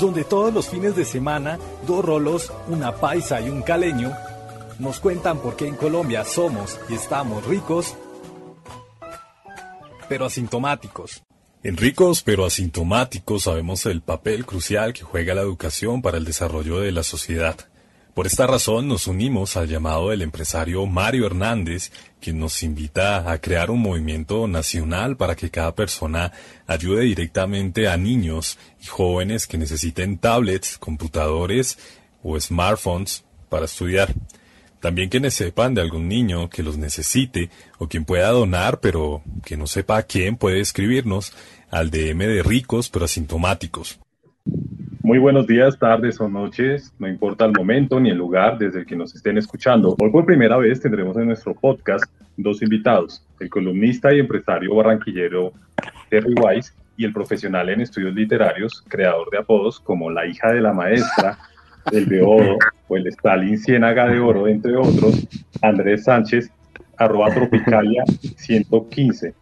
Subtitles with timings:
[0.00, 4.12] donde todos los fines de semana dos rolos, una paisa y un caleño
[4.78, 7.94] nos cuentan por qué en Colombia somos y estamos ricos,
[10.08, 11.22] pero asintomáticos.
[11.62, 16.80] En ricos pero asintomáticos sabemos el papel crucial que juega la educación para el desarrollo
[16.80, 17.69] de la sociedad.
[18.20, 23.40] Por esta razón nos unimos al llamado del empresario Mario Hernández, quien nos invita a
[23.40, 26.30] crear un movimiento nacional para que cada persona
[26.66, 31.78] ayude directamente a niños y jóvenes que necesiten tablets, computadores
[32.22, 34.12] o smartphones para estudiar.
[34.80, 39.56] También quienes sepan de algún niño que los necesite o quien pueda donar pero que
[39.56, 41.32] no sepa a quién puede escribirnos
[41.70, 43.98] al DM de ricos pero asintomáticos.
[45.02, 48.86] Muy buenos días, tardes o noches, no importa el momento ni el lugar desde el
[48.86, 49.96] que nos estén escuchando.
[49.98, 52.04] Hoy por primera vez tendremos en nuestro podcast
[52.36, 55.52] dos invitados, el columnista y empresario barranquillero
[56.10, 60.60] Terry Weiss y el profesional en estudios literarios, creador de apodos como La hija de
[60.60, 61.38] la maestra,
[61.90, 65.26] El de Oro o el Stalin Ciénaga de Oro, entre otros,
[65.62, 66.50] Andrés Sánchez,
[66.98, 68.04] arroba tropicalia
[68.36, 69.39] 115.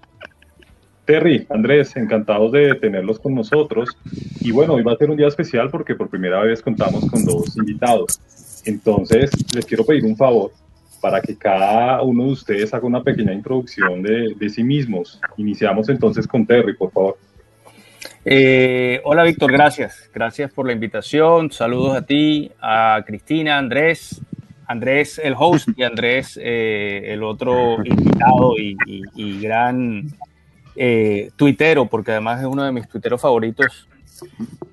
[1.09, 3.97] Terry, Andrés, encantados de tenerlos con nosotros.
[4.43, 7.25] Y bueno, hoy va a ser un día especial porque por primera vez contamos con
[7.25, 8.21] dos invitados.
[8.67, 10.51] Entonces, les quiero pedir un favor
[11.01, 15.19] para que cada uno de ustedes haga una pequeña introducción de, sí mismos.
[15.39, 17.17] Iniciamos entonces con Terry, por favor.
[18.27, 20.11] Eh, hola Víctor, gracias.
[20.13, 21.51] Gracias por la invitación.
[21.51, 24.21] Saludos a ti, a Cristina, Andrés,
[24.67, 30.11] Andrés el host y Andrés eh, el otro invitado y gran
[30.81, 33.89] eh, tuitero, porque además es uno de mis tuiteros favoritos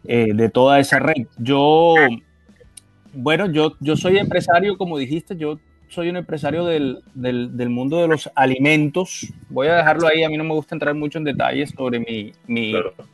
[0.03, 1.25] eh, de toda esa red.
[1.39, 1.95] Yo,
[3.11, 8.07] bueno, yo, yo soy empresario, como dijiste, yo soy un empresario del, del, mundo de
[8.07, 9.33] los alimentos.
[9.49, 12.33] Voy a dejarlo ahí, a mí no me gusta entrar mucho en detalles sobre mi,
[12.45, 12.73] mi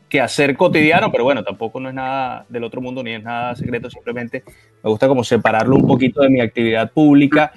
[0.10, 3.90] quehacer cotidiano, pero bueno, tampoco no es nada del otro mundo ni es nada secreto,
[3.90, 4.44] simplemente
[4.84, 7.54] me gusta como separarlo un poquito de mi actividad pública,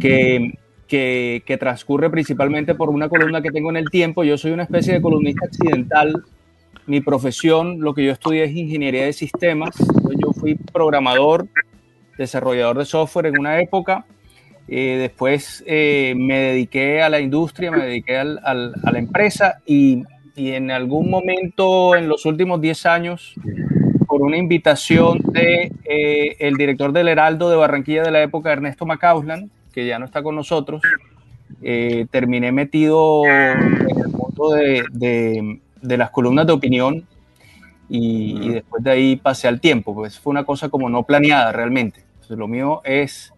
[0.00, 4.24] que que, transcurre principalmente por una columna que tengo en el tiempo.
[4.24, 6.22] Yo soy una especie de columnista accidental.
[6.86, 9.74] Mi profesión, lo que yo estudié es ingeniería de sistemas.
[10.20, 11.46] Yo fui programador,
[12.18, 14.04] desarrollador de software en una época.
[14.66, 20.02] Eh, después eh, me dediqué a la industria, me dediqué a la empresa y,
[20.36, 23.34] en algún momento en los últimos 10 años,
[24.06, 29.50] por una invitación de eh, director del Heraldo de Barranquilla de la época, Ernesto Macauslan,
[29.74, 30.82] que ya no está con nosotros,
[31.62, 37.06] eh, terminé metido en el mundo de, las columnas de opinión
[37.88, 42.04] y, después de ahí pasé al tiempo, pues fue una cosa como no planeada realmente.
[42.28, 43.32] lo mío es,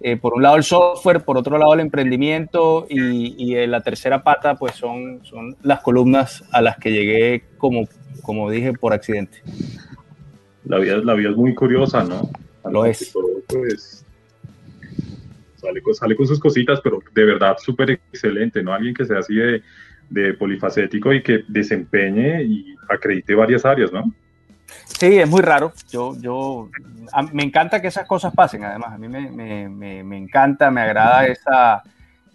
[0.00, 4.54] eh, por un lado el software, por otro lado el emprendimiento y, la tercera pata
[4.56, 7.86] pues son, son las columnas a las que llegué como,
[8.22, 9.42] como dije por accidente.
[10.64, 12.30] La vida, la vida es muy curiosa, ¿no?
[12.70, 13.14] Lo es.
[13.48, 14.03] pues,
[15.94, 18.72] sale, con sus cositas, pero de verdad súper excelente, ¿no?
[18.72, 19.62] Alguien que sea así de,
[20.10, 24.12] de polifacético y que desempeñe y acredite varias áreas, ¿no?
[24.98, 25.72] Sí, es muy raro.
[25.90, 26.70] Yo, yo,
[27.32, 28.92] me encanta que esas cosas pasen, además.
[28.92, 31.82] A mí me, me, me, encanta, me agrada esa,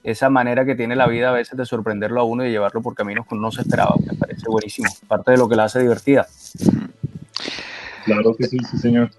[0.03, 2.95] esa manera que tiene la vida a veces de sorprenderlo a uno y llevarlo por
[2.95, 3.95] caminos que no se esperaba.
[4.05, 4.89] Me parece buenísimo.
[5.07, 6.27] Parte de lo que la hace divertida.
[8.05, 9.09] Claro que sí, sí, señor.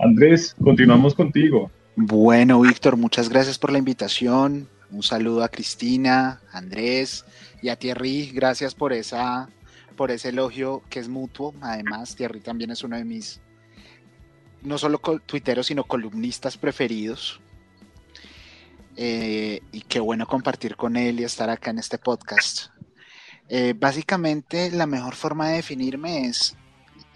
[0.00, 1.70] Andrés, continuamos contigo.
[1.96, 4.68] Bueno, Víctor, muchas gracias por la invitación.
[4.90, 7.24] Un saludo a Cristina, Andrés
[7.62, 8.30] y a Thierry.
[8.30, 9.48] Gracias por esa
[9.96, 11.52] por ese elogio que es mutuo.
[11.60, 13.40] Además, Thierry también es uno de mis
[14.62, 17.40] no solo tuiteros, sino columnistas preferidos.
[18.96, 22.68] Eh, y qué bueno compartir con él y estar acá en este podcast.
[23.48, 26.56] Eh, básicamente, la mejor forma de definirme es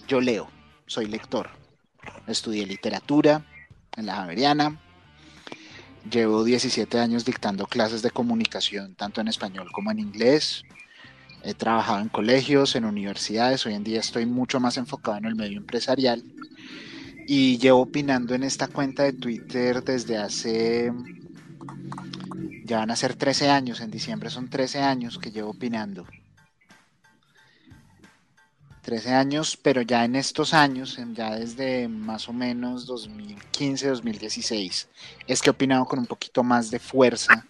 [0.09, 0.48] yo leo,
[0.87, 1.62] soy lector
[2.27, 3.45] estudié literatura
[3.97, 4.81] en la Javeriana.
[6.11, 10.65] Llevo 17 años dictando clases de comunicación, tanto en español como en inglés.
[11.45, 13.65] He trabajado en colegios, en universidades.
[13.67, 16.25] Hoy en día estoy mucho más enfocado en el medio empresarial.
[17.27, 20.93] Y llevo opinando en esta cuenta de Twitter desde hace...
[22.65, 26.07] Ya van a ser 13 años, en diciembre son 13 años que llevo opinando.
[28.83, 34.89] 13 años, pero ya en estos años, ya desde más o menos 2015, 2016,
[35.27, 37.47] es que he opinado con un poquito más de fuerza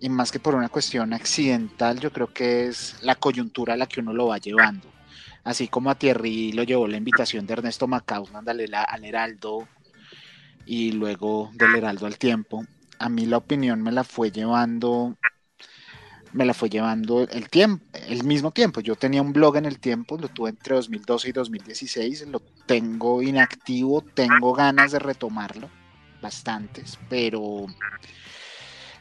[0.00, 3.86] y más que por una cuestión accidental, yo creo que es la coyuntura a la
[3.86, 4.88] que uno lo va llevando.
[5.42, 9.68] Así como a Thierry lo llevó la invitación de Ernesto Macausman al Heraldo
[10.66, 12.64] y luego del Heraldo al tiempo,
[12.98, 15.16] a mí la opinión me la fue llevando
[16.32, 18.80] me la fue llevando el tiempo, el mismo tiempo.
[18.80, 23.22] Yo tenía un blog en el tiempo, lo tuve entre 2012 y 2016, lo tengo
[23.22, 25.68] inactivo, tengo ganas de retomarlo,
[26.20, 27.66] bastantes, pero,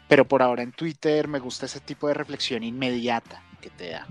[0.08, 4.08] pero por ahora en Twitter me gusta ese tipo de reflexión inmediata que te da.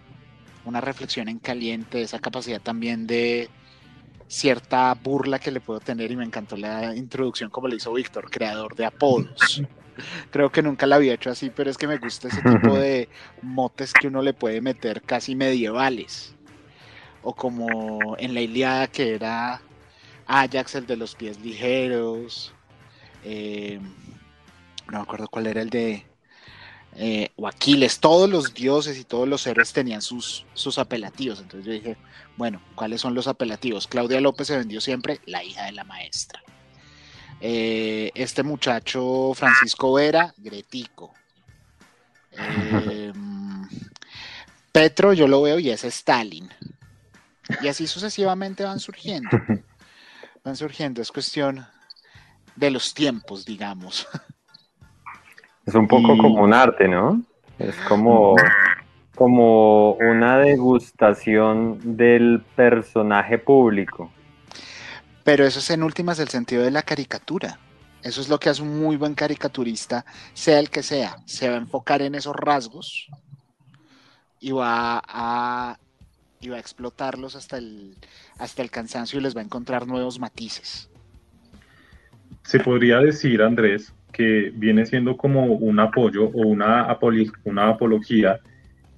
[0.65, 3.49] Una reflexión en caliente, esa capacidad también de
[4.29, 8.29] cierta burla que le puedo tener y me encantó la introducción como le hizo Víctor,
[8.31, 9.63] creador de apodos.
[10.31, 13.09] Creo que nunca la había hecho así, pero es que me gusta ese tipo de
[13.43, 16.35] motes que uno le puede meter casi medievales.
[17.23, 19.61] O como en la Iliada que era
[20.27, 22.55] Ajax, el de los pies ligeros.
[23.25, 23.81] Eh,
[24.87, 26.07] no me acuerdo cuál era el de
[26.99, 31.41] eh, o Aquiles, todos los dioses y todos los héroes tenían sus, sus apelativos.
[31.41, 31.97] Entonces yo dije,
[32.37, 33.87] bueno, ¿cuáles son los apelativos?
[33.87, 36.43] Claudia López se vendió siempre la hija de la maestra.
[37.41, 41.13] Eh, este muchacho Francisco Vera, Gretico.
[42.33, 43.69] Em,
[44.73, 46.49] Petro, yo lo veo y es Stalin.
[47.63, 49.31] Y así sucesivamente van surgiendo.
[50.45, 51.67] Van surgiendo, es cuestión
[52.55, 54.07] de los tiempos, digamos.
[55.67, 57.21] Es un poco como un arte, ¿no?
[57.59, 58.37] Es como,
[59.17, 64.13] como una degustación del personaje público.
[65.27, 67.59] Pero eso es en últimas el sentido de la caricatura.
[68.05, 71.17] Eso es lo que hace un muy buen caricaturista, sea el que sea.
[71.25, 73.09] Se va a enfocar en esos rasgos
[74.39, 77.97] y va a, a explotarlos hasta el,
[78.39, 80.89] hasta el cansancio y les va a encontrar nuevos matices.
[82.45, 86.97] Se podría decir, Andrés, que viene siendo como un apoyo o una,
[87.43, 88.39] una apología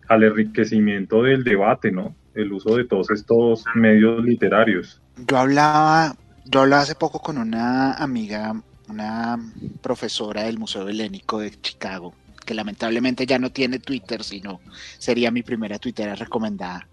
[0.08, 2.14] al enriquecimiento del debate, ¿no?
[2.34, 5.00] El uso de todos estos medios literarios.
[5.26, 8.54] Yo hablaba, yo hablaba hace poco con una amiga,
[8.88, 9.38] una
[9.80, 12.14] profesora del Museo Helénico de Chicago,
[12.46, 14.60] que lamentablemente ya no tiene Twitter, sino
[14.98, 16.86] sería mi primera Twitter recomendada.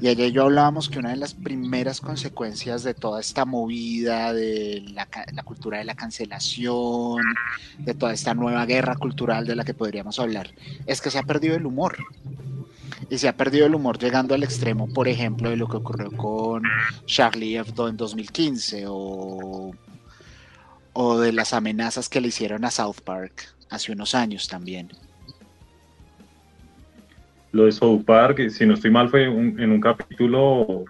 [0.00, 4.84] Y y yo hablábamos que una de las primeras consecuencias de toda esta movida de
[4.92, 7.22] la, la, cultura de la cancelación,
[7.78, 10.54] de toda esta nueva guerra cultural de la que podríamos hablar,
[10.86, 11.98] es que se ha perdido el humor.
[13.08, 16.10] Y se ha perdido el humor llegando al extremo, por ejemplo, de lo que ocurrió
[16.12, 16.62] con
[17.06, 19.72] Charlie Hebdo en 2015 o,
[20.92, 24.90] o de las amenazas que le hicieron a South Park hace unos años también
[27.52, 30.84] lo de South Park, si no estoy mal, fue en un capítulo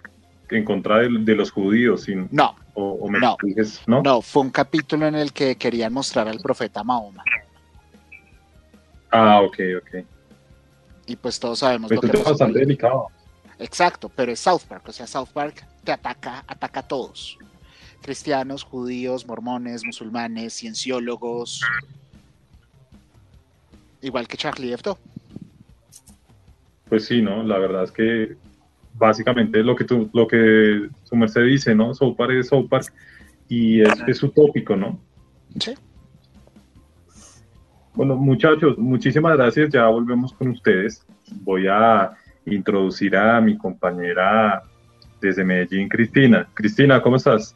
[0.49, 2.03] en contra de, los judíos.
[2.03, 3.37] Sin, no, o, me no,
[3.87, 7.23] no, no, fue un capítulo en el que querían mostrar al profeta Mahoma.
[9.09, 10.05] Ah, ok, ok.
[11.05, 13.07] Y pues todos sabemos lo que es bastante delicado.
[13.59, 17.37] Exacto, pero es South Park, o sea, South Park te ataca, ataca a todos.
[18.01, 21.61] Cristianos, judíos, mormones, musulmanes, cienciólogos.
[24.01, 24.97] Igual que Charlie Hebdo.
[26.89, 27.43] Pues sí, ¿no?
[27.43, 28.35] La verdad es que
[28.95, 31.93] básicamente lo que tú, lo que su merced dice, ¿no?
[31.93, 32.91] South Park es South Park
[33.47, 34.99] y es, es utópico, ¿no?
[35.59, 35.75] Sí.
[37.93, 39.69] Bueno, muchachos, muchísimas gracias.
[39.71, 41.05] Ya volvemos con ustedes.
[41.41, 42.11] Voy a
[42.45, 44.63] introducir a mi compañera
[45.19, 46.47] desde Medellín, Cristina.
[46.53, 47.55] Cristina, ¿cómo estás?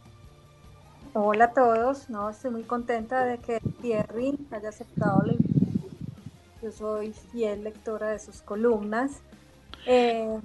[1.13, 2.09] Hola a todos.
[2.09, 5.55] No, estoy muy contenta de que Thierry haya aceptado la invitación
[6.65, 9.21] yo soy fiel lectora de sus columnas.
[9.85, 10.39] Eh,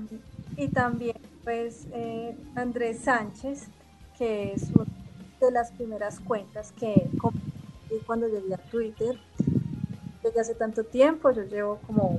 [0.59, 3.69] y también, pues, eh, Andrés Sánchez,
[4.19, 4.85] que es una
[5.41, 7.09] de las primeras cuentas que
[8.05, 9.19] cuando llegué a Twitter.
[10.23, 12.19] Desde hace tanto tiempo, yo llevo como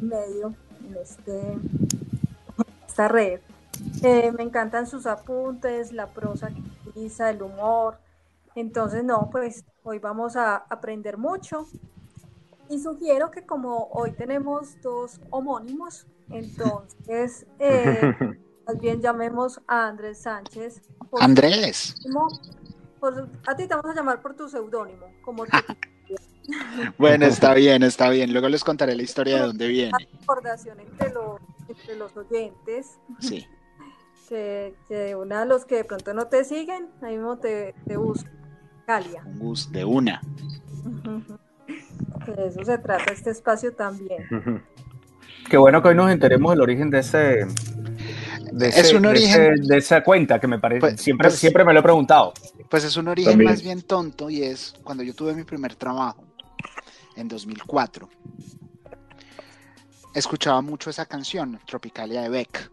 [0.00, 0.54] medio
[0.86, 1.58] en este,
[2.86, 3.40] esta red.
[4.02, 7.98] Eh, me encantan sus apuntes, la prosa que utiliza, el humor.
[8.54, 11.66] Entonces, no, pues hoy vamos a aprender mucho
[12.68, 18.14] y sugiero que como hoy tenemos dos homónimos, entonces eh,
[18.66, 20.82] más bien llamemos a Andrés Sánchez.
[21.20, 21.94] Andrés.
[23.46, 25.44] a ti te vamos a llamar por tu seudónimo, como
[26.98, 28.32] Bueno, está bien, está bien.
[28.32, 29.92] Luego les contaré la historia de dónde viene.
[30.20, 32.98] Recordación entre los, entre los oyentes.
[33.20, 33.46] Sí.
[34.26, 37.98] Que, que una de los que de pronto no te siguen, ahí mismo te, te
[37.98, 38.26] busco.
[38.86, 39.22] Calia.
[39.22, 40.22] Un gusto, de una.
[42.26, 44.64] De eso se trata este espacio también.
[45.50, 47.46] Qué bueno que hoy nos enteremos del origen de ese.
[48.50, 49.56] De es un origen.
[49.56, 50.80] De, esa cuenta que me parece.
[50.80, 52.32] Pues, siempre, pues siempre me lo he preguntado.
[52.70, 56.24] Pues es un origen más bien tonto y es cuando yo tuve mi primer trabajo
[57.16, 58.08] en 2004.
[60.14, 62.70] Escuchaba mucho esa canción, Tropicalia de Beck.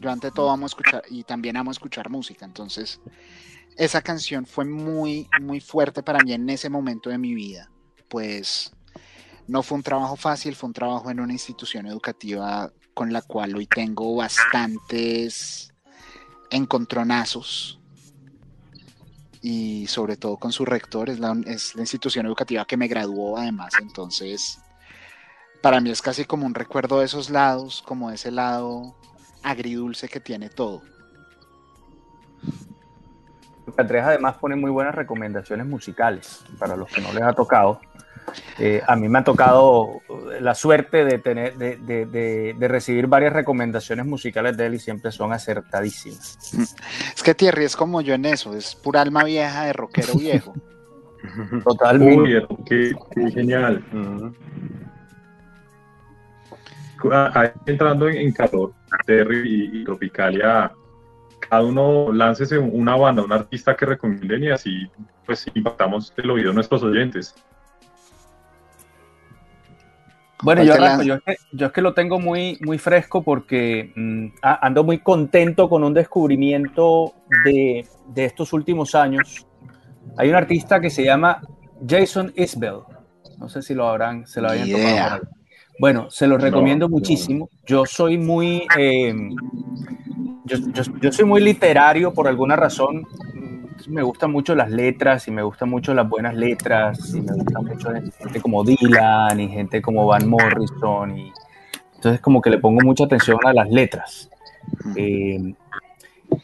[0.00, 3.00] Yo ante todo amo escuchar y también amo escuchar música, entonces
[3.76, 7.70] esa canción fue muy, muy fuerte para mí en ese momento de mi vida,
[8.08, 8.72] pues
[9.46, 13.54] No fue un trabajo fácil, fue un trabajo en una institución educativa con la cual
[13.54, 15.72] hoy tengo bastantes
[16.50, 17.75] encontronazos
[19.42, 23.38] y sobre todo con su rector, es la, es la institución educativa que me graduó
[23.38, 24.60] además, entonces
[25.62, 28.94] para mí es casi como un recuerdo de esos lados, como ese lado
[29.42, 30.82] agridulce que tiene todo.
[33.76, 37.80] Andrés además pone muy buenas recomendaciones musicales para los que no les ha tocado.
[38.58, 40.00] Eh, a mí me ha tocado
[40.40, 45.12] la suerte de, tener, de, de, de, recibir varias recomendaciones musicales de él y siempre
[45.12, 46.38] son acertadísimas.
[47.14, 50.54] Es que Thierry es como yo en eso, es pura alma vieja de rockero viejo.
[51.64, 52.16] Totalmente.
[52.18, 53.84] Uy, qué, qué genial.
[57.34, 58.72] Ahí entrando en, calor,
[59.06, 60.72] Terry y, y, Tropicalia,
[61.48, 64.90] cada uno láncese una banda, un artista que recomienden y así
[65.26, 67.34] pues impactamos el oído de nuestros oyentes.
[70.42, 74.26] Bueno, yo, yo, es que, yo, es que, lo tengo muy, muy fresco porque mm,
[74.42, 77.14] ando muy contento con un descubrimiento
[77.44, 79.46] de, de, estos últimos años.
[80.18, 81.40] Hay un artista que se llama
[81.88, 82.80] Jason Isbell.
[83.38, 85.28] No sé si lo habrán, se lo habían tocado.
[85.78, 87.50] Bueno, se lo recomiendo no, muchísimo.
[87.50, 87.58] No.
[87.66, 89.14] Yo soy muy, eh,
[90.44, 90.56] yo,
[91.00, 93.06] yo, soy muy literario por alguna razón.
[93.86, 97.60] Me gustan mucho las letras y me gustan mucho las buenas letras y me gusta
[97.60, 101.32] mucho gente como Dylan y gente como Van Morrison y
[101.94, 104.30] entonces como que le pongo mucha atención a las letras.
[104.96, 105.54] Eh,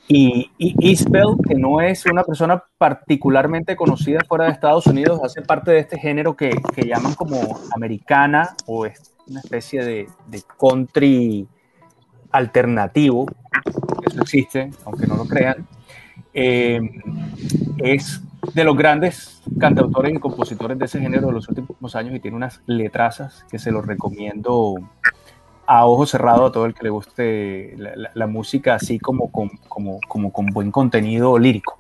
[0.09, 5.43] y, y Isbell, que no es una persona particularmente conocida fuera de Estados Unidos, hace
[5.43, 8.87] parte de este género que, que llaman como americana o
[9.27, 11.47] una especie de, de country
[12.31, 13.27] alternativo,
[14.07, 15.67] eso existe, aunque no lo crean,
[16.35, 16.81] eh,
[17.79, 18.23] es
[18.55, 22.37] de los grandes cantautores y compositores de ese género de los últimos años y tiene
[22.37, 24.75] unas letrazas que se los recomiendo
[25.67, 30.01] a ojo cerrado a todo el que le guste la, música así como con, como,
[30.09, 31.79] como con buen contenido lírico.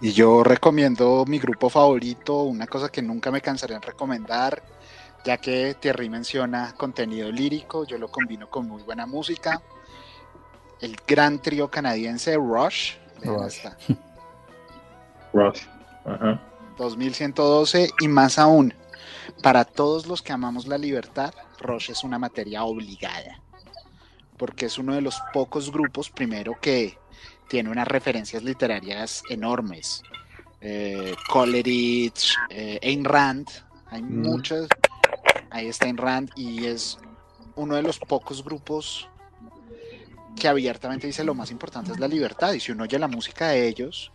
[0.00, 4.62] Y yo recomiendo mi grupo favorito, una cosa que nunca me cansaré en recomendar,
[5.24, 9.62] ya que Thierry menciona contenido lírico, yo lo combino con muy buena música.
[10.80, 12.94] El gran trío canadiense Rush.
[13.22, 13.60] Rush.
[15.32, 15.62] Rush.
[16.04, 16.40] Ajá.
[16.76, 18.74] 2112 y más aún,
[19.42, 23.40] para todos los que amamos la libertad, Rush es una materia obligada,
[24.36, 26.98] porque es uno de los pocos grupos, primero, que
[27.48, 30.02] tiene unas referencias literarias enormes.
[30.60, 33.48] Eh, Coleridge, eh, Ayn Rand,
[33.86, 34.22] hay mm.
[34.22, 34.66] muchas,
[35.50, 36.98] ahí está Ayn Rand y es
[37.54, 39.08] uno de los pocos grupos
[40.36, 43.48] que abiertamente dice lo más importante es la libertad y si uno oye la música
[43.48, 44.12] de ellos,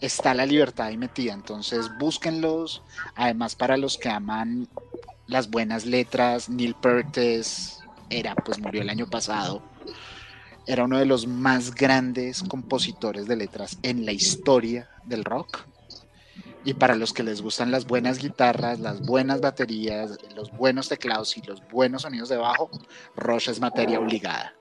[0.00, 1.32] está la libertad ahí metida.
[1.32, 2.82] Entonces búsquenlos.
[3.14, 4.68] Además, para los que aman
[5.26, 7.16] las buenas letras, Neil Peart
[8.10, 9.62] era, pues murió el año pasado.
[10.66, 15.66] Era uno de los más grandes compositores de letras en la historia del rock.
[16.64, 21.36] Y para los que les gustan las buenas guitarras, las buenas baterías, los buenos teclados
[21.36, 22.68] y los buenos sonidos de bajo,
[23.16, 24.52] Rush es materia obligada.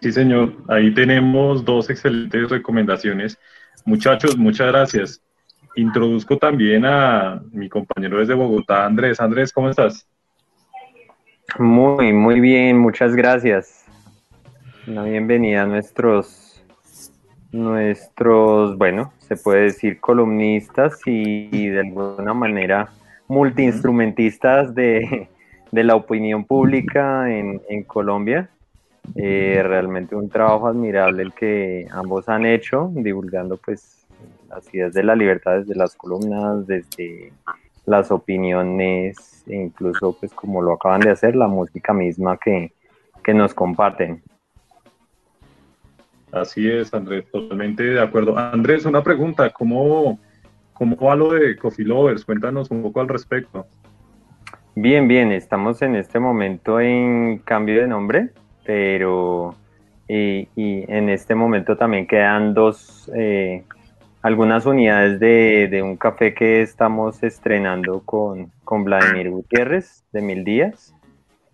[0.00, 0.52] Sí, señor.
[0.68, 3.38] Ahí tenemos dos excelentes recomendaciones.
[3.84, 5.22] Muchachos, muchas gracias.
[5.76, 9.20] Introduzco también a mi compañero desde Bogotá, Andrés.
[9.20, 10.08] Andrés, ¿cómo estás?
[11.58, 13.84] Muy, muy bien, muchas gracias.
[14.86, 16.64] Una bienvenida a nuestros,
[17.52, 22.90] nuestros, bueno, se puede decir columnistas y, y de alguna manera
[23.28, 25.28] multiinstrumentistas de,
[25.72, 28.48] de la opinión pública en, en Colombia.
[29.14, 34.06] Eh, realmente un trabajo admirable el que ambos han hecho, divulgando pues
[34.48, 37.32] las ideas de la libertad desde las columnas, desde
[37.84, 42.72] las opiniones, e incluso pues como lo acaban de hacer, la música misma que,
[43.22, 44.22] que nos comparten.
[46.32, 48.36] Así es, Andrés, totalmente de acuerdo.
[48.36, 50.18] Andrés, una pregunta, ¿cómo,
[50.72, 52.24] cómo va lo de Coffee Lovers?
[52.24, 53.66] Cuéntanos un poco al respecto.
[54.74, 58.30] Bien, bien, estamos en este momento en cambio de nombre
[58.66, 59.54] pero
[60.08, 63.64] y, en este momento también quedan dos, eh,
[64.22, 70.44] algunas unidades de, de, un café que estamos estrenando con, con Vladimir Gutiérrez de Mil
[70.44, 70.94] Días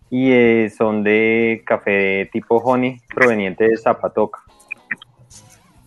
[0.09, 4.39] y eh, son de café tipo honey proveniente de Zapatoca.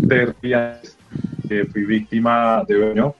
[1.46, 3.14] que fui víctima de Beño.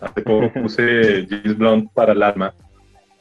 [0.00, 2.54] Hace poco puse James Blunt para el alma.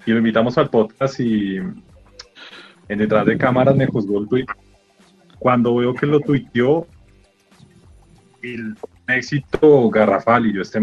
[0.05, 4.45] Y lo invitamos al podcast y en detrás de cámaras me juzgó el tweet.
[5.39, 6.85] Cuando veo que lo tuiteó,
[8.43, 10.79] el éxito garrafal y yo este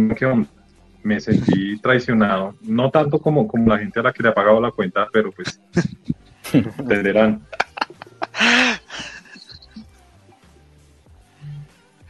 [1.03, 4.61] me sentí traicionado, no tanto como, como la gente a la que le ha pagado
[4.61, 5.61] la cuenta, pero pues
[6.53, 7.43] entenderán.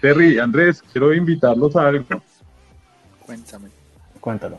[0.01, 2.07] Terry, Andrés, quiero invitarlos a algo.
[3.27, 3.69] Cuéntame.
[4.19, 4.59] Cuéntalo.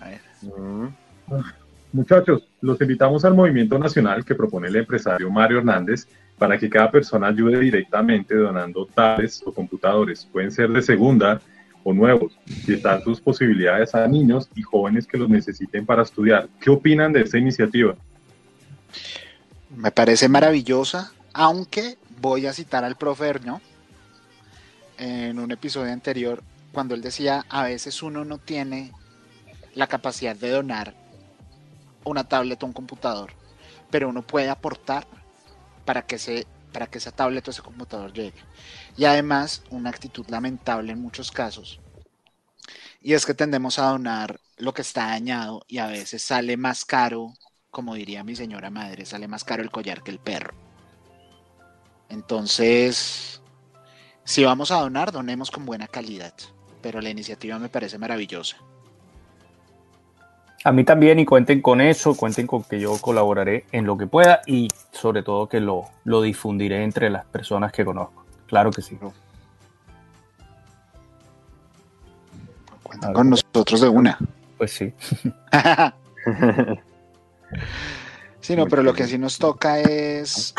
[0.00, 0.20] A ver.
[0.42, 0.88] Mm.
[1.92, 6.06] Muchachos, los invitamos al movimiento nacional que propone el empresario Mario Hernández
[6.38, 10.26] para que cada persona ayude directamente donando tablets o computadores.
[10.30, 11.40] Pueden ser de segunda
[11.82, 16.48] o nuevos, si están sus posibilidades a niños y jóvenes que los necesiten para estudiar.
[16.60, 17.94] ¿Qué opinan de esta iniciativa?
[19.76, 23.32] Me parece maravillosa, aunque voy a citar al profe
[24.98, 28.92] en un episodio anterior, cuando él decía, a veces uno no tiene
[29.74, 30.94] la capacidad de donar
[32.04, 33.32] una tablet o un computador,
[33.90, 35.06] pero uno puede aportar
[35.86, 38.38] para que, se, para que esa tablet o ese computador llegue.
[38.98, 41.80] Y además, una actitud lamentable en muchos casos.
[43.00, 46.84] Y es que tendemos a donar lo que está dañado y a veces sale más
[46.84, 47.32] caro,
[47.70, 50.54] como diría mi señora madre, sale más caro el collar que el perro.
[52.08, 53.40] Entonces,
[54.24, 56.34] si vamos a donar, donemos con buena calidad.
[56.82, 58.58] Pero la iniciativa me parece maravillosa.
[60.66, 64.08] A mí también y cuenten con eso, cuenten con que yo colaboraré en lo que
[64.08, 68.24] pueda y sobre todo que lo, lo difundiré entre las personas que conozco.
[68.48, 68.98] Claro que sí.
[72.82, 74.18] Cuentan con nosotros de una.
[74.58, 74.92] Pues sí.
[78.40, 80.52] sí, no, pero lo que sí nos toca es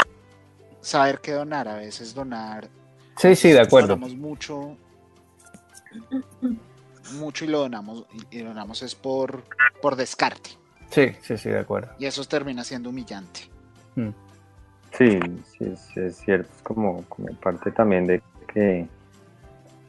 [0.80, 1.67] saber qué donar.
[1.67, 2.70] A veces donar.
[3.17, 3.98] Sí, sí, de acuerdo.
[3.98, 4.78] Donamos mucho
[7.13, 9.43] mucho y lo donamos, y donamos es por,
[9.82, 10.52] por descarte.
[10.89, 11.91] Sí, sí, sí, de acuerdo.
[12.00, 13.41] Y eso termina siendo humillante.
[13.96, 14.10] Mm.
[14.98, 15.20] Sí,
[15.58, 18.22] sí, es, cierto, es como, como parte también de
[18.54, 18.88] que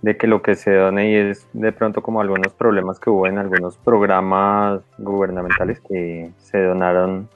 [0.02, 3.26] de que lo que se done y es de pronto como algunos problemas que hubo
[3.26, 7.28] en algunos programas gubernamentales que se donaron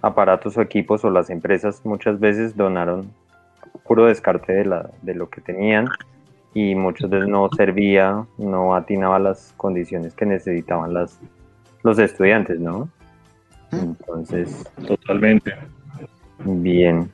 [0.00, 3.12] aparatos o equipos o las empresas muchas veces donaron
[3.84, 5.86] puro descarte de, la, de lo que tenían
[6.54, 11.18] y muchas veces no servía, no atinaba las condiciones que necesitaban las,
[11.82, 12.90] los estudiantes, ¿no?
[13.72, 14.64] Entonces.
[14.86, 15.54] Totalmente.
[16.44, 17.10] Bien.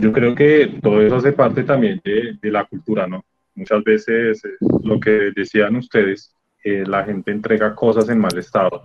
[0.00, 3.24] Yo creo que todo eso hace parte también de, la cultura, ¿no?
[3.54, 4.50] Muchas veces eh,
[4.84, 8.82] lo que decían ustedes, eh, la gente entrega cosas en mal estado.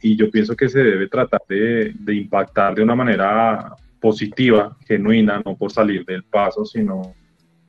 [0.00, 3.74] Y yo pienso que se debe tratar de, de impactar de una manera
[4.04, 7.14] positiva, genuina, no por salir del paso, sino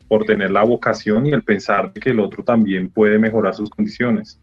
[0.10, 4.38] por tener la vocación y el pensar que el otro también puede mejorar sus condiciones.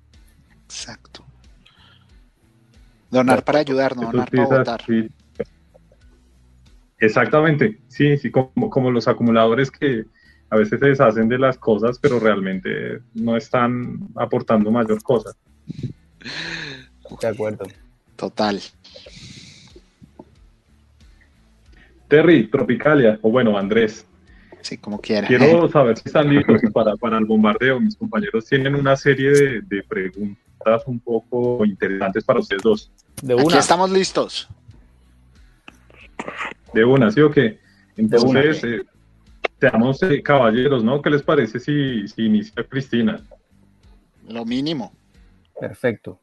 [0.64, 1.22] Exacto.
[3.10, 4.82] Donar para ayudar, no donar para votar.
[6.98, 10.06] Exactamente, sí, sí, como, como los acumuladores que
[10.48, 15.36] a veces se deshacen de las cosas, pero realmente no están aportando mayor cosa.
[17.20, 17.66] De acuerdo.
[18.16, 18.62] Total.
[22.12, 24.06] Terry, Tropicalia, o bueno, Andrés.
[24.60, 25.26] Sí, como quiera.
[25.26, 27.80] Quiero saber si están listos para, para el bombardeo.
[27.80, 32.92] Mis compañeros tienen una serie de, preguntas un poco interesantes para ustedes dos.
[33.22, 33.44] De una.
[33.44, 34.46] Aquí estamos listos.
[36.74, 37.58] De una, ¿sí o qué?
[37.96, 38.82] Entonces, eh,
[39.58, 41.00] seamos eh, caballeros, ¿no?
[41.00, 43.22] ¿Qué les parece si, si inicia Cristina?
[44.28, 44.92] Lo mínimo.
[45.58, 46.20] Perfecto.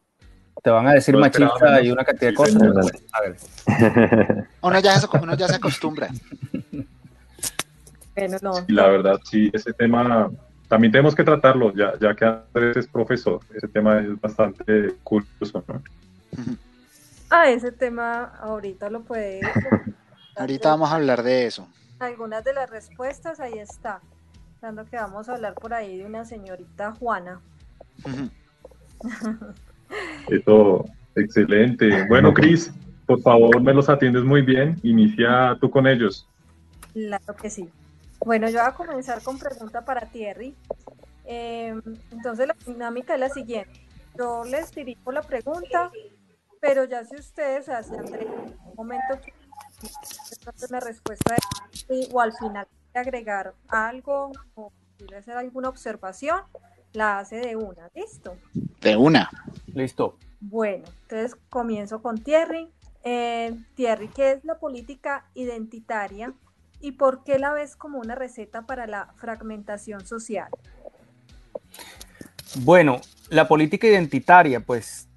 [0.63, 2.55] Te van a decir Lo machista y una cantidad de cosas.
[4.61, 6.09] Uno ya, se, uno ya se acostumbra.
[8.15, 8.65] Bueno, no.
[8.67, 10.29] Y la verdad, sí, ese tema
[10.67, 13.39] también tenemos que tratarlo, ya, ya que Andrés es profesor.
[13.53, 15.81] Ese tema es bastante curioso, ¿no?
[17.31, 19.41] Ah, ese tema ahorita lo puede.
[20.35, 21.67] Ahorita vamos a hablar de eso.
[21.99, 24.01] Algunas de las respuestas ahí está.
[24.61, 27.39] Dando que vamos a hablar por ahí de una señorita Juana.
[30.29, 32.05] Eso, excelente.
[32.07, 32.71] Bueno, Cris,
[33.05, 34.79] por favor, me los atiendes muy bien.
[34.83, 36.27] Inicia tú con ellos.
[36.93, 37.69] Claro que sí.
[38.25, 40.55] Bueno, yo voy a comenzar con pregunta para Thierry.
[41.25, 41.73] Eh,
[42.11, 43.85] entonces la dinámica es la siguiente.
[44.17, 45.91] Yo les dirijo la pregunta,
[46.59, 49.33] pero ya si ustedes hacen un momento que
[50.69, 51.35] una respuesta
[52.11, 54.71] o al final agregar algo o
[55.17, 56.41] hacer alguna observación,
[56.93, 57.89] la hace de una.
[57.95, 58.35] ¿Listo?
[58.81, 59.29] De una.
[59.73, 60.17] Listo.
[60.39, 62.69] Bueno, entonces comienzo con Thierry.
[63.03, 66.33] Eh, Thierry, ¿qué es la política identitaria
[66.81, 70.49] y por qué la ves como una receta para la fragmentación social?
[72.61, 72.99] Bueno,
[73.29, 75.07] la política identitaria, pues,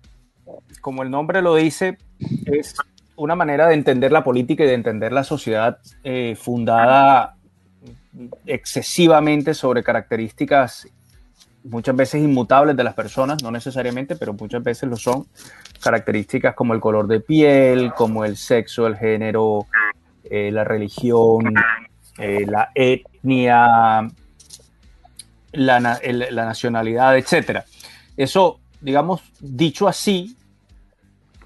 [0.80, 1.98] como el nombre lo dice,
[2.46, 2.74] es
[3.16, 7.36] una manera de entender la política y de entender la sociedad eh, fundada
[8.46, 10.88] excesivamente sobre características
[11.64, 15.26] muchas veces inmutables de las personas, no necesariamente, pero muchas veces lo son,
[15.80, 19.66] características como el color de piel, como el sexo, el género,
[20.24, 21.54] eh, la religión,
[22.18, 24.08] eh, la etnia,
[25.52, 25.80] la,
[26.32, 27.64] nacionalidad, etcétera.
[28.16, 30.36] Eso, digamos, dicho así,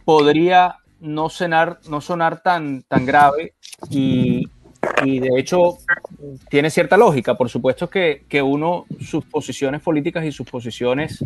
[0.04, 3.54] podría no sonar, no sonar tan, tan grave
[3.90, 4.48] y,
[5.04, 5.78] y de hecho
[6.48, 7.36] tiene cierta lógica.
[7.36, 11.24] Por supuesto que, que uno, sus posiciones políticas y sus posiciones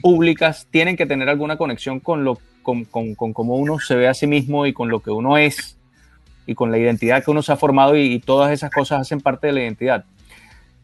[0.00, 4.08] públicas tienen que tener alguna conexión con, lo, con, con, con cómo uno se ve
[4.08, 5.78] a sí mismo y con lo que uno es
[6.48, 9.48] y con la identidad que uno se ha formado y, todas esas cosas hacen parte
[9.48, 10.06] de la identidad.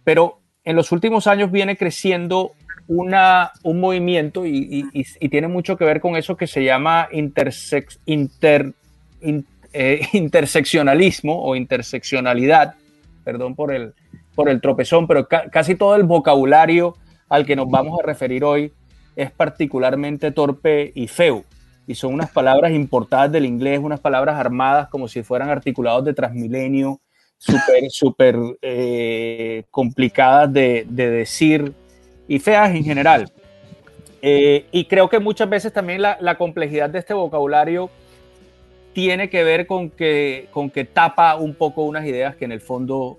[0.05, 2.53] Pero en los últimos años viene creciendo
[2.87, 7.09] una, un movimiento y, y- tiene mucho que ver con eso que se llama
[9.73, 12.75] eh, interseccionalismo o interseccionalidad,
[13.24, 13.94] perdón por el,
[14.34, 16.96] por el tropezón, pero ca- casi todo el vocabulario
[17.28, 18.72] al que nos vamos a referir hoy
[19.16, 21.44] es particularmente torpe y feo.
[21.87, 26.14] Y son unas palabras importadas del inglés, unas palabras armadas como si fueran articulados de
[26.14, 27.00] Transmilenio,
[27.38, 31.72] súper, súper eh, complicadas de, de decir
[32.26, 33.30] y feas en general.
[34.22, 37.90] Eh, y creo que muchas veces también la, la complejidad de este vocabulario
[38.94, 42.61] tiene que ver con que, con que tapa un poco unas ideas que en el
[42.62, 43.18] fondo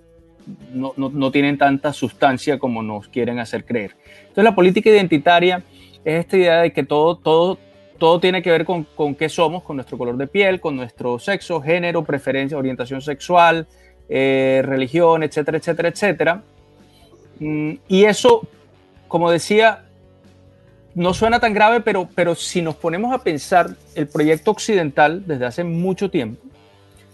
[0.73, 3.91] no, no- no tienen tanta sustancia como nos quieren hacer creer.
[4.21, 5.61] Entonces la política identitaria
[6.03, 7.57] es esta idea de que todo, todo,
[7.97, 11.19] todo tiene que ver con, con qué somos, con nuestro color de piel, con nuestro
[11.19, 13.67] sexo, género, preferencia, orientación sexual,
[14.09, 16.43] eh, religión, etcétera, etcétera, etcétera.
[17.39, 18.47] Mm, y eso,
[19.07, 19.84] como decía,
[20.95, 25.45] no suena tan grave, pero, pero si nos ponemos a pensar, el proyecto occidental desde
[25.45, 26.41] hace mucho tiempo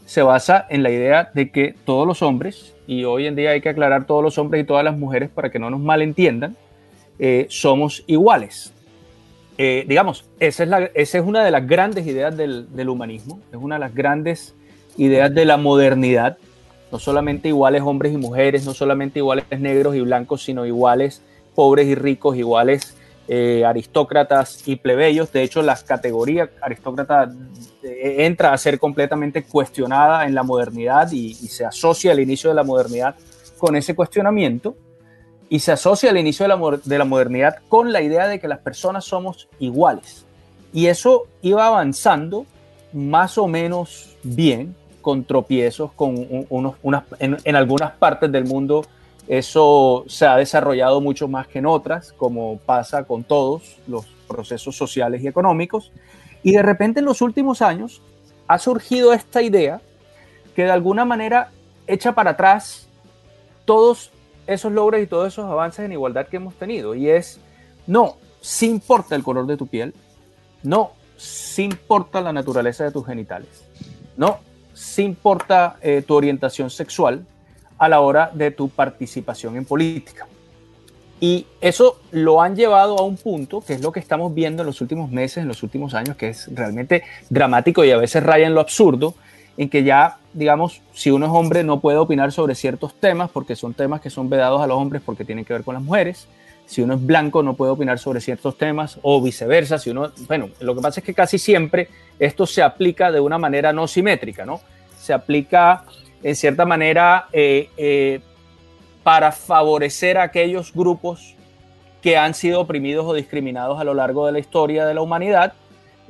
[0.05, 3.61] se basa en la idea de que todos los hombres, y hoy en día hay
[3.61, 6.55] que aclarar todos los hombres y todas las mujeres para que no nos malentiendan,
[7.17, 8.73] eh, somos iguales.
[9.57, 13.39] Eh, digamos, esa es, la, esa es una de las grandes ideas del, del humanismo,
[13.51, 14.53] es una de las grandes
[14.97, 16.37] ideas de la modernidad,
[16.91, 21.21] no solamente iguales hombres y mujeres, no solamente iguales negros y blancos, sino iguales
[21.55, 22.95] pobres y ricos, iguales
[23.27, 25.31] eh, aristócratas y plebeyos.
[25.31, 27.31] De hecho, la categoría aristócrata
[27.83, 32.55] eh, entra a ser completamente cuestionada en la modernidad y, se asocia al inicio de
[32.55, 33.15] la modernidad
[33.57, 34.75] con ese cuestionamiento
[35.49, 38.47] y se asocia al inicio de la, de la modernidad con la idea de que
[38.47, 40.25] las personas somos iguales.
[40.73, 42.45] Y eso iba avanzando
[42.93, 48.85] más o menos bien, con tropiezos, con un- unos, unas, en algunas partes del mundo
[49.31, 54.75] eso se ha desarrollado mucho más que en otras, como pasa con todos los procesos
[54.75, 55.93] sociales y económicos.
[56.43, 58.01] Y de repente en los últimos años
[58.45, 59.79] ha surgido esta idea
[60.53, 61.49] que de alguna manera
[61.87, 62.89] echa para atrás
[63.63, 64.11] todos
[64.47, 66.93] esos logros y todos esos avances en igualdad que hemos tenido.
[66.93, 67.39] Y es,
[67.87, 69.93] no, sí importa el color de tu piel,
[70.61, 73.63] no, sí importa la naturaleza de tus genitales,
[74.17, 74.39] no,
[74.73, 77.25] sí importa eh, tu orientación sexual
[77.81, 80.27] a la hora de tu participación en política.
[81.19, 84.67] Y eso lo han llevado a un punto, que es lo que estamos viendo en
[84.67, 88.45] los últimos meses, en los últimos años, que es realmente dramático y a veces raya
[88.45, 89.15] en lo absurdo,
[89.57, 93.55] en que ya, digamos, si uno es hombre no puede opinar sobre ciertos temas porque
[93.55, 96.27] son temas que son vedados a los hombres porque tienen que ver con las mujeres.
[96.67, 99.79] Si uno es blanco no puede opinar sobre ciertos temas o viceversa.
[99.79, 101.89] Si uno, bueno, lo que pasa es que casi siempre
[102.19, 104.61] esto se aplica de una manera no simétrica, ¿no?
[104.99, 105.83] Se aplica
[106.23, 108.19] en cierta manera eh, eh,
[109.03, 111.35] para favorecer a aquellos grupos
[112.01, 115.53] que han sido oprimidos o discriminados a lo largo de la historia de la humanidad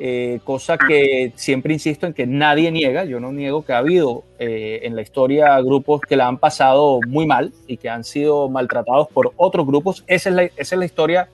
[0.04, 4.24] eh, cosa que siempre insisto en que nadie niega, yo no niego que ha habido
[4.40, 9.10] en la historia grupos que la han pasado muy mal y que han sido maltratados
[9.10, 11.30] por otros grupos, esa es la historia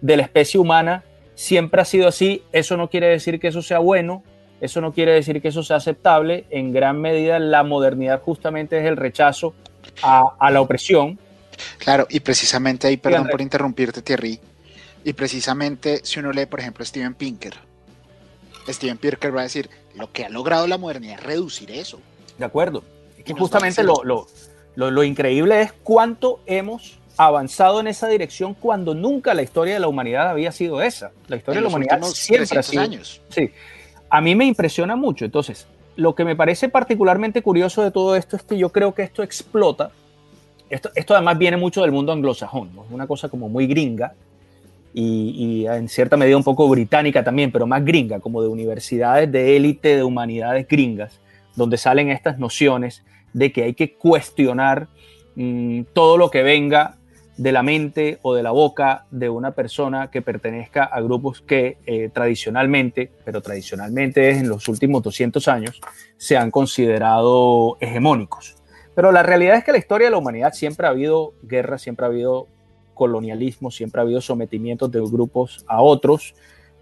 [0.00, 1.02] de la especie humana,
[1.34, 4.22] siempre ha sido así, eso no quiere decir que eso sea bueno,
[4.60, 8.86] eso no quiere decir que eso sea aceptable, en gran medida la modernidad justamente es
[8.86, 9.54] el rechazo
[10.02, 11.18] a, a la opresión.
[11.78, 14.40] Claro, y precisamente ahí, perdón por interrumpirte, Thierry,
[15.04, 17.54] y precisamente si uno lee, por ejemplo, Steven Pinker,
[18.72, 22.00] Steven Pirker va a decir, lo que ha logrado la modernidad es reducir eso.
[22.38, 22.84] De acuerdo.
[23.24, 24.26] Que justamente lo, lo,
[24.90, 29.88] lo, increíble es cuánto hemos avanzado en esa dirección cuando nunca la historia de la
[29.88, 31.10] humanidad había sido esa.
[31.26, 32.82] La historia de la humanidad siempre ha sido.
[32.82, 33.20] Años.
[33.30, 33.50] Sí.
[34.10, 35.24] A mí me impresiona mucho.
[35.24, 35.66] Entonces,
[35.96, 39.22] lo que me parece particularmente curioso de todo esto es que yo creo que esto
[39.22, 39.90] explota.
[40.68, 42.84] Esto, esto además viene mucho del mundo anglosajón, ¿no?
[42.90, 44.14] una cosa como muy gringa
[44.98, 49.56] y, en cierta medida un poco británica también, pero más gringa, como de universidades de
[49.56, 51.20] élite de humanidades gringas,
[51.54, 54.88] donde salen estas nociones de que hay que cuestionar
[55.34, 56.96] mm, todo lo que venga
[57.36, 61.78] de la mente o de la boca de una persona que pertenezca a grupos que
[61.86, 65.80] eh, tradicionalmente, pero tradicionalmente es en los últimos 200 años,
[66.16, 68.56] se han considerado hegemónicos.
[68.94, 72.06] Pero la realidad es que la historia de la humanidad siempre ha habido guerra, siempre
[72.06, 72.48] ha habido
[72.94, 76.34] colonialismo, siempre ha habido sometimientos de grupos a otros,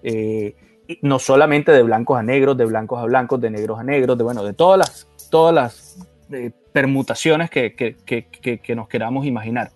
[0.04, 0.54] eh,
[1.02, 4.22] no solamente de blancos a negros, de blancos a blancos, de negros a negros, de,
[4.22, 5.98] bueno, de todas las, todas las
[6.30, 9.72] eh, permutaciones que, que, nos queramos imaginar.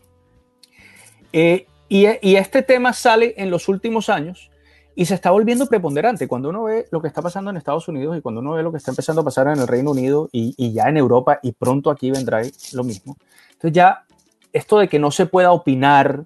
[1.33, 4.51] Eh, y, este tema sale en los últimos años
[4.95, 6.29] y se está volviendo preponderante.
[6.29, 8.71] Cuando uno ve lo que está pasando en Estados Unidos y cuando uno ve lo
[8.71, 11.91] que está empezando a pasar en el Reino Unido y, ya en Europa y pronto
[11.91, 13.17] aquí vendrá lo mismo.
[13.53, 14.05] Entonces ya
[14.53, 16.25] esto de que no se pueda opinar,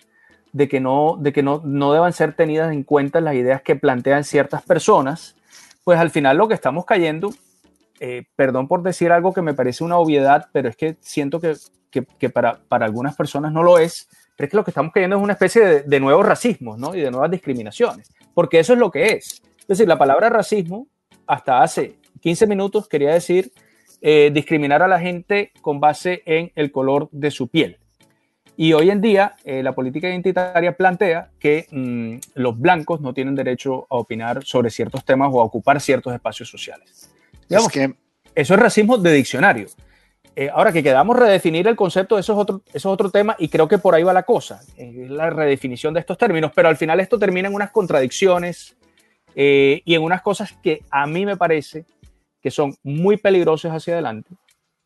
[0.52, 3.76] de que no, de que no, no deban ser tenidas en cuenta las ideas que
[3.76, 5.36] plantean ciertas personas,
[5.84, 7.32] pues al final lo que estamos cayendo,
[8.00, 11.54] eh, perdón por decir algo que me parece una obviedad, pero es que siento que,
[11.90, 14.08] que, para, para, algunas personas no lo es,
[14.42, 16.96] pero es que lo que estamos cayendo es una especie de, de nuevos racismos ¿no?
[16.96, 19.40] y de nuevas discriminaciones, porque eso es lo que es.
[19.60, 20.88] Es decir, la palabra racismo,
[21.28, 23.52] hasta hace 15 minutos, quería decir
[24.00, 27.78] eh, discriminar a la gente con base en el color de su piel.
[28.56, 33.36] Y hoy en día eh, la política identitaria plantea que mm, los blancos no tienen
[33.36, 37.14] derecho a opinar sobre ciertos temas o a ocupar ciertos espacios sociales.
[37.48, 37.94] Digamos, que...
[38.34, 39.68] Eso es racismo de diccionario.
[40.34, 43.48] Eh, ahora que quedamos redefinir el concepto, eso es, otro, eso es otro tema y
[43.48, 47.00] creo que por ahí va la cosa, la redefinición de estos términos, pero al final
[47.00, 48.74] esto termina en unas contradicciones
[49.34, 51.84] eh, y en unas cosas que a mí me parece
[52.40, 54.30] que son muy peligrosas hacia adelante.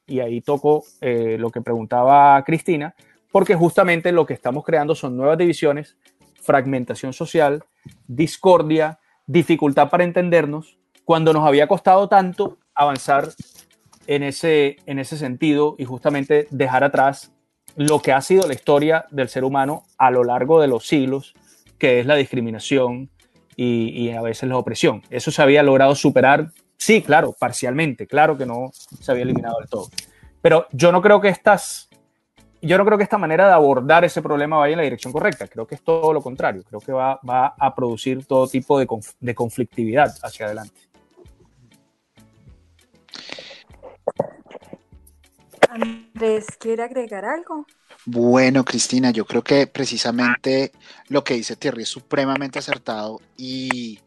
[0.08, 2.94] Y ahí toco lo que preguntaba Cristina,
[3.32, 5.96] porque justamente lo que estamos creando son nuevas divisiones,
[6.42, 7.64] fragmentación social,
[8.06, 13.28] discordia, dificultad para entendernos, cuando nos había costado tanto avanzar
[14.06, 17.32] en ese, en ese sentido y justamente dejar atrás
[17.76, 21.34] lo que ha sido la historia del ser humano a lo largo de los siglos,
[21.78, 23.10] que es la discriminación
[23.54, 25.02] y, a veces la opresión.
[25.10, 29.68] Eso se había logrado superar, sí, claro, parcialmente, claro que no se había eliminado del
[29.68, 29.88] todo.
[30.42, 31.88] Pero yo no creo que estas
[32.62, 35.46] yo no creo que esta manera de abordar ese problema vaya en la dirección correcta.
[35.46, 36.64] Creo que es todo lo contrario.
[36.66, 38.88] Creo que va, a producir todo tipo de,
[39.20, 40.80] de conflictividad hacia adelante.
[45.82, 47.66] Andrés, ¿quiere agregar algo?
[48.04, 50.72] Bueno, Cristina, yo creo que precisamente
[51.08, 54.00] lo que dice Thierry es supremamente acertado y,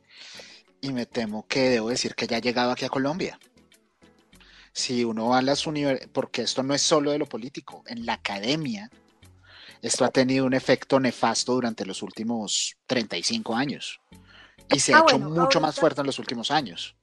[0.82, 3.39] y me temo que debo decir que ya ha llegado aquí a Colombia
[4.71, 8.05] si uno va a las universidades, porque esto no es solo de lo político, en
[8.05, 8.89] la academia,
[9.82, 13.99] esto ha tenido un efecto nefasto durante los últimos 35 años
[14.71, 16.95] y se ha ah, hecho mucho más fuerte en los últimos años.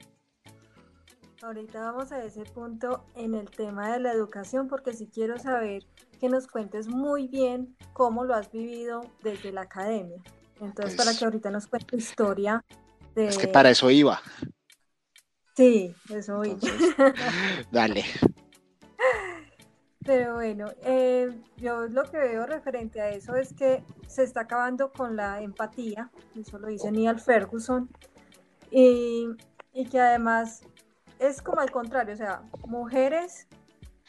[1.43, 5.85] Ahorita vamos a ese punto en el tema de la educación, porque si quiero saber
[6.19, 10.23] que nos cuentes muy bien cómo lo has vivido desde la academia.
[10.61, 12.65] Entonces, para pues que ahorita nos cuente historia
[13.15, 13.29] de...
[13.29, 14.21] Es que para eso iba.
[15.55, 16.57] Sí, eso oí.
[17.71, 18.05] Dale.
[20.07, 24.91] Pero bueno, eh, yo lo que veo referente a eso es que se está acabando
[24.91, 27.91] con la empatía, eso lo dice Neil Ferguson,
[28.71, 29.29] y,
[29.75, 30.63] y que además
[31.19, 33.47] es como al contrario, o sea, mujeres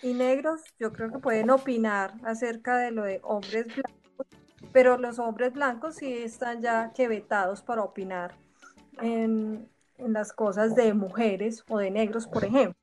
[0.02, 4.28] y negros yo creo que pueden opinar acerca de lo de hombres blancos,
[4.72, 8.36] pero los hombres blancos sí están ya que vetados para opinar
[9.02, 9.68] en,
[9.98, 12.76] en las cosas de mujeres o de negros, por ejemplo.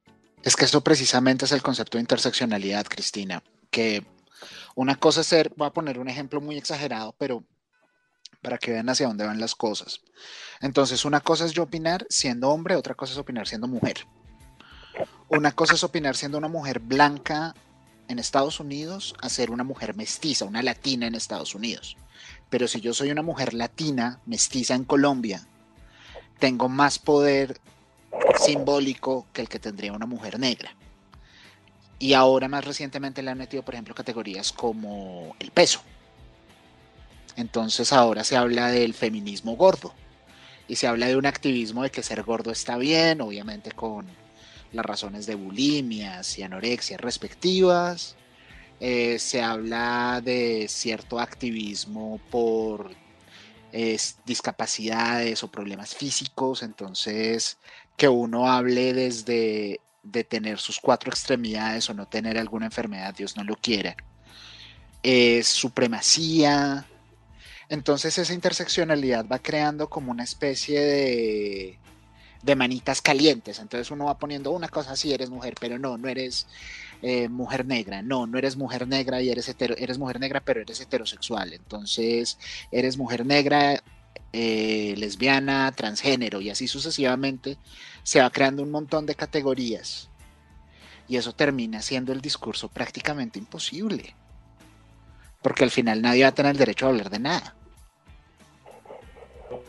[0.43, 4.05] Es que eso precisamente es el concepto de interseccionalidad, Cristina, que
[4.75, 7.45] una cosa es ser, voy a poner un ejemplo muy exagerado, pero
[8.45, 10.03] para que vean hacia dónde van las cosas.
[10.61, 14.07] Entonces, una cosa es yo opinar siendo hombre, otra cosa es opinar siendo mujer.
[15.29, 17.55] Una cosa es opinar siendo una mujer blanca
[18.07, 21.97] en Estados Unidos a ser una mujer mestiza, una latina en Estados Unidos.
[22.51, 25.47] Pero si yo soy una mujer latina, mestiza en Colombia,
[26.39, 27.59] tengo más poder
[28.39, 30.77] simbólico que el que tendría una mujer negra.
[31.99, 35.81] Y ahora más recientemente le han metido, por ejemplo, categorías como el peso.
[37.37, 39.95] Entonces ahora se habla del feminismo gordo.
[40.67, 44.07] Y se habla de un activismo de que ser gordo está bien, obviamente con
[44.73, 48.17] las razones de bulimias y anorexia respectivas.
[48.81, 52.91] Eh, se habla de cierto activismo por
[54.25, 56.63] discapacidades o problemas físicos.
[56.63, 57.59] Entonces,
[57.97, 63.37] que uno hable desde de tener sus cuatro extremidades o no tener alguna enfermedad, Dios
[63.37, 63.97] no lo quiera.
[65.03, 66.87] Es supremacía.
[67.69, 71.79] Entonces esa interseccionalidad va creando como una especie de,
[72.43, 73.59] de manitas calientes.
[73.59, 76.47] Entonces uno va poniendo una cosa así, eres mujer, pero no, no eres
[77.03, 78.03] eh, mujer negra.
[78.03, 81.53] No, no eres mujer negra y eres, eres mujer negra, pero eres heterosexual.
[81.53, 82.39] Entonces
[82.71, 83.83] eres mujer negra,
[84.33, 87.57] eh, lesbiana, transgénero y así sucesivamente
[88.03, 90.11] se va creando un montón de categorías
[91.09, 94.17] y eso termina siendo el discurso prácticamente imposible.
[95.45, 97.55] Porque al final nadie va a tener el derecho a hablar de nada.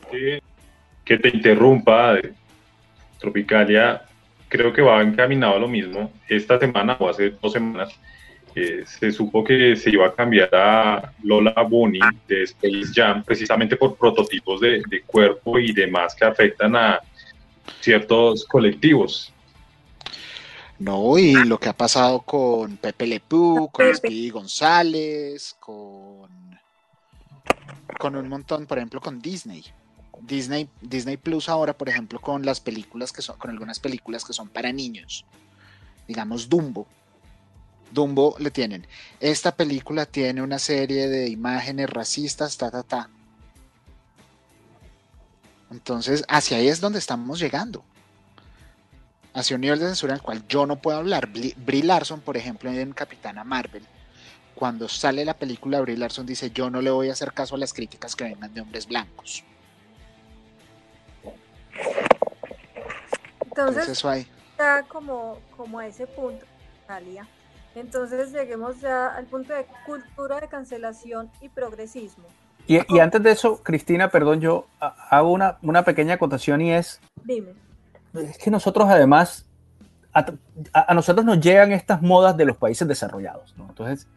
[0.10, 2.18] Que, te interrumpa,
[3.20, 4.02] Tropicalia,
[4.48, 6.12] creo que va encaminado a lo mismo.
[6.28, 7.94] Esta semana o hace dos semanas
[8.56, 13.76] eh, se supo que se iba a cambiar a Lola Bunny de Space Jam precisamente
[13.76, 17.02] por prototipos de cuerpo y demás que afectan a,
[17.82, 19.32] ciertos colectivos.
[20.78, 26.30] No, y lo que ha pasado con Pepe Le con Speedy González, con,
[27.98, 29.64] con un montón, por ejemplo, con Disney.
[30.22, 34.34] Disney, Disney Plus ahora, por ejemplo, con las películas que son, con algunas películas que
[34.34, 35.26] son para niños.
[36.08, 36.88] Digamos Dumbo.
[37.92, 38.86] Dumbo le tienen.
[39.20, 43.10] Esta película tiene una serie de imágenes racistas, ta, ta, ta.
[45.72, 47.84] Entonces, hacia ahí es donde estamos llegando.
[49.36, 51.28] Hacia un nivel de censura en el cual yo no puedo hablar.
[51.28, 53.84] Brie Larson, por ejemplo, en Capitana Marvel,
[54.56, 57.58] cuando sale la película, Brie Larson dice, yo no le voy a hacer caso a
[57.58, 59.44] las críticas que vengan de hombres blancos.
[63.46, 64.28] Entonces, ahí.
[64.58, 66.46] ya como, como a ese punto,
[66.88, 67.28] Talia.
[67.76, 72.26] Entonces lleguemos ya al punto de cultura de cancelación y progresismo.
[72.68, 77.00] Y, antes de eso, Cristina, perdón, yo hago una, una pequeña acotación y es...
[77.24, 77.54] Dime.
[78.22, 79.46] Es que nosotros además,
[80.14, 83.68] a, nosotros nos llegan estas modas de los países desarrollados, ¿no?
[83.70, 84.08] Entonces,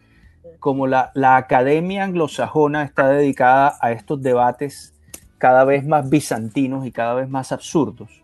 [0.60, 4.94] como la, la academia anglosajona está dedicada a estos debates
[5.38, 8.22] cada vez más bizantinos y cada vez más absurdos,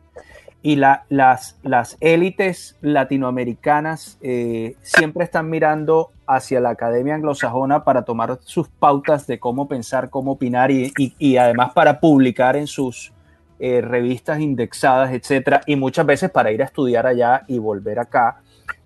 [0.65, 8.07] y la, las, las élites latinoamericanas eh, siempre están mirando hacia la academia anglosajona para
[8.07, 13.13] tomar sus pautas de cómo pensar, cómo opinar y, y, además para publicar en sus
[13.59, 18.43] eh, revistas indexadas, etcétera, y muchas veces para ir a estudiar allá y volver acá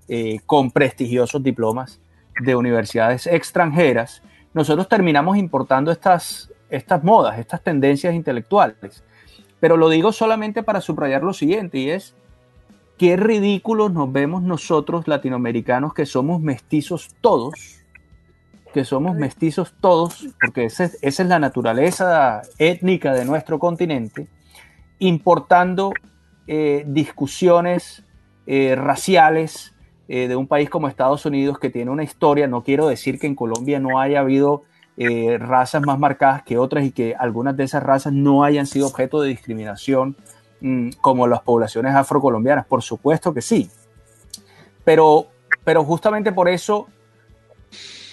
[0.09, 2.01] eh, con prestigiosos diplomas
[2.41, 4.23] de universidades extranjeras,
[4.55, 9.03] nosotros terminamos importando estas, estas modas, estas tendencias intelectuales.
[9.61, 12.15] Pero lo digo solamente para subrayar lo siguiente, y es
[12.97, 17.79] qué ridículos nos vemos nosotros latinoamericanos que somos mestizos todos,
[18.73, 24.29] que somos mestizos todos, porque esa es, la naturaleza étnica de nuestro continente,
[24.99, 25.93] importando
[26.47, 28.05] eh, discusiones
[28.47, 29.75] eh, raciales
[30.09, 33.27] eh, de un país como Estados Unidos que tiene una historia, no quiero decir que
[33.27, 34.65] en Colombia no haya habido
[35.39, 39.21] razas más marcadas que otras y que algunas de esas razas no hayan sido objeto
[39.21, 40.17] de discriminación
[40.61, 42.67] mm, como las poblaciones afrocolombianas.
[42.67, 43.71] Por supuesto que sí.
[44.85, 45.29] Pero,
[45.63, 46.89] pero justamente por eso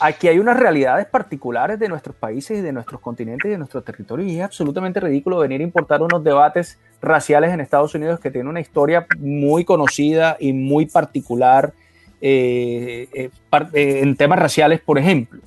[0.08, 3.84] aquí hay unas realidades particulares de nuestros países y de nuestros continentes y de nuestros
[3.84, 8.30] territorios y es absolutamente ridículo venir a importar unos debates raciales en Estados Unidos que
[8.32, 11.74] tienen una historia muy conocida y muy particular
[12.22, 13.30] eh, eh,
[13.74, 15.42] en temas raciales, por ejemplo.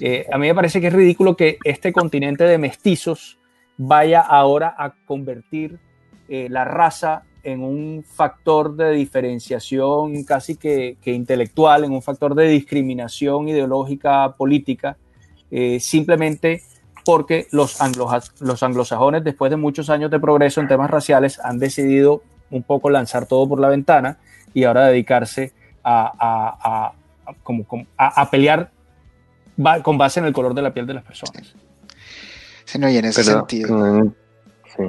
[0.00, 3.38] Eh, a mí me parece que es ridículo que este continente de mestizos
[3.76, 5.78] vaya ahora a convertir
[6.28, 12.48] eh, la raza en un factor de diferenciación casi que, intelectual, en un factor de
[12.48, 14.96] discriminación ideológica política,
[15.50, 16.62] eh, simplemente
[17.04, 17.78] porque los,
[18.40, 22.90] los anglosajones, después de muchos años de progreso en temas raciales, han decidido un poco
[22.90, 24.18] lanzar todo por la ventana
[24.52, 26.92] y ahora dedicarse a,
[27.42, 27.66] como,
[27.96, 28.70] a, pelear
[29.82, 31.54] con base en el color de la piel de las personas.
[32.64, 33.76] Sí, no, y en ese sentido.
[33.76, 34.12] Mm,
[34.76, 34.82] sí.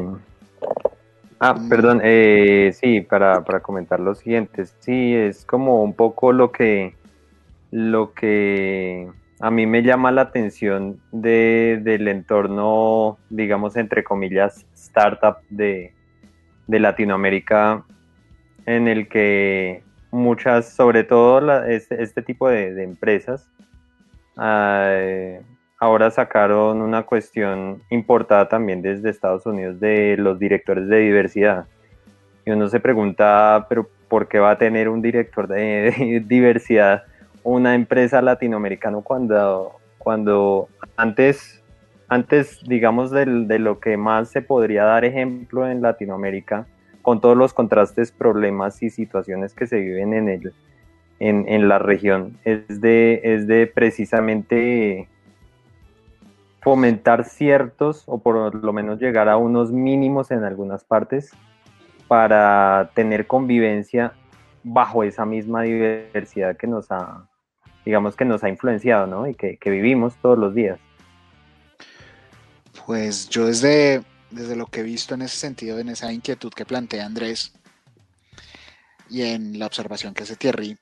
[1.44, 1.70] Ah, mm.
[1.70, 6.94] perdón, eh, sí, para, comentar lo siguiente, sí, es como un poco lo que,
[7.72, 15.38] lo que a mí me llama la atención de, del entorno, digamos, entre comillas, startup
[15.50, 15.96] de,
[16.68, 17.86] de Latinoamérica,
[18.68, 19.82] en el que
[20.12, 23.50] muchas, sobre todo este, este, tipo de, empresas,
[24.40, 25.42] eh,
[25.82, 31.66] ahora sacaron una cuestión importada también desde Estados Unidos de los directores de diversidad.
[32.46, 37.04] Y uno se pregunta, pero ¿por qué va a tener un director de, diversidad
[37.44, 41.64] una empresa latinoamericana cuando, cuando antes,
[42.08, 46.68] antes, digamos, de, de lo que más se podría dar ejemplo en Latinoamérica,
[47.02, 50.54] con todos los contrastes, problemas y situaciones que se viven en, el,
[51.18, 55.08] en, en la región, es de, es de precisamente
[56.62, 61.32] fomentar ciertos o por lo menos llegar a unos mínimos en algunas partes
[62.08, 64.14] para tener convivencia
[64.64, 67.28] bajo esa misma diversidad que nos ha,
[67.84, 69.28] digamos que nos ha influenciado, ¿no?
[69.28, 70.80] Y que, vivimos todos los días.
[72.86, 76.66] Pues yo desde, desde lo que he visto en ese sentido, en esa inquietud que
[76.66, 77.54] plantea Andrés
[79.10, 80.78] y en la observación que hace Thierry,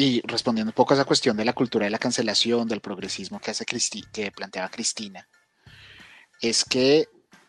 [0.00, 3.40] y respondiendo un poco a esa cuestión de la cultura de la cancelación, del progresismo
[3.40, 5.28] que, hace que planteaba Cristina,
[6.40, 7.08] es que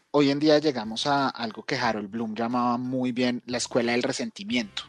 [0.09, 4.01] hoy en día llegamos a algo que Harold Bloom llamaba muy bien la escuela del
[4.01, 4.81] resentimiento.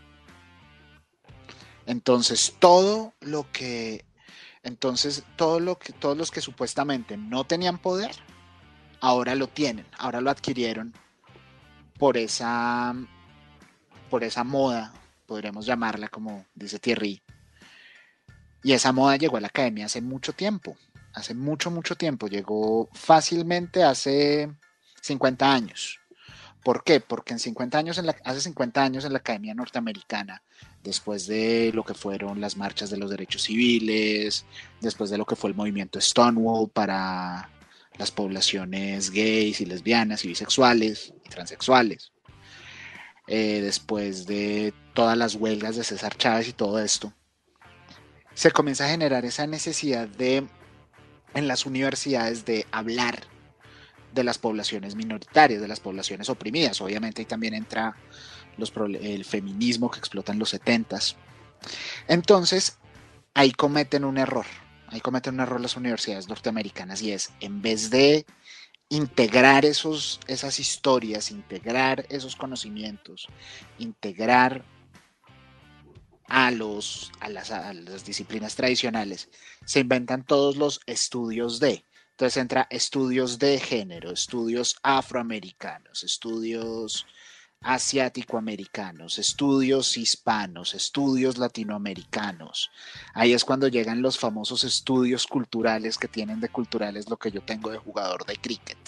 [1.85, 4.07] Entonces, todo lo que
[4.63, 8.13] entonces todo lo que todos los que supuestamente no tenían poder
[9.03, 10.95] ahora lo tienen, ahora lo adquirieron
[11.99, 12.95] por esa
[14.09, 14.95] por esa moda,
[15.27, 17.23] podríamos llamarla como dice Thierry,
[18.63, 20.77] y esa moda llegó a la academia hace mucho tiempo,
[21.15, 22.29] hace mucho, mucho tiempo.
[22.29, 24.51] Llegó fácilmente hace
[25.01, 25.99] 50 años.
[26.63, 27.01] ¿Por qué?
[27.01, 30.43] Porque en 50 años en la, hace 50 años en la Academia Norteamericana,
[30.85, 34.45] después de lo que fueron las marchas de los derechos civiles,
[34.81, 37.49] después de lo que fue el movimiento Stonewall para
[37.97, 42.13] las poblaciones gays y lesbianas y bisexuales y transexuales,
[43.27, 47.15] eh, después de todas las huelgas de César Chávez y todo esto,
[48.35, 50.47] se comienza a generar esa necesidad de,
[51.35, 53.21] en las universidades, de hablar
[54.13, 56.81] de las poblaciones minoritarias, de las poblaciones oprimidas.
[56.81, 57.97] Obviamente ahí también entra
[58.59, 60.99] el feminismo que explota en los 70
[62.09, 62.79] Entonces,
[63.35, 64.47] ahí cometen un error.
[64.89, 68.27] Ahí cometen un error las universidades norteamericanas y es, en vez de
[68.89, 73.29] integrar esos, esas historias, integrar esos conocimientos,
[73.79, 74.65] integrar
[76.31, 79.29] a, los, a, las, disciplinas tradicionales,
[79.67, 81.85] se inventan todos los estudios de.
[82.13, 87.07] Entonces entra estudios de género, estudios afroamericanos, estudios
[87.63, 92.71] asiático-americanos, estudios hispanos, estudios latinoamericanos.
[93.13, 97.43] Ahí es cuando llegan los famosos estudios culturales que tienen de culturales lo que yo
[97.43, 98.79] tengo de jugador de cricket.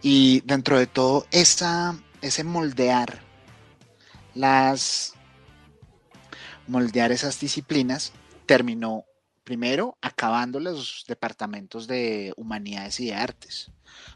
[0.00, 3.25] Y dentro de todo esa, ese moldear
[4.36, 5.14] las
[6.66, 8.12] moldear esas disciplinas,
[8.46, 9.04] terminó
[9.44, 13.70] primero acabando los departamentos de humanidades y de artes,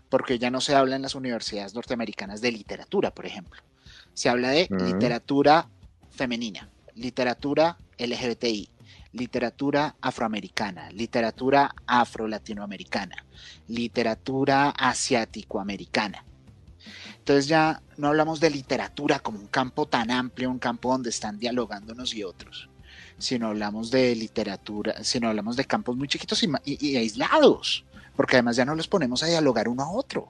[0.08, 3.62] porque ya no se habla en las universidades norteamericanas de literatura, por ejemplo.
[4.12, 5.68] Se habla de literatura
[6.10, 8.70] femenina, literatura LGBTI,
[9.12, 13.24] literatura afroamericana, literatura afro-latinoamericana,
[13.68, 16.24] literatura asiático-americana.
[17.30, 21.38] Entonces ya no hablamos de literatura como un campo tan amplio, un campo donde están
[21.38, 22.68] dialogando unos y otros,
[23.18, 27.84] sino hablamos de literatura, sino hablamos de campos muy chiquitos y, aislados,
[28.16, 30.26] porque además ya no los ponemos a dialogar uno a otro.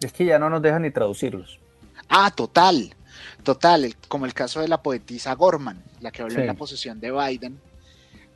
[0.00, 1.58] Es que ya no nos dejan ni traducirlos.
[2.08, 2.94] Ah, total,
[3.42, 7.10] total, como el caso de la poetisa Gorman, la que habló en la posesión de
[7.10, 7.58] Biden,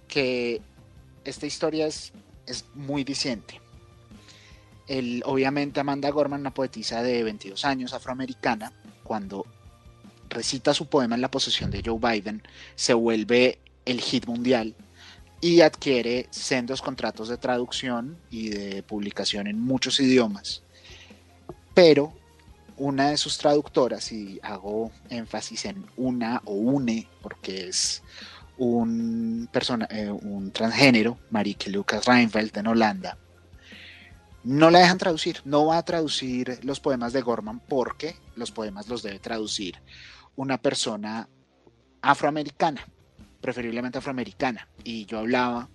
[0.09, 0.61] que
[1.25, 2.13] esta historia es,
[2.45, 3.61] es muy diciente
[5.25, 8.73] obviamente Amanda Gorman, una poetisa de 22 años, afroamericana,
[9.05, 9.47] cuando
[10.29, 12.43] recita su poema en la posesión de Joe Biden,
[12.75, 14.75] se vuelve el hit mundial
[15.41, 20.63] y adquiere sendos contratos de traducción y de publicación en muchos idiomas.
[21.75, 22.13] Pero
[22.77, 28.03] una de sus traductoras, y hago énfasis en una o une, porque es
[28.59, 33.19] un, persona, eh, un transgénero, Marieke Lucas Reinfeldt en Holanda,
[34.45, 38.89] no la dejan traducir, no va a traducir los poemas de Gorman porque los poemas
[38.89, 39.81] los debe traducir
[40.37, 41.29] una persona
[42.03, 42.87] afroamericana
[43.41, 44.69] preferiblemente afroamericana.
[44.85, 45.69] Y yo hablaba,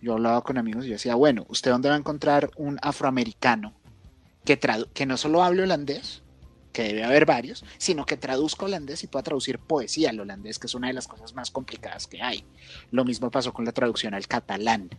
[0.00, 3.74] yo hablaba con amigos y yo decía, bueno, ¿usted dónde va a encontrar un afroamericano
[4.44, 4.58] que,
[4.92, 6.22] que no solo hable holandés,
[6.72, 10.66] que debe haber varios, sino que traduzca holandés y pueda traducir poesía al holandés, que
[10.66, 12.44] es una de las cosas más complicadas que hay.
[12.90, 14.90] Lo mismo pasó con la traducción al catalán.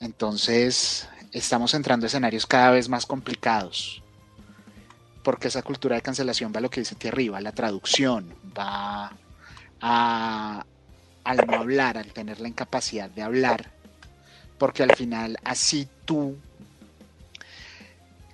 [0.00, 4.02] Entonces, estamos entrando a escenarios cada vez más complicados,
[5.22, 9.12] porque esa cultura de cancelación va a lo que dice aquí arriba, la traducción, va
[9.82, 10.64] a,
[11.22, 13.72] al no hablar, al tener la incapacidad de hablar,
[14.56, 16.38] porque al final así tú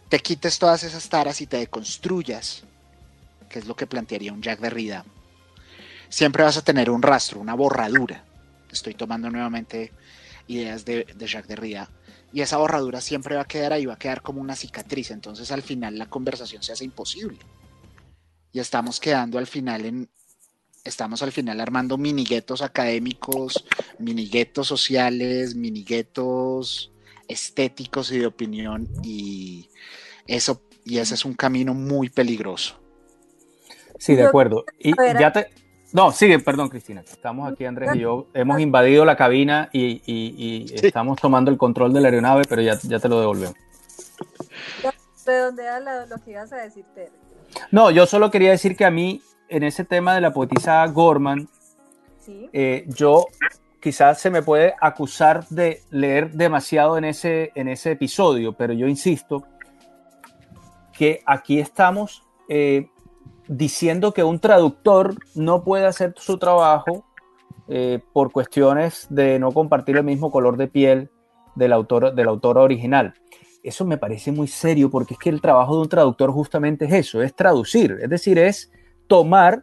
[0.08, 2.62] te quites todas esas taras y te deconstruyas,
[3.48, 5.04] que es lo que plantearía un Jack Derrida,
[6.08, 8.22] siempre vas a tener un rastro, una borradura.
[8.70, 9.92] Estoy tomando nuevamente
[10.47, 11.90] ideas de, de Jacques Derrida.
[12.32, 15.11] Y esa borradura siempre va a quedar ahí, va a quedar como una cicatriz.
[15.11, 17.38] Entonces al final la conversación se hace imposible.
[18.53, 20.09] Y estamos quedando al final en,
[20.84, 23.64] estamos al final armando miniguetos académicos,
[23.99, 26.92] miniguetos sociales, miniguetos
[27.28, 29.68] estéticos y de opinión y
[30.28, 32.80] eso y ese es un camino muy peligroso.
[33.99, 34.64] Sí, de acuerdo.
[34.78, 35.49] Y ya te
[35.93, 37.01] no, sigue, perdón, Cristina.
[37.01, 38.26] Estamos aquí, Andrés y yo.
[38.34, 42.99] Hemos invadido la cabina y, estamos tomando el control de la aeronave, pero ya, ya
[42.99, 43.57] te lo devolvemos.
[45.24, 46.84] ¿De dónde era lo, que ibas a decir,
[47.72, 51.49] No, yo solo quería decir que a mí en ese tema de la poetisa Gorman,
[52.53, 53.26] eh, yo
[53.80, 58.89] quizás se me puede acusar de leer demasiado en ese, en ese episodio, pero yo
[58.89, 59.45] insisto
[60.93, 62.89] que aquí estamos eh,
[63.49, 67.05] diciendo que un traductor no puede hacer su trabajo
[67.68, 71.11] eh, por cuestiones de no compartir el mismo color de piel
[71.55, 73.14] del autor, del autor original.
[73.62, 76.92] Eso me parece muy serio porque es que el trabajo de un traductor justamente es
[76.92, 78.70] eso, es traducir, es decir, es
[79.09, 79.62] tomar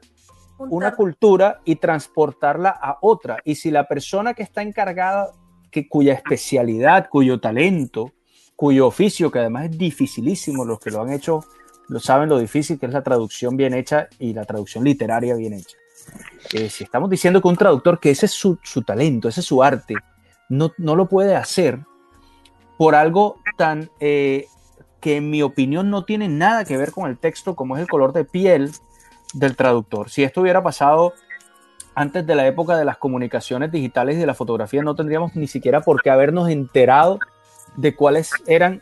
[0.57, 3.37] una cultura y transportarla a otra.
[3.43, 5.31] Y si la persona que está encargada,
[5.71, 8.11] que, cuya especialidad, cuyo talento,
[8.55, 11.43] cuyo oficio, que además es dificilísimo, los que lo han hecho
[11.87, 15.53] lo saben lo difícil que es la traducción bien hecha y la traducción literaria bien
[15.53, 15.77] hecha.
[16.53, 19.63] Eh, si estamos diciendo que un traductor, que ese es su, talento, ese es su
[19.63, 19.95] arte,
[20.49, 21.79] no, no, lo puede hacer
[22.77, 24.47] por algo tan eh,
[24.99, 27.87] que en mi opinión no tiene nada que ver con el texto como es el
[27.87, 28.71] color de piel
[29.33, 30.09] del traductor.
[30.09, 31.13] Si esto hubiera pasado
[31.95, 35.47] antes de la época de las comunicaciones digitales y de la fotografía, no tendríamos ni
[35.47, 37.19] siquiera por qué habernos enterado
[37.75, 38.81] de cuáles eran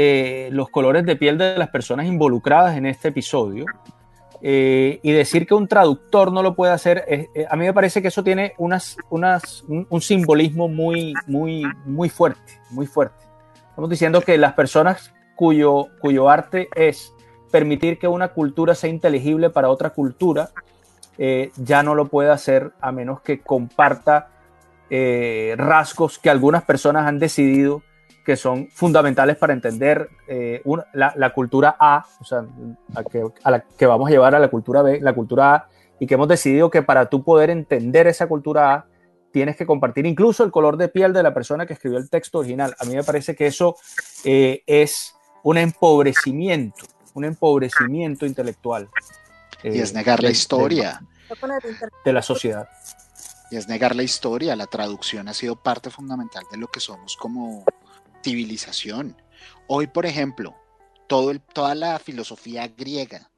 [0.00, 3.64] eh, los colores de piel de las personas involucradas en este episodio.
[4.40, 8.00] Eh, y decir que un traductor no lo puede hacer, eh, a mí me parece
[8.00, 13.24] que eso tiene unas, unas, un, simbolismo muy, muy, muy fuerte, muy fuerte.
[13.70, 17.12] Estamos diciendo que las personas cuyo, cuyo arte es
[17.50, 20.50] permitir que una cultura sea inteligible para otra cultura,
[21.56, 24.28] ya no lo puede hacer a menos que comparta
[25.56, 27.82] rasgos que algunas personas han decidido
[28.28, 30.62] que son fundamentales para entender eh,
[30.92, 32.44] la, cultura A, o sea,
[32.94, 35.68] a, que, a la que vamos a llevar a la cultura B, la cultura A,
[35.98, 38.86] y que hemos decidido que para tú poder entender esa cultura A,
[39.32, 42.40] tienes que compartir incluso el color de piel de la persona que escribió el texto
[42.40, 42.76] original.
[42.78, 43.76] A mí me parece que eso
[44.24, 48.90] es un empobrecimiento un empobrecimiento intelectual.
[49.62, 51.02] y es eh, negar la historia.
[52.04, 52.68] De, la sociedad.
[53.50, 54.54] Y es negar la historia.
[54.54, 57.64] La traducción ha sido parte fundamental de lo que somos como
[58.28, 59.16] civilización.
[59.68, 60.54] Hoy, por ejemplo,
[61.06, 63.30] todo toda la filosofía griega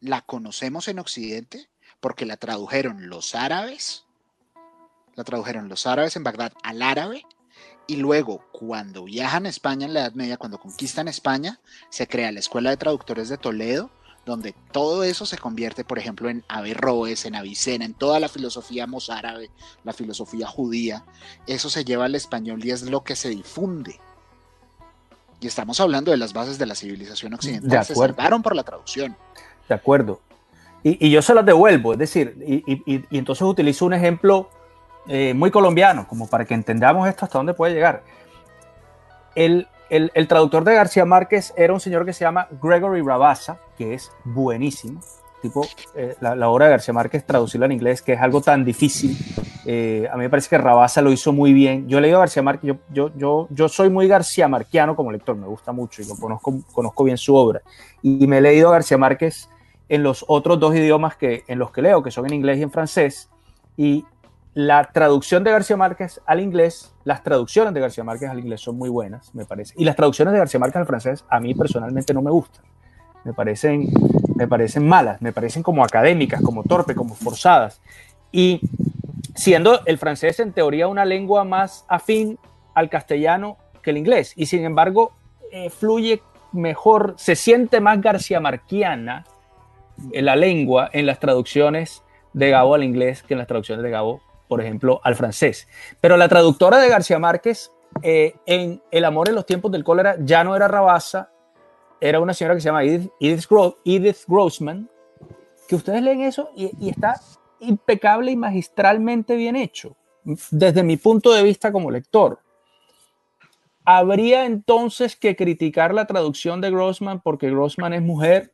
[0.00, 1.68] la conocemos en Occidente
[2.00, 4.06] porque la tradujeron los árabes,
[5.16, 7.26] la tradujeron los árabes en Bagdad al árabe
[7.86, 12.32] y luego, cuando viajan a España en la Edad Media, cuando conquistan España, se crea
[12.32, 13.90] la Escuela de Traductores de Toledo,
[14.26, 18.86] donde todo eso se convierte, por ejemplo, en Averroes, en Avicena, en toda la filosofía
[18.86, 19.50] mozárabe,
[19.84, 21.04] la filosofía judía.
[21.46, 23.98] Eso se lleva al español y es lo que se difunde.
[25.40, 27.84] Y estamos hablando de las bases de la civilización occidental.
[27.84, 29.16] Se salvaron por la traducción.
[29.68, 30.20] De acuerdo.
[30.82, 34.48] Y, yo se las devuelvo, es decir, y entonces utilizo un ejemplo
[35.06, 38.04] eh, muy colombiano, como para que entendamos esto hasta dónde puede llegar.
[39.34, 39.66] El,
[40.28, 45.00] traductor de García Márquez era un señor que se llama Gregory Rabassa, que es buenísimo.
[45.42, 49.16] tipo eh, la, obra de García Márquez, traducirla en inglés, que es algo tan difícil.
[49.66, 51.88] Eh, a mí me parece que Rabasa lo hizo muy bien.
[51.88, 55.36] Yo he leído a García Márquez, yo, yo, yo, soy muy García Marquiano como lector,
[55.36, 57.60] me gusta mucho y conozco, conozco bien su obra.
[58.02, 59.48] Y me he leído a García Márquez
[59.88, 62.62] en los otros dos idiomas que, en los que leo, que son en inglés y
[62.62, 63.28] en francés.
[63.76, 64.04] Y
[64.54, 68.76] la traducción de García Márquez al inglés, las traducciones de García Márquez al inglés son
[68.76, 69.74] muy buenas, me parece.
[69.76, 72.64] Y las traducciones de García Márquez al francés a mí personalmente no me gustan.
[73.24, 73.88] Me parecen,
[74.34, 77.80] me parecen malas, me parecen como académicas, como torpe, como forzadas.
[78.32, 78.60] Y
[79.34, 82.38] siendo el francés en teoría una lengua más afín
[82.74, 84.32] al castellano que el inglés.
[84.36, 85.12] Y sin embargo,
[85.52, 86.22] eh, fluye
[86.52, 89.24] mejor, se siente más García Marquiana
[90.12, 93.90] en la lengua en las traducciones de Gabo al inglés que en las traducciones de
[93.90, 94.20] Gabo,
[94.50, 95.68] por ejemplo, al francés.
[96.00, 97.70] Pero la traductora de García Márquez
[98.02, 101.30] eh, en El amor en los tiempos del cólera ya no era Rabasa,
[102.00, 104.90] era una señora que se llama Edith, Grossman,
[105.68, 107.20] que ustedes leen eso y, está
[107.60, 109.96] impecable y magistralmente bien hecho,
[110.50, 112.40] desde mi punto de vista como lector.
[113.84, 118.52] ¿Habría entonces que criticar la traducción de Grossman porque Grossman es mujer?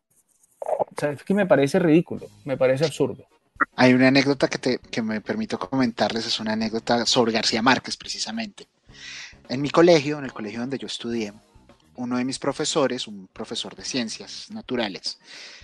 [1.03, 3.25] es que me parece ridículo, me parece absurdo.
[3.77, 8.69] Hay una anécdota que, te, me permito comentarles, es una anécdota sobre García Márquez precisamente.
[9.49, 11.33] En mi colegio, en el colegio donde yo estudié,
[11.97, 15.19] uno de mis profesores, un profesor de ciencias naturales,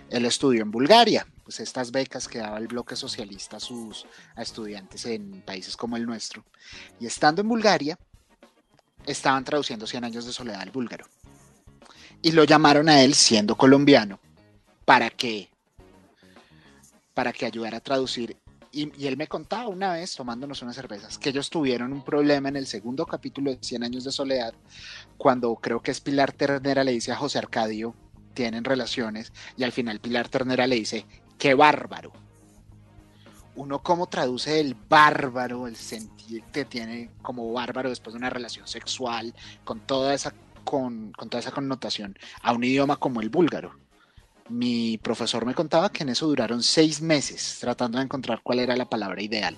[0.09, 4.43] él estudió en Bulgaria, pues estas becas que daba el bloque socialista a sus a
[4.43, 6.45] estudiantes en países como el nuestro.
[7.01, 7.99] Y estando en Bulgaria,
[9.07, 11.07] estaban traduciendo Cien años de soledad al búlgaro.
[12.23, 14.21] Y lo llamaron a él, siendo colombiano,
[14.85, 15.51] para que,
[17.15, 18.37] para que ayudara a traducir.
[18.75, 22.57] Y, él me contaba una vez, tomándonos unas cervezas, que ellos tuvieron un problema en
[22.57, 24.55] el segundo capítulo de Cien años de soledad,
[25.19, 27.95] cuando creo que es Pilar Ternera le dice a José Arcadio,
[28.33, 31.05] tienen relaciones, y al final Pilar Ternera le dice,
[31.39, 32.13] qué bárbaro.
[33.57, 38.67] Uno cómo traduce el bárbaro, el sentir que tiene como bárbaro después de una relación
[38.67, 39.35] sexual,
[39.65, 40.33] con toda esa,
[40.65, 43.82] con toda esa connotación, a un idioma como el búlgaro
[44.53, 48.77] mi profesor me contaba que en eso duraron seis meses tratando de encontrar cuál era
[48.77, 49.57] la palabra ideal.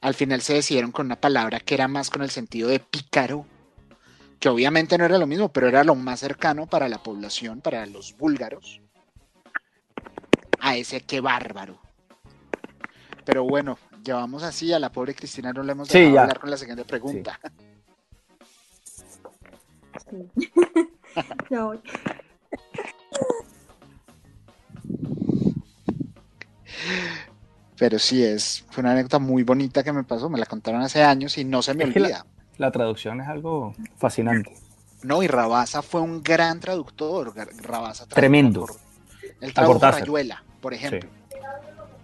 [0.00, 3.46] Al final se decidieron con una palabra que era más con el sentido de pícaro,
[4.40, 7.86] que obviamente no era lo mismo, pero era lo más cercano para la población, para
[7.86, 8.80] los búlgaros,
[10.58, 11.78] a ese qué bárbaro.
[13.24, 16.56] Pero bueno, llevamos así a la pobre Cristina, no le hemos dejado hablar con la
[16.56, 17.38] siguiente pregunta.
[27.76, 31.02] Pero sí, es, fue una anécdota muy bonita que me pasó, me la contaron hace
[31.02, 32.24] años y no se me olvida.
[32.58, 34.54] La, traducción es algo fascinante.
[35.02, 37.34] No, y Rabasa fue un gran traductor.
[37.60, 38.66] Rabasa Tremendo.
[39.40, 41.10] el tradujo Rayuela, por ejemplo.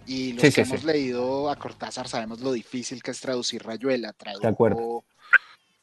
[0.05, 4.11] Y los que hemos leído a Cortázar sabemos lo difícil que es traducir Rayuela.
[4.11, 5.05] Tradujo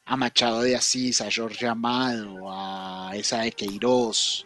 [0.05, 4.45] a Machado de Asís, a George Amado, a esa de Queiroz.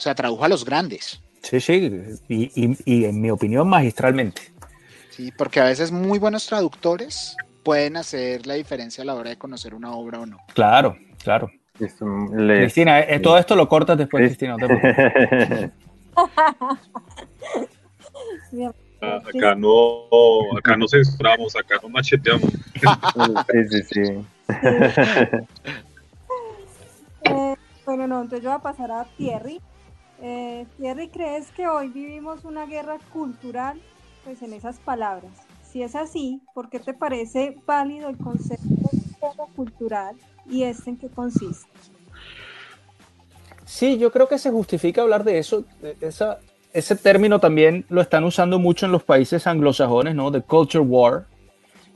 [0.00, 1.20] O sea, tradujo a los grandes.
[1.42, 1.92] Sí, sí,
[2.26, 4.40] y, en mi opinión magistralmente.
[5.10, 9.36] Sí, porque a veces muy buenos traductores pueden hacer la diferencia a la hora de
[9.36, 10.38] conocer una obra o no.
[10.54, 11.50] Claro, claro.
[11.76, 14.56] Cristina, eh, todo esto lo cortas después, Cristina.
[19.02, 20.06] acá no,
[20.56, 22.50] acá no censuramos, acá no macheteamos.
[23.52, 24.02] sí, sí, sí.
[27.22, 29.60] Eh, bueno, no, entonces yo voy a pasar a Thierry.
[30.22, 33.80] Eh, Thierry, ¿crees que hoy vivimos una guerra cultural?
[34.24, 35.32] Pues en esas palabras.
[35.62, 40.16] Si es así, ¿por qué te parece válido el concepto de guerra cultural
[40.48, 41.68] y este en qué consiste?
[43.64, 45.64] Sí, yo creo que se justifica hablar de eso.
[46.72, 50.30] ese término también lo están usando mucho en los países anglosajones, ¿no?
[50.30, 51.26] De culture war.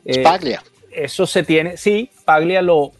[0.04, 0.62] Eh, Paglia.
[0.90, 2.92] Eso se tiene, sí, Paglia lo,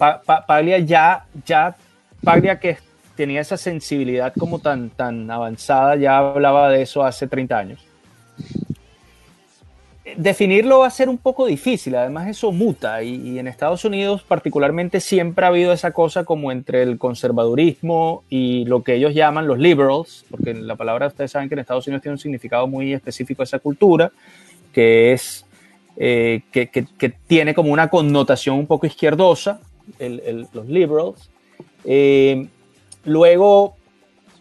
[0.46, 1.76] Paglia ya, ya,
[2.24, 2.78] Paglia que
[3.16, 7.80] tenía esa sensibilidad como tan, tan avanzada, ya hablaba de eso hace 30 años.
[10.16, 15.00] Definirlo va a ser un poco difícil, además eso muta y, en Estados Unidos particularmente
[15.00, 19.58] siempre ha habido esa cosa como entre el conservadurismo y lo que ellos llaman los
[19.58, 23.42] liberals, porque la palabra ustedes saben que en Estados Unidos tiene un significado muy específico
[23.42, 24.12] esa cultura,
[24.72, 25.46] que es
[25.96, 29.60] eh, que, tiene como una connotación un poco izquierdosa,
[30.52, 31.30] los liberals.
[31.84, 32.46] Eh,
[33.04, 33.76] Luego,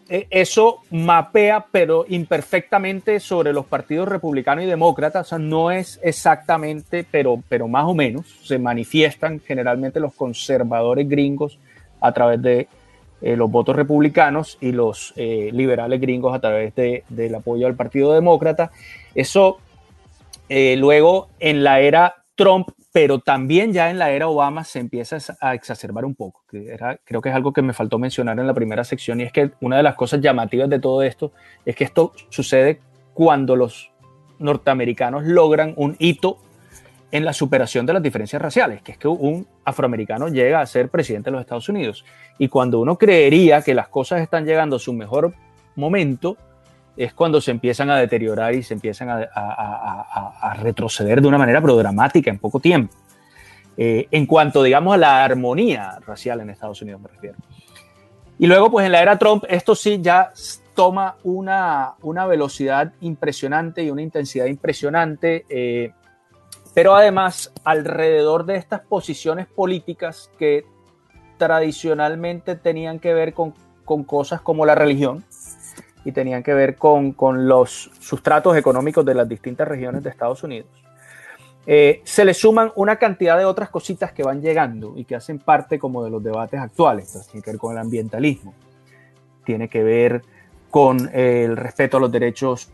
[0.08, 5.20] e, eso mapea, pero imperfectamente, sobre los partidos republicano y demócrata.
[5.20, 8.26] O sea, no es exactamente, pero, pero más o menos.
[8.42, 11.58] Se manifiestan generalmente los conservadores gringos
[12.00, 12.68] a través de
[13.22, 17.74] eh, los votos republicanos y los eh, liberales gringos a través de, del apoyo al
[17.74, 18.70] Partido Demócrata.
[19.14, 19.60] Eso
[20.50, 25.18] eh, luego en la era Trump, pero también ya en la era Obama se empieza
[25.40, 26.44] a exacerbar un poco.
[26.48, 29.32] Que creo que es algo que me faltó mencionar en la primera sección y es
[29.32, 31.32] que una de las cosas llamativas de todo esto
[31.66, 32.78] es que esto sucede
[33.12, 33.90] cuando los
[34.38, 36.38] norteamericanos logran un hito
[37.10, 40.88] en la superación de las diferencias raciales, que es que un afroamericano llega a ser
[40.88, 42.04] presidente de los Estados Unidos.
[42.38, 45.34] Y cuando uno creería que las cosas están llegando a su mejor
[45.74, 46.36] momento,
[46.96, 51.38] es cuando se empiezan a deteriorar y se empiezan a, a, a, retroceder de una
[51.38, 52.94] manera programática en poco tiempo.
[53.76, 57.36] Eh, en cuanto, digamos, a la armonía racial en Estados Unidos, me refiero.
[58.38, 60.32] Y luego, pues en la era Trump, esto sí ya
[60.74, 65.44] toma una, una velocidad impresionante y una intensidad impresionante.
[65.48, 65.92] Eh,
[66.74, 70.66] pero además alrededor de estas posiciones políticas que
[71.38, 73.54] tradicionalmente tenían que ver con,
[74.04, 75.24] cosas como la religión
[76.04, 77.14] y tenían que ver con,
[77.48, 80.68] los sustratos económicos de las distintas regiones de Estados Unidos.
[81.66, 85.38] Eh, se le suman una cantidad de otras cositas que van llegando y que hacen
[85.38, 87.10] parte como de los debates actuales.
[87.30, 88.54] tiene que ver con el ambientalismo,
[89.44, 90.22] tiene que ver
[90.70, 92.70] con el respeto a los derechos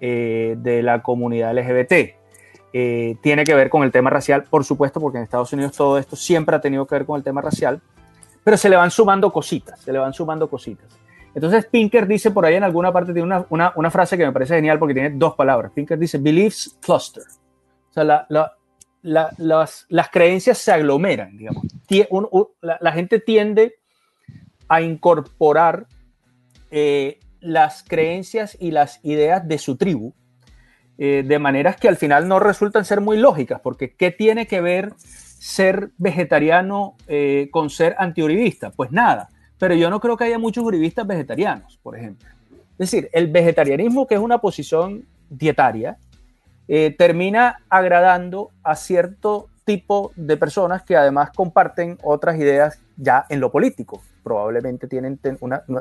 [0.00, 2.22] eh, de la comunidad LGBT,
[2.74, 5.98] eh, tiene que ver con el tema racial, por supuesto, porque en Estados Unidos todo
[5.98, 7.82] esto siempre ha tenido que ver con el tema racial,
[8.42, 10.88] pero se le van sumando cositas, se le van sumando cositas.
[11.34, 14.54] Entonces Pinker dice por ahí en alguna parte, tiene una, una, frase que me parece
[14.54, 15.72] genial porque tiene dos palabras.
[15.74, 17.24] Pinker dice, beliefs cluster.
[17.90, 18.26] O sea, la,
[19.02, 21.64] las, las, creencias se aglomeran, digamos.
[22.60, 23.74] la, gente tiende
[24.68, 25.86] a incorporar
[26.70, 30.14] eh, las creencias y las ideas de su tribu
[30.98, 34.60] eh, de maneras que al final no resultan ser muy lógicas, porque ¿qué tiene que
[34.60, 38.70] ver ser vegetariano eh, con ser antiuribista?
[38.70, 39.28] Pues nada,
[39.62, 42.28] pero yo no creo que haya muchos uribistas vegetarianos, por ejemplo.
[42.72, 45.98] Es decir, el vegetarianismo, que es una posición dietaria,
[46.66, 53.38] eh, termina agradando a cierto tipo de personas que además comparten otras ideas ya en
[53.38, 54.02] lo político.
[54.24, 55.20] Probablemente tienen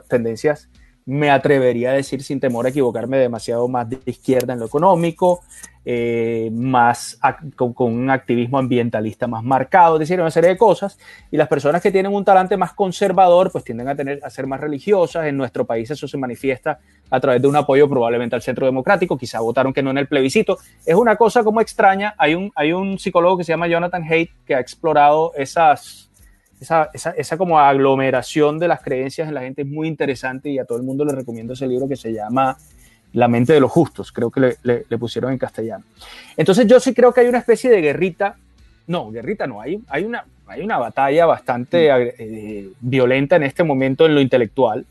[0.08, 0.70] tendencias
[1.06, 5.42] me atrevería a decir sin temor a equivocarme demasiado más de izquierda en lo económico,
[5.84, 7.20] eh, más
[7.56, 11.00] con, un activismo ambientalista más marcado, es decir, una serie de cosas.
[11.32, 14.46] Y las personas que tienen un talante más conservador, pues tienden a, tener, a ser
[14.46, 15.26] más religiosas.
[15.26, 16.80] En nuestro país eso se manifiesta
[17.10, 20.08] a través de un apoyo probablemente al centro democrático, quizá votaron que no en el
[20.08, 20.60] plebiscito.
[20.86, 22.14] Es una cosa como extraña.
[22.18, 26.11] Hay un, hay un psicólogo que se llama Jonathan Haidt que ha explorado esas
[26.62, 30.60] esa, esa, esa, como aglomeración de las creencias en la gente es muy interesante y
[30.60, 32.56] a todo el mundo le recomiendo ese libro que se llama
[33.14, 35.84] La mente de los justos, creo que le, le, pusieron en castellano.
[36.38, 38.36] Entonces yo sí creo que hay una especie de guerrita,
[38.88, 44.06] no, guerrita no, hay, hay, una, hay una batalla bastante eh, violenta en este momento
[44.06, 44.86] en lo intelectual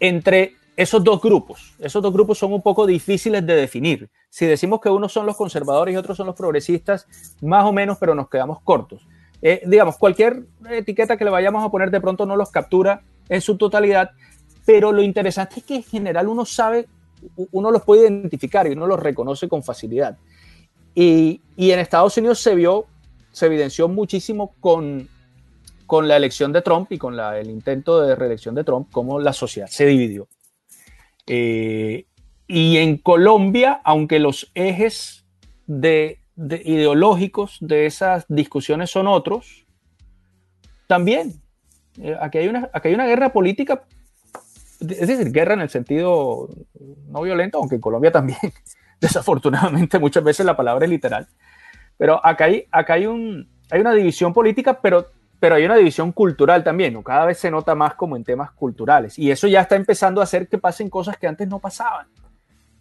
[0.00, 1.74] entre esos dos grupos.
[1.78, 4.08] Esos dos grupos son un poco difíciles de definir.
[4.28, 7.06] Si decimos que unos son los conservadores y otros son los progresistas,
[7.40, 9.06] más o menos, pero nos quedamos cortos.
[9.42, 13.40] Eh, digamos, cualquier etiqueta que le vayamos a poner de pronto no los captura en
[13.40, 14.12] su totalidad,
[14.64, 16.86] pero lo interesante es que en general uno sabe,
[17.50, 20.16] uno los puede identificar y uno los reconoce con facilidad.
[20.94, 22.86] Y, y en Estados Unidos se vio,
[23.32, 25.08] se evidenció muchísimo con,
[25.86, 29.18] con la elección de Trump y con la, el intento de reelección de Trump, cómo
[29.18, 30.28] la sociedad se dividió.
[31.26, 32.06] Eh,
[32.46, 35.24] y en Colombia, aunque los ejes
[35.66, 39.66] de ideológicos de esas discusiones son otros,
[40.86, 41.42] también
[42.00, 43.84] eh, aquí, hay una, aquí hay una guerra política,
[44.80, 46.48] es decir, guerra en el sentido
[47.08, 48.38] no violento, aunque en Colombia también,
[49.00, 51.28] desafortunadamente muchas veces la palabra es literal,
[51.98, 55.06] pero acá hay, acá hay, un, hay una división política, pero,
[55.38, 57.02] pero hay una división cultural también, ¿no?
[57.02, 60.24] cada vez se nota más como en temas culturales, y eso ya está empezando a
[60.24, 62.06] hacer que pasen cosas que antes no pasaban.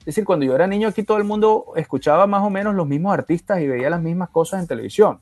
[0.01, 2.87] Es decir, cuando yo era niño aquí todo el mundo escuchaba más o menos los
[2.87, 5.19] mismos artistas y veía las mismas cosas en televisión.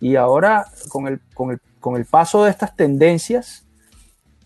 [0.00, 3.66] Y ahora, con el, con el, con el paso de estas tendencias,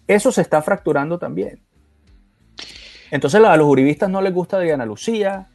[0.06, 1.60] eso se está fracturando también.
[3.10, 5.48] Entonces a los uribistas no les gusta Diana Lucía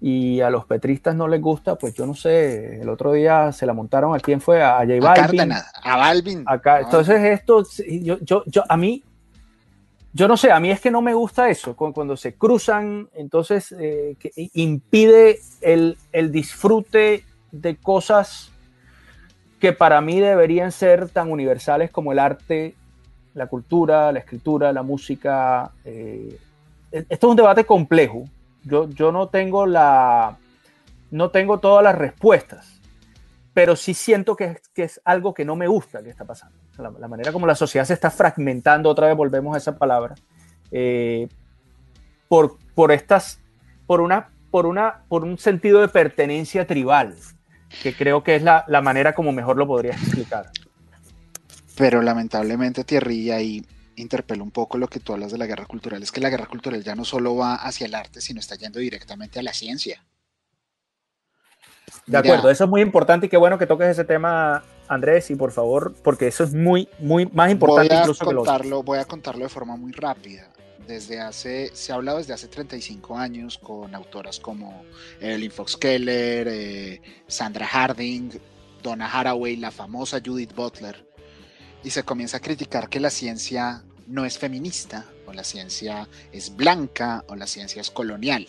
[0.00, 3.66] y a los petristas no les gusta, pues yo no sé, el otro día se
[3.66, 5.52] la montaron a quién fue, a J Balvin.
[5.52, 6.44] A, Balvin.
[6.46, 6.80] Acá.
[6.80, 7.64] Entonces esto,
[8.02, 9.02] yo, yo, yo, a mí
[10.16, 13.70] yo no sé, a mí es que no me gusta eso, cuando se cruzan, entonces
[13.78, 15.98] eh, que impide el,
[16.32, 18.50] disfrute de cosas
[19.60, 22.74] que para mí deberían ser tan universales como el arte,
[23.34, 25.72] la cultura, la escritura, la música.
[25.84, 26.38] Eh,
[26.92, 28.24] e-, esto es un debate complejo.
[28.64, 30.38] Yo, yo no tengo la,
[31.10, 32.75] no tengo todas las respuestas,
[33.56, 36.58] pero sí siento que, es algo que no me gusta que está pasando.
[36.76, 40.14] La, manera como la sociedad se está fragmentando, otra vez volvemos a esa palabra,
[40.70, 41.26] eh,
[42.28, 43.40] por, por estas,
[43.86, 47.16] por una, por una, por un sentido de pertenencia tribal,
[47.82, 50.50] que creo que es la, la manera como mejor lo podría explicar.
[51.78, 56.02] Pero lamentablemente, Thierry, ahí interpelo un poco lo que tú hablas de la guerra cultural,
[56.02, 58.80] es que la guerra cultural ya no solo va hacia el arte, sino está yendo
[58.80, 60.04] directamente a la ciencia.
[62.06, 65.36] De acuerdo, eso es muy importante y qué bueno que toques ese tema, Andrés, y
[65.36, 69.04] por favor, porque eso es muy, muy más importante voy a incluso contarlo, Voy a
[69.04, 70.48] contarlo de forma muy rápida.
[70.86, 74.84] Desde hace, se ha hablado desde hace 35 años con autoras como
[75.20, 78.30] Evelyn Fox Keller, eh, Sandra Harding,
[78.82, 81.04] Donna Haraway, la famosa Judith Butler,
[81.82, 86.54] y se comienza a criticar que la ciencia no es feminista, o la ciencia es
[86.54, 88.46] blanca, o la ciencia es colonial,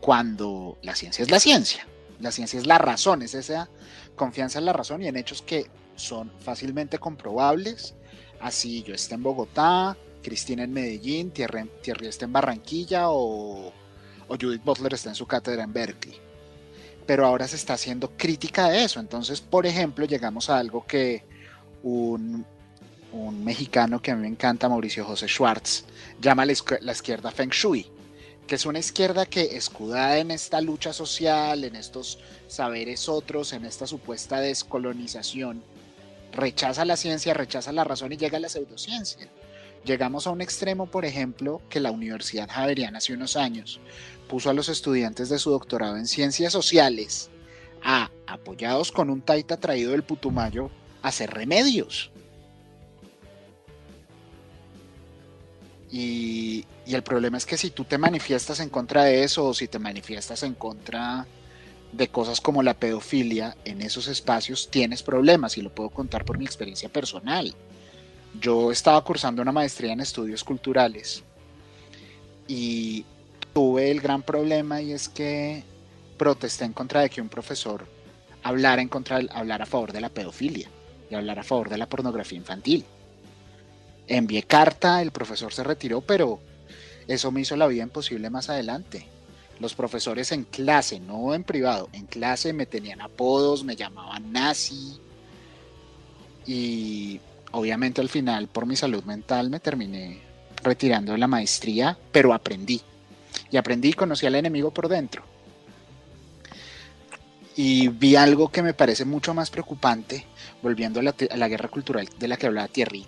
[0.00, 1.86] cuando la ciencia es la ciencia.
[2.20, 3.68] La ciencia es la razón, es esa
[4.14, 7.94] confianza en la razón y en hechos que son fácilmente comprobables.
[8.40, 13.72] Así yo esté en Bogotá, Cristina en Medellín, Thierry, está en Barranquilla o,
[14.28, 16.16] o Judith Butler está en su cátedra en Berkeley.
[17.06, 19.00] Pero ahora se está haciendo crítica de eso.
[19.00, 21.24] Entonces, por ejemplo, llegamos a algo que
[21.82, 22.44] un,
[23.12, 25.84] un mexicano que a mí me encanta, Mauricio José Schwartz,
[26.20, 27.90] llama la, la izquierda Feng Shui,
[28.50, 33.64] que es una izquierda que escudada en esta lucha social, en estos saberes otros, en
[33.64, 35.62] esta supuesta descolonización,
[36.32, 39.28] rechaza la ciencia, rechaza la razón y llega a la pseudociencia.
[39.84, 43.78] Llegamos a un extremo, por ejemplo, que la Universidad Javeriana hace unos años
[44.28, 47.30] puso a los estudiantes de su doctorado en ciencias sociales
[47.84, 50.70] a, apoyados con un taita traído del Putumayo,
[51.02, 52.10] hacer remedios.
[55.92, 59.68] Y, el problema es que si tú te manifiestas en contra de eso o si
[59.68, 61.26] te manifiestas en contra
[61.92, 66.36] de cosas como la pedofilia en esos espacios, tienes problemas y lo puedo contar por
[66.36, 67.54] mi experiencia personal.
[68.40, 71.22] Yo estaba cursando una maestría en estudios culturales
[72.48, 73.04] y
[73.52, 75.62] tuve el gran problema y es que
[76.18, 77.86] protesté en contra de que un profesor
[78.42, 80.68] hablara en contra hablara a favor de la pedofilia
[81.08, 82.84] y hablar a favor de la pornografía infantil.
[84.10, 86.40] Envié carta, el profesor se retiró, pero
[87.06, 89.06] eso me hizo la vida imposible más adelante.
[89.60, 94.98] Los profesores en clase, no en privado, en clase me tenían apodos, me llamaban nazi.
[96.44, 97.20] Y
[97.52, 100.20] obviamente al final, por mi salud mental, me terminé
[100.60, 102.80] retirando de la maestría, pero aprendí.
[103.52, 105.22] Y aprendí y conocí al enemigo por dentro.
[107.54, 110.26] Y vi algo que me parece mucho más preocupante
[110.62, 113.06] volviendo a la, guerra cultural de la que hablaba Thierry,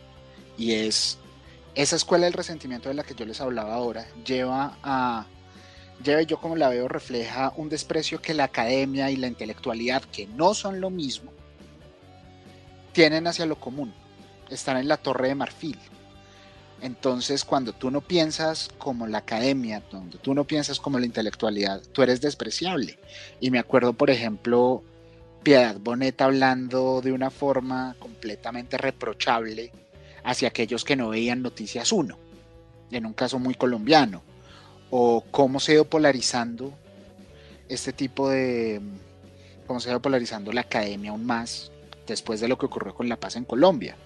[0.57, 1.19] y es
[1.75, 5.27] esa escuela del resentimiento de la que yo les hablaba ahora, lleva a,
[6.05, 10.27] lleva yo como la veo, refleja un desprecio que la academia y la intelectualidad, que
[10.27, 11.33] no son lo mismo,
[12.93, 13.95] tienen hacia lo común,
[14.51, 15.79] están en la torre de marfil.
[16.83, 21.81] Entonces, cuando tú no piensas como la academia, cuando tú no piensas como la intelectualidad,
[21.93, 22.99] tú eres despreciable.
[23.41, 24.83] Y me acuerdo, por ejemplo,
[25.45, 29.73] Piedad Bonet hablando de una forma completamente reprochable
[30.25, 32.19] hacia aquellos que no veían Noticias 1,
[32.91, 34.23] en un caso muy colombiano,
[34.91, 36.73] o cómo se ha ido polarizando
[37.69, 38.81] este tipo de,
[39.67, 41.71] cómo se ha ido polarizando la academia aún más
[42.07, 43.97] después de lo que ocurrió con la paz en Colombia,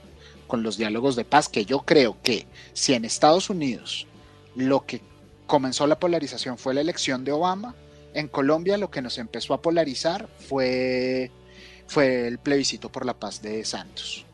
[0.46, 4.06] con los diálogos de paz, que yo creo que si en Estados Unidos
[4.54, 5.00] lo que
[5.46, 7.74] comenzó la polarización fue la elección de Obama,
[8.14, 11.30] en Colombia lo que nos empezó a polarizar fue,
[11.86, 14.25] fue el plebiscito por la paz de Santos.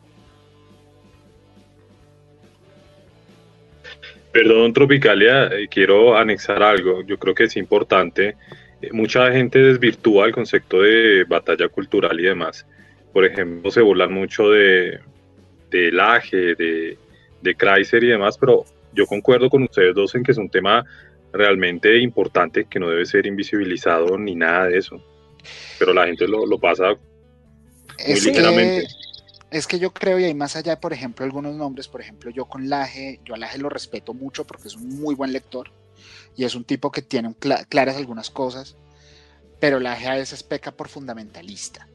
[4.33, 7.03] Perdón, Tropicalia, eh, quiero anexar algo.
[7.03, 8.35] Yo creo que es importante.
[8.81, 12.65] Eh, mucha gente desvirtúa el concepto de batalla cultural y demás.
[13.13, 14.99] Por ejemplo, se burlan mucho de,
[15.69, 16.97] de Laje, de,
[17.41, 20.83] de Chrysler y demás, pero yo concuerdo con ustedes dos en que es un tema
[21.31, 24.99] realmente importante que no debe ser invisibilizado ni nada de eso.
[25.77, 28.87] Pero la gente lo, pasa muy es ligeramente.
[29.53, 32.45] Es que yo creo, y hay más allá, por ejemplo, algunos nombres, por ejemplo, yo
[32.45, 35.71] con Laje, yo a Laje lo respeto mucho porque es un muy buen lector
[36.35, 37.33] y es un tipo que tiene
[37.69, 38.75] claras algunas cosas,
[39.59, 41.87] pero Laje a veces peca por fundamentalista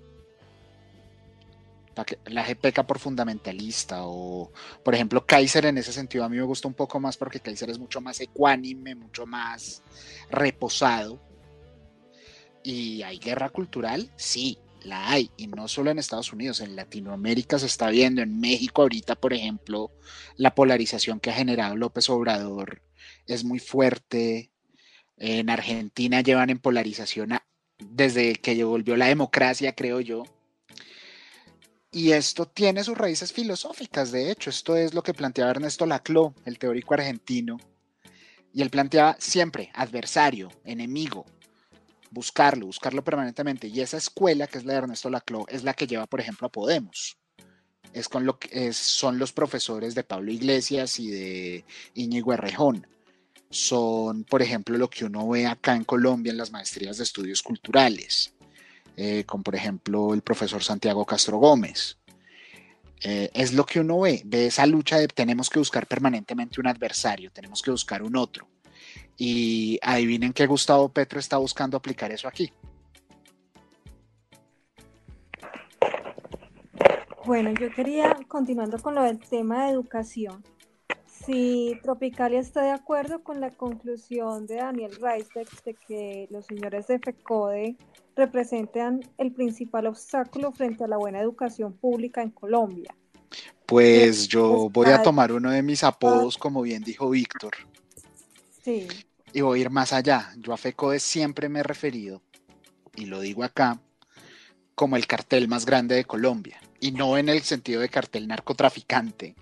[2.27, 4.53] la G peca por fundamentalista o,
[4.85, 7.71] por ejemplo, Kaiser en ese sentido a mí me gusta un poco más porque Kaiser
[7.71, 9.83] es mucho más ecuánime, mucho más
[10.31, 11.19] reposado.
[12.63, 14.11] ¿Y hay guerra cultural?
[14.17, 18.39] Sí, la hay, y no solo en Estados Unidos, en Latinoamérica se está viendo, en
[18.41, 19.93] México ahorita, por ejemplo,
[20.37, 22.83] la polarización que ha generado López Obrador
[23.27, 24.51] es muy fuerte.
[25.17, 27.39] En Argentina llevan en polarización
[27.79, 30.25] desde que volvió la democracia, creo yo
[31.91, 36.35] Y esto tiene sus raíces filosóficas, de hecho, esto es lo que planteaba Ernesto Laclau,
[36.45, 37.59] el teórico argentino.
[38.53, 41.27] Y él planteaba siempre adversario, enemigo,
[42.11, 43.69] buscarlo, buscarlo permanentemente.
[43.69, 46.47] Y esa escuela, que es la de Ernesto Laclau, es la que lleva, por ejemplo,
[46.47, 47.19] a Podemos.
[47.93, 52.87] Es con lo que son los profesores de Pablo Iglesias y de Íñigo Errejón.
[53.51, 57.43] Son, por ejemplo, lo que uno ve acá en Colombia en las maestrías de estudios
[57.43, 58.35] culturales
[59.01, 61.99] eh, con por ejemplo el profesor Santiago Castro Gómez.
[63.01, 66.67] Eh, es lo que uno ve, ve esa lucha de tenemos que buscar permanentemente un
[66.67, 68.49] adversario, tenemos que buscar un otro.
[69.19, 72.51] Y adivinen que Gustavo Petro está buscando aplicar eso aquí.
[77.27, 80.43] Bueno, yo quería, continuando con lo del tema de educación,
[81.27, 86.87] si Tropicalia está de acuerdo con la conclusión de Daniel Reisbeck de que los señores
[86.87, 87.77] de FECODE
[88.17, 92.95] representan el principal obstáculo frente a la buena educación pública en Colombia.
[93.67, 97.53] Pues yo voy a tomar uno de mis apodos, como bien dijo Víctor.
[98.65, 98.89] Sí.
[99.33, 100.33] Y voy a ir más allá.
[100.39, 102.23] Yo a FECODE siempre me he referido,
[102.95, 103.81] y lo digo acá,
[104.75, 106.61] como el cartel más grande de Colombia.
[106.81, 109.35] Y no en el sentido de cartel narcotraficante,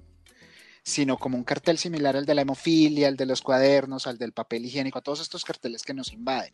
[0.82, 4.32] sino como un cartel similar al de la hemofilia, al de los cuadernos, al del
[4.32, 6.52] papel higiénico, a todos estos carteles que nos invaden.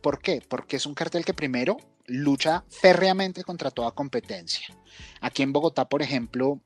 [0.00, 0.40] ¿Por qué?
[0.46, 4.68] Porque es un cartel que primero lucha férreamente contra toda competencia.
[5.20, 6.60] Aquí en Bogotá, por ejemplo,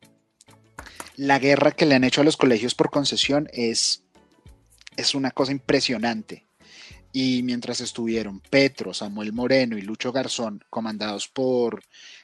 [1.17, 4.05] la guerra que le han hecho a los colegios por concesión es,
[5.01, 6.47] es una cosa impresionante.
[7.13, 11.83] Y mientras estuvieron Petro, Samuel Moreno y Lucho Garzón, comandados por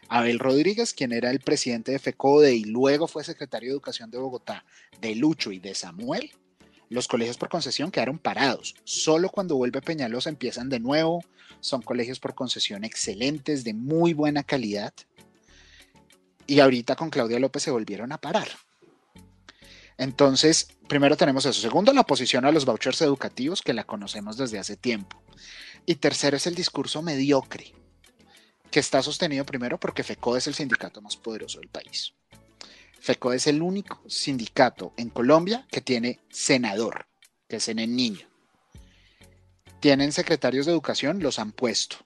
[0.09, 4.19] Abel Rodríguez, quien era el presidente de FECODE y luego fue secretario de Educación de
[4.19, 4.65] Bogotá,
[5.01, 6.31] de Lucho y de Samuel,
[6.89, 8.77] los colegios por concesión quedaron parados.
[8.85, 11.25] Solo cuando vuelve Peñalosa empiezan de nuevo.
[11.61, 14.95] Son colegios por concesión excelentes, de muy buena calidad.
[16.47, 18.49] Y ahorita con Claudia López se volvieron a parar.
[19.99, 21.61] Entonces, primero tenemos eso.
[21.61, 25.23] Segundo, la oposición a los vouchers educativos, que la conocemos desde hace tiempo.
[25.87, 27.73] Y tercero es el discurso mediocre
[28.71, 32.13] que está sostenido primero porque FECODE es el sindicato más poderoso del país.
[33.01, 37.07] FECODE es el único sindicato en Colombia que tiene senador,
[37.49, 38.29] que es en el niño.
[39.81, 42.06] Tienen secretarios de educación, los han puesto.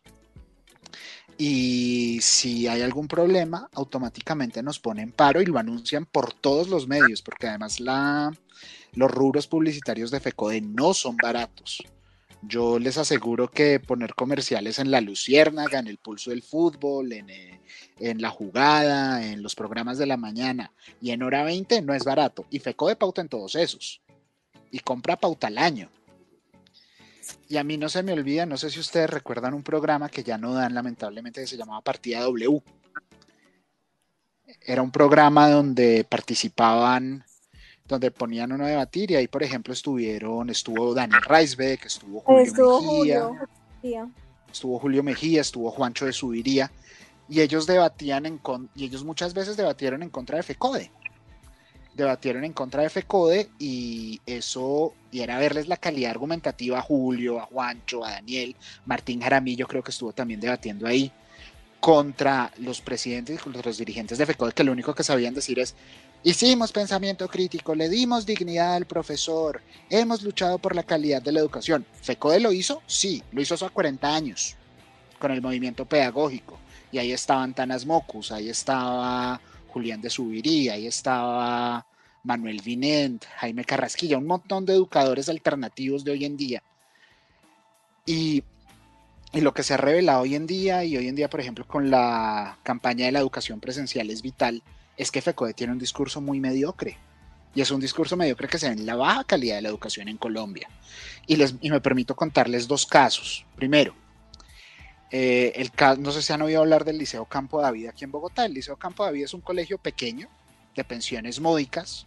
[1.43, 6.87] Y si hay algún problema, automáticamente nos ponen paro y lo anuncian por todos los
[6.87, 11.83] medios, porque además los rubros publicitarios de FECODE no son baratos.
[12.43, 17.59] Yo les aseguro que poner comerciales en La Luciérnaga, en el pulso del fútbol, eh,
[17.99, 22.05] en, la jugada, en los programas de la mañana y en hora 20 no es
[22.05, 22.45] barato.
[22.51, 24.03] Y FECO de pauta en todos esos.
[24.71, 25.89] Y compra pauta al año.
[27.51, 30.23] Y a mí no se me olvida, no sé si ustedes recuerdan un programa que
[30.23, 32.63] ya no dan lamentablemente que se llamaba Partida W.
[34.65, 37.25] Era un programa donde participaban
[37.89, 42.53] donde ponían uno a debatir y ahí, por ejemplo, estuvieron, estuvo Daniel Reisbeck, estuvo Julio
[42.53, 43.31] Mejía,
[44.53, 46.71] estuvo Julio Mejía, estuvo Juancho de Subiría,
[47.29, 48.41] y ellos debatían en
[48.77, 50.93] y ellos muchas veces debatieron en contra de FECODE.
[51.95, 57.41] Debatieron en contra de FECODE y eso, y era verles la calidad argumentativa a Julio,
[57.41, 58.55] a Juancho, a Daniel,
[58.87, 61.11] Martín Jaramillo creo que estuvo también debatiendo ahí
[61.81, 65.75] contra los presidentes y los dirigentes de FECODE que lo único que sabían decir es
[66.23, 71.41] Hicimos pensamiento crítico, le dimos dignidad al profesor, hemos luchado por la calidad de la
[71.41, 71.87] educación.
[72.03, 72.83] ¿FECODE lo hizo?
[72.87, 74.55] Sí, lo hizo hace 40 años,
[75.19, 76.59] con el movimiento pedagógico.
[76.93, 79.41] Y ahí estaban Tanas Mocus, ahí estaba
[79.73, 81.87] Julián de Subirí, ahí estaba
[82.23, 86.63] Manuel Vinent, Jaime Carrasquilla, un montón de educadores alternativos de hoy en día.
[88.07, 88.43] Y,
[89.33, 91.67] y, lo que se ha revelado hoy en día, y hoy en día, por ejemplo,
[91.67, 94.63] con la campaña de la educación presencial es vital,
[94.97, 96.99] es que FECODE tiene un discurso muy mediocre.
[97.55, 100.09] Y es un discurso mediocre que se ve en la baja calidad de la educación
[100.09, 100.69] en Colombia.
[101.27, 103.45] Y, les, me permito contarles dos casos.
[103.57, 103.95] Primero,
[105.11, 108.45] eh, el, no sé si han oído hablar del Liceo Campo David aquí en Bogotá.
[108.45, 110.29] El Liceo Campo David es un colegio pequeño,
[110.77, 112.07] de pensiones módicas,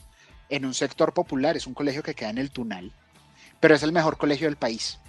[0.50, 1.58] en un sector popular.
[1.58, 2.92] Es un colegio que queda en el Tunal,
[3.60, 5.00] pero es el mejor colegio del país.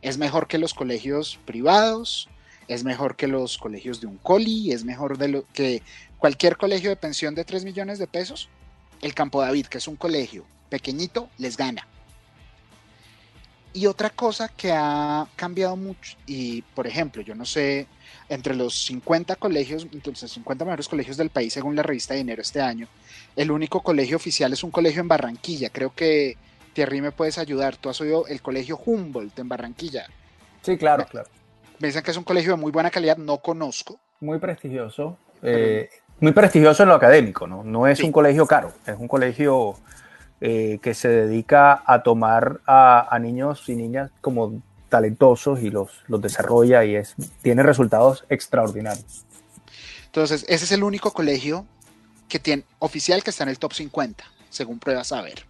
[0.00, 2.28] Es mejor que los colegios privados,
[2.68, 5.82] es mejor que los colegios de un coli, es mejor de lo, que
[6.18, 8.48] cualquier colegio de pensión de 3 millones de pesos,
[9.02, 11.86] el Campo David, que es un colegio pequeñito, les gana.
[13.74, 17.88] Y otra cosa que ha cambiado mucho, y por ejemplo, yo no sé,
[18.28, 22.40] entre los 50 colegios, entonces los 50 mejores colegios del país, según la revista Dinero
[22.40, 22.86] este año,
[23.36, 25.70] el único colegio oficial es un colegio en Barranquilla.
[25.70, 26.36] Creo que
[26.72, 27.76] Thierry me puedes ayudar.
[27.76, 30.06] Tú has oído el colegio Humboldt en Barranquilla.
[30.62, 31.28] Sí, claro, claro.
[31.80, 33.98] Me dicen que es un colegio de muy buena calidad, no conozco.
[34.20, 35.18] Muy prestigioso.
[35.42, 37.64] Eh, muy prestigioso en lo académico, ¿no?
[37.64, 39.74] No es un colegio caro, es un colegio
[40.46, 46.20] eh, que se dedica a tomar a, niños y niñas como talentosos y los, los
[46.20, 49.24] desarrolla y es, tiene resultados extraordinarios.
[50.04, 51.64] Entonces, ese es el único colegio
[52.28, 55.46] que tiene, oficial que está en el top 50, según pruebas saber.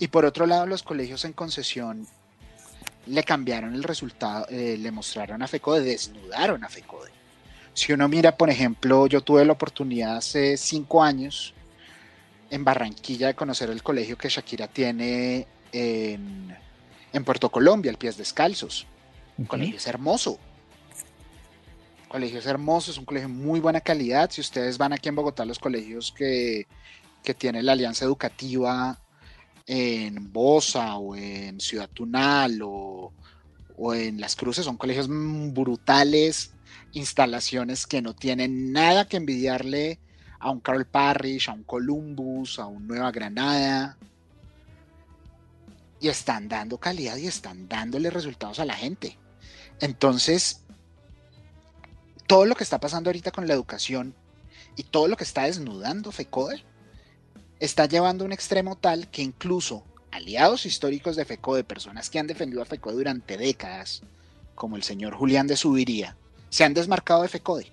[0.00, 2.04] Y por otro lado, los colegios en concesión
[3.06, 7.12] le cambiaron el resultado, eh, le mostraron a FECODE, desnudaron a FECODE.
[7.72, 11.54] Si uno mira, por ejemplo, yo tuve la oportunidad hace cinco años
[12.52, 16.54] en Barranquilla de conocer el colegio que Shakira tiene en,
[17.24, 18.86] Puerto Colombia, el Pies Descalzos.
[19.38, 20.38] El colegio es hermoso.
[22.02, 24.30] El colegio es hermoso, es un colegio de muy buena calidad.
[24.30, 26.66] Si ustedes van aquí en Bogotá, los colegios que,
[27.24, 29.00] que tiene la Alianza Educativa
[29.66, 33.14] en Bosa o en Ciudad Tunal o,
[33.78, 36.52] o en Las Cruces, son colegios brutales,
[36.92, 40.00] instalaciones que no tienen nada que envidiarle
[40.42, 43.96] a un Carl Parrish, a un Columbus, a un Nueva Granada.
[46.00, 49.16] Y están dando calidad y están dándole resultados a la gente.
[49.80, 50.64] Entonces,
[52.26, 54.14] todo lo que está pasando ahorita con la educación
[54.76, 56.64] y todo lo que está desnudando FECODE
[57.60, 62.26] está llevando a un extremo tal que incluso aliados históricos de FECODE, personas que han
[62.26, 64.02] defendido a FECODE durante décadas,
[64.56, 66.16] como el señor Julián de Subiría,
[66.50, 67.72] se han desmarcado de FECODE.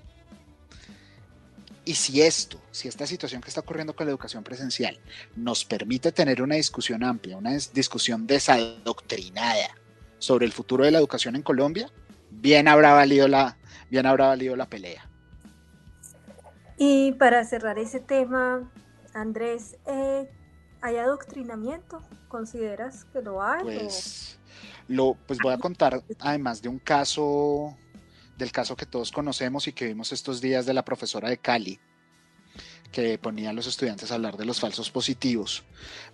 [1.85, 4.99] Y si esto, si esta situación que está ocurriendo con la educación presencial
[5.35, 9.75] nos permite tener una discusión amplia, una discusión desadoctrinada
[10.19, 11.89] sobre el futuro de la educación en Colombia,
[12.29, 13.57] bien habrá valido la,
[13.89, 15.09] bien habrá valido la pelea.
[16.77, 18.71] Y para cerrar ese tema,
[19.13, 20.29] Andrés, eh,
[20.81, 22.01] ¿hay adoctrinamiento?
[22.27, 23.63] ¿Consideras que lo hay?
[23.63, 24.39] Pues,
[24.87, 27.75] lo, pues voy a contar además de un caso
[28.39, 31.79] del caso que todos conocemos y que vimos estos días de la profesora de Cali,
[32.91, 35.63] que ponía a los estudiantes a hablar de los falsos positivos,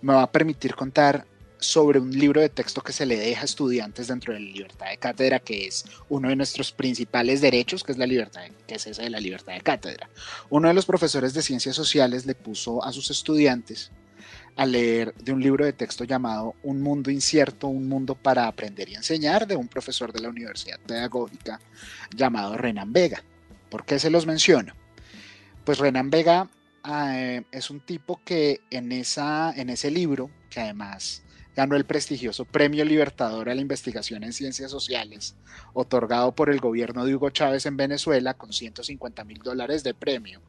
[0.02, 1.26] me va a permitir contar
[1.58, 4.90] sobre un libro de texto que se le deja a estudiantes dentro de la libertad
[4.90, 8.86] de cátedra, que es uno de nuestros principales derechos, que es la libertad, que es
[8.86, 10.10] esa de la libertad de cátedra.
[10.50, 13.90] Uno de los profesores de ciencias sociales le puso a sus estudiantes
[14.56, 18.88] a leer de un libro de texto llamado Un mundo incierto, un mundo para aprender
[18.88, 21.60] y enseñar de un profesor de la Universidad Pedagógica
[22.14, 23.22] llamado Renan Vega.
[23.70, 24.74] ¿Por qué se los menciono?
[25.64, 26.48] Pues Renan Vega
[26.88, 31.22] eh, es un tipo que en, esa, en ese libro, que además
[31.54, 35.36] ganó el prestigioso Premio Libertador a la Investigación en Ciencias Sociales,
[35.74, 40.40] otorgado por el gobierno de Hugo Chávez en Venezuela con 150 mil dólares de premio.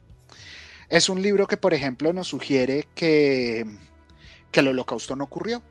[0.88, 3.66] Es un libro que, por ejemplo, nos sugiere que
[4.50, 5.62] que el holocausto no ocurrió,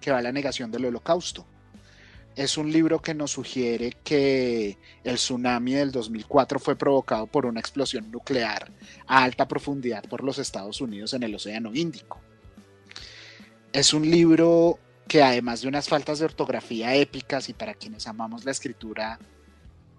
[0.00, 1.46] que va la negación del holocausto.
[2.36, 7.60] Es un libro que nos sugiere que el tsunami del 2004 fue provocado por una
[7.60, 8.70] explosión nuclear
[9.06, 12.20] a alta profundidad por los Estados Unidos en el Océano Índico.
[13.72, 18.44] Es un libro que además de unas faltas de ortografía épicas y para quienes amamos
[18.44, 19.18] la escritura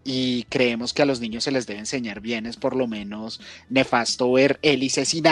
[0.03, 3.39] y creemos que a los niños se les debe enseñar bien, es por lo menos
[3.69, 5.27] nefasto ver hélice sin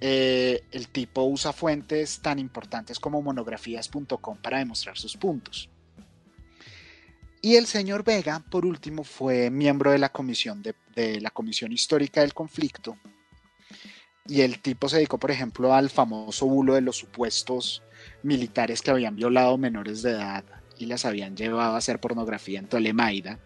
[0.00, 5.68] eh, el tipo usa fuentes tan importantes como monografías.com para demostrar sus puntos.
[7.40, 12.20] Y el señor Vega, por último, fue miembro de la comisión, de, la comisión histórica
[12.20, 12.96] del conflicto.
[14.26, 17.82] Y el tipo se dedicó, por ejemplo, al famoso bulo de los supuestos
[18.22, 20.44] militares que habían violado menores de edad
[20.78, 23.38] y las habían llevado a hacer pornografía en Tolemaida.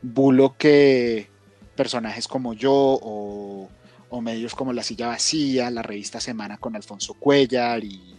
[0.00, 1.28] Bulo que
[1.76, 3.68] personajes como yo o
[4.12, 8.18] o medios como La Silla Vacía, la revista Semana con Alfonso Cuellar y,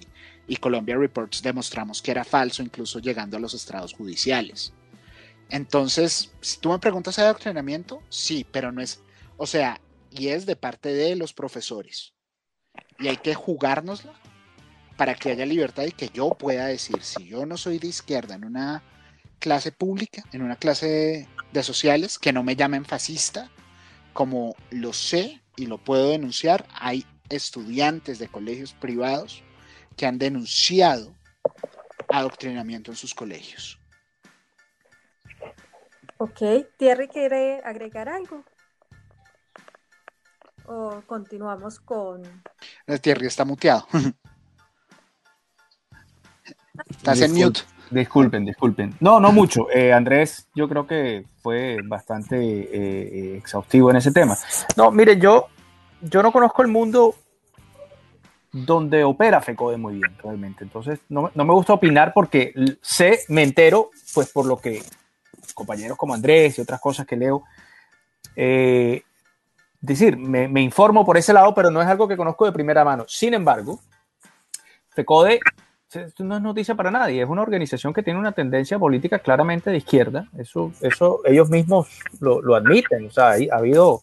[0.60, 4.72] Colombia Reports demostramos que era falso, incluso llegando a los estrados judiciales.
[5.50, 9.02] Entonces, si tú me preguntas de adoctrinamiento, sí, pero no es,
[9.38, 12.14] o sea, y es de parte de los profesores.
[13.00, 14.14] Y hay que jugárnosla
[14.96, 18.36] para que haya libertad y que yo pueda decir, si yo no soy de izquierda
[18.36, 18.84] en una
[19.40, 23.52] clase pública, en una clase de sociales, que no me llamen fascista,
[24.14, 29.44] como lo sé y lo puedo denunciar, hay estudiantes de colegios privados
[29.96, 31.14] que han denunciado
[32.10, 33.80] adoctrinamiento en sus colegios.
[36.18, 36.40] Ok,
[36.78, 38.44] Thierry quiere agregar algo.
[40.66, 42.24] O continuamos con.
[42.88, 43.88] El Thierry está muteado.
[46.90, 47.62] Estás en mute.
[47.94, 48.96] Disculpen, disculpen.
[49.00, 49.70] No, no mucho.
[49.70, 54.36] Eh, Andrés, yo creo que fue bastante eh, eh, exhaustivo en ese tema.
[54.76, 55.48] No, mire, yo,
[56.02, 57.14] yo no conozco el mundo
[58.52, 60.64] donde opera FECODE muy bien, realmente.
[60.64, 64.82] Entonces, no, no, me gusta opinar porque sé, me entero, pues por lo que
[65.54, 67.44] compañeros como Andrés y otras cosas que leo,
[69.80, 72.84] decir, me, me, informo por ese lado, pero no es algo que conozco de primera
[72.84, 73.06] mano.
[73.08, 73.80] Sin embargo,
[74.90, 75.40] FECODE
[76.20, 79.78] no es noticia para nadie, es una organización que tiene una tendencia política claramente de
[79.78, 84.02] izquierda, eso, eso ellos mismos lo, lo admiten, o sea, ha habido,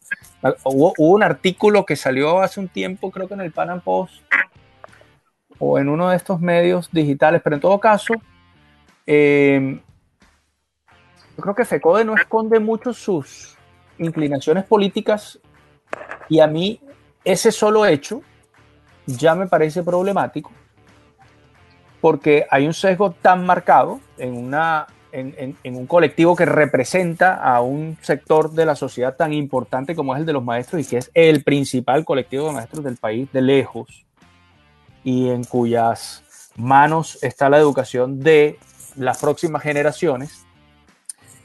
[0.64, 4.22] hubo, un artículo que salió hace un tiempo, creo que en el Pan Post,
[5.58, 8.14] o en uno de estos medios digitales, pero en todo caso,
[9.06, 9.80] eh,
[11.36, 13.56] yo creo que FECODE no esconde mucho sus
[13.98, 15.38] inclinaciones políticas
[16.28, 16.80] y a mí
[17.24, 18.22] ese solo hecho
[19.06, 20.50] ya me parece problemático
[22.00, 27.60] porque hay un sesgo tan marcado en, una, en, en, un colectivo que representa a
[27.60, 30.98] un sector de la sociedad tan importante como es el de los maestros y que
[30.98, 34.06] es el principal colectivo de maestros del país de lejos
[35.04, 36.22] y en cuyas
[36.56, 38.58] manos está la educación de
[38.96, 40.44] las próximas generaciones,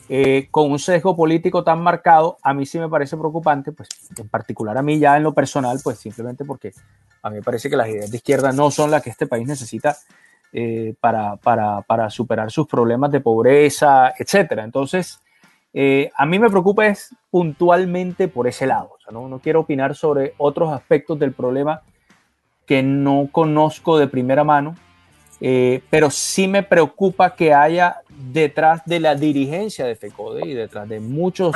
[0.07, 4.27] eh, con un sesgo político tan marcado, a mí sí me parece preocupante, pues en
[4.27, 6.73] particular a mí ya en lo personal, pues simplemente porque
[7.23, 9.47] a mí me parece que las ideas de izquierda no son las que este país
[9.47, 9.97] necesita
[10.57, 14.63] eh, para, para, para, superar sus problemas de pobreza, etcétera.
[14.63, 15.19] Entonces,
[15.73, 18.93] eh, a mí me preocupa es puntualmente por ese lado.
[18.95, 21.81] O sea, no, no, quiero opinar sobre otros aspectos del problema
[22.65, 24.77] que no conozco de primera mano,
[25.41, 30.87] eh, pero sí me preocupa que haya detrás de la dirigencia de FECODE y detrás
[30.87, 31.53] de muchos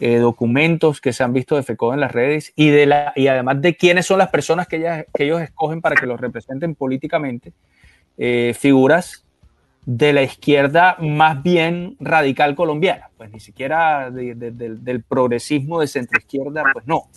[0.00, 3.60] documentos que se han visto de FECODE en las redes y, de la, y además
[3.60, 7.52] de quiénes son las personas que, ellas, que ellos escogen para que los representen políticamente,
[8.18, 9.24] eh, figuras
[9.86, 15.80] de la izquierda más bien radical colombiana, pues ni siquiera de, de, de, del progresismo
[15.80, 17.08] de centroizquierda, pues no.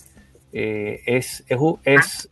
[0.54, 2.30] Eh, es, es, es,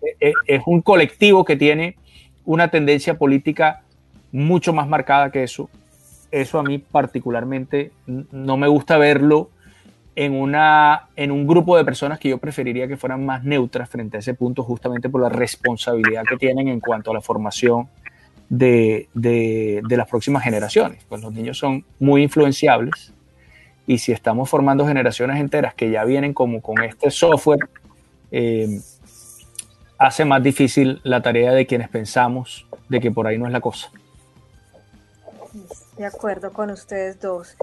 [0.48, 1.98] es, un colectivo que tiene
[2.46, 3.82] una tendencia política
[4.32, 5.70] mucho más marcada que eso.
[6.32, 9.50] Eso a mí particularmente no me gusta verlo
[10.16, 14.18] en, una, en un grupo de personas que yo preferiría que fueran más neutras frente
[14.18, 17.90] a ese punto, justamente por la responsabilidad que tienen en cuanto a la formación
[18.52, 21.06] de, de, de, las próximas generaciones.
[21.08, 23.14] Pues los niños son muy influenciables
[23.88, 27.70] y si estamos formando generaciones enteras que ya vienen como con este software,
[28.30, 28.82] eh,
[29.98, 33.62] hace más difícil la tarea de quienes pensamos de que por ahí no es la
[33.62, 33.90] cosa.
[35.98, 37.56] De acuerdo con ustedes dos.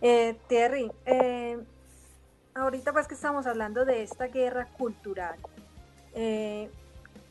[0.00, 1.58] Eh, Terry, eh,
[2.54, 5.34] ahorita pues que estamos hablando de esta guerra cultural,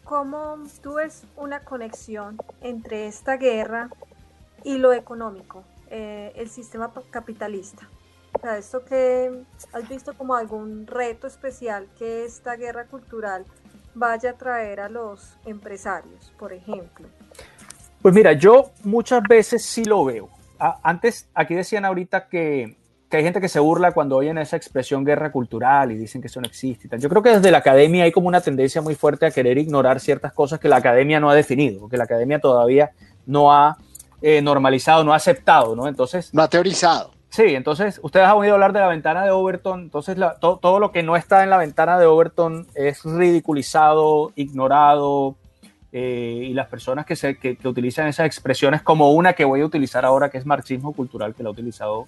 [0.05, 3.89] ¿cómo tú ves una conexión entre esta guerra
[4.63, 7.89] y lo económico, eh, el sistema capitalista?
[8.33, 13.45] O sea, ¿esto que has visto como algún reto especial que esta guerra cultural
[13.93, 17.07] vaya a traer a los empresarios, por ejemplo?
[18.01, 20.29] Pues mira, yo muchas veces sí lo veo.
[20.83, 22.77] Antes, aquí decían ahorita que,
[23.15, 26.27] que hay gente que se burla cuando oyen esa expresión guerra cultural y dicen que
[26.27, 26.87] eso no existe.
[26.87, 26.99] Y tal.
[26.99, 30.01] Yo creo que desde la academia hay como una tendencia muy fuerte a querer ignorar
[30.01, 32.91] ciertas cosas que la academia no ha definido, porque la academia todavía
[33.25, 33.77] no ha
[34.21, 35.87] eh, normalizado, no ha aceptado, ¿no?
[35.87, 36.33] Entonces...
[36.33, 37.11] No ha teorizado.
[37.29, 40.79] Sí, entonces ustedes han oído hablar de la ventana de Overton, entonces la, to, todo
[40.79, 45.35] lo que no está en la ventana de Overton es ridiculizado, ignorado,
[45.91, 49.61] eh, y las personas que, se, que, que utilizan esas expresiones como una que voy
[49.61, 52.07] a utilizar ahora, que es marxismo cultural, que la he utilizado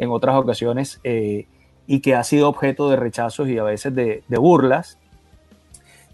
[0.00, 1.46] en otras ocasiones eh,
[1.86, 4.98] y que ha sido objeto de rechazos y a veces de, de burlas.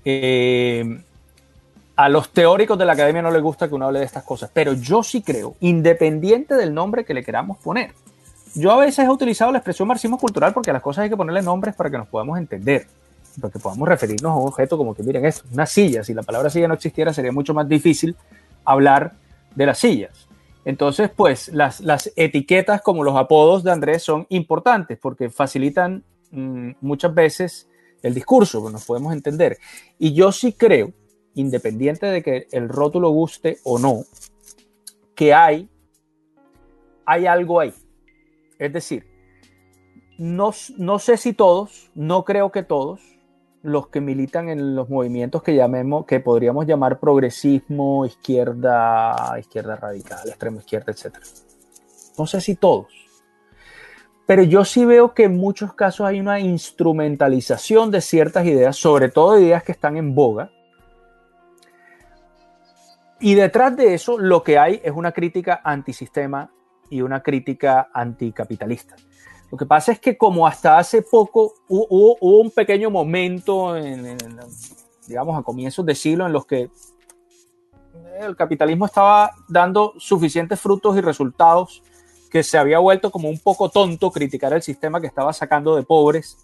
[0.05, 1.01] Eh,
[1.95, 4.51] a los teóricos de la academia no les gusta que uno hable de estas cosas,
[4.53, 7.93] pero yo sí creo, independiente del nombre que le queramos poner.
[8.55, 11.17] Yo a veces he utilizado la expresión marxismo cultural porque a las cosas hay que
[11.17, 12.87] ponerle nombres para que nos podamos entender,
[13.41, 16.03] para que podamos referirnos a un objeto como que, miren, es una silla.
[16.03, 18.17] Si la palabra silla no existiera, sería mucho más difícil
[18.65, 19.13] hablar
[19.55, 20.27] de las sillas.
[20.67, 26.03] Entonces, pues las, etiquetas como los apodos de Andrés son importantes porque facilitan
[26.33, 27.69] mmm, muchas veces
[28.03, 29.59] el discurso, nos podemos entender.
[29.97, 30.93] Y yo sí creo,
[31.35, 34.03] independiente de que el rótulo guste o no,
[35.15, 35.71] que hay,
[37.05, 37.73] hay algo ahí.
[38.59, 39.07] Es decir,
[40.19, 43.01] no, no sé si todos, no creo que todos,
[43.67, 50.29] los que militan en los movimientos que llamemos, que podríamos llamar progresismo, izquierda, izquierda radical,
[50.29, 51.17] extremo izquierda, etc.
[52.17, 52.87] No sé si todos.
[54.27, 59.09] Pero yo sí veo que en muchos casos hay una instrumentalización de ciertas ideas, sobre
[59.09, 60.51] todo ideas que están en boga.
[63.21, 66.51] Y detrás de eso lo que hay es una crítica antisistema
[66.91, 68.97] y una crítica anticapitalista.
[69.51, 74.19] Lo que pasa es que como hasta hace poco hubo, un pequeño momento, en, en,
[75.07, 76.71] digamos, a comienzos de siglo en los que
[78.19, 81.83] el capitalismo estaba dando suficientes frutos y resultados
[82.31, 85.83] que se había vuelto como un poco tonto criticar el sistema que estaba sacando de
[85.83, 86.37] pobres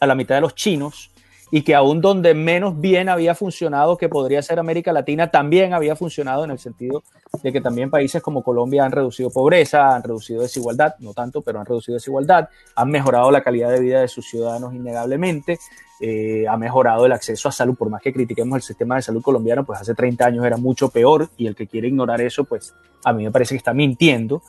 [0.00, 1.10] a la mitad de los chinos
[1.50, 5.94] y que aún donde menos bien había funcionado, que podría ser América Latina, también había
[5.94, 7.04] funcionado en el sentido
[7.42, 11.60] de que también países como Colombia han reducido pobreza, han reducido desigualdad, no tanto, pero
[11.60, 15.58] han reducido desigualdad, han mejorado la calidad de vida de sus ciudadanos innegablemente,
[16.00, 19.22] eh, ha mejorado el acceso a salud, por más que critiquemos el sistema de salud
[19.22, 22.74] colombiano, pues hace 30 años era mucho peor y el que quiere ignorar eso, pues
[23.04, 24.42] a mí me parece que está mintiendo.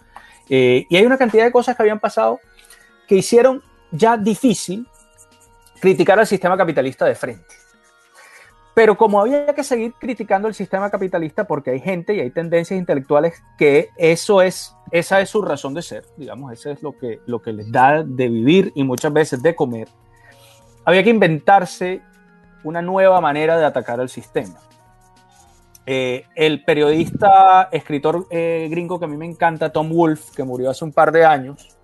[0.49, 2.39] Eh, y hay una cantidad de cosas que habían pasado
[3.07, 3.61] que hicieron
[3.91, 4.87] ya difícil
[5.79, 7.45] criticar al sistema capitalista de frente.
[8.77, 12.79] Pero como había que seguir criticando el sistema capitalista porque hay gente y hay tendencias
[12.79, 17.19] intelectuales que eso es, esa es su razón de ser, digamos, eso es lo que,
[17.25, 19.87] lo que les da de vivir y muchas veces de comer,
[20.85, 22.03] había que inventarse
[22.63, 24.59] una nueva manera de atacar al sistema.
[25.87, 30.69] Eh, el periodista, escritor eh, gringo que a mí me encanta, Tom Wolfe, que murió
[30.69, 31.77] hace un par de años,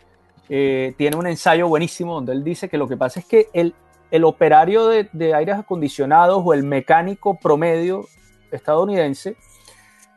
[0.48, 3.74] eh, tiene un ensayo buenísimo donde él dice que lo que pasa es que el,
[4.14, 8.06] el operario de, de, aires acondicionados o el mecánico promedio
[8.52, 9.36] estadounidense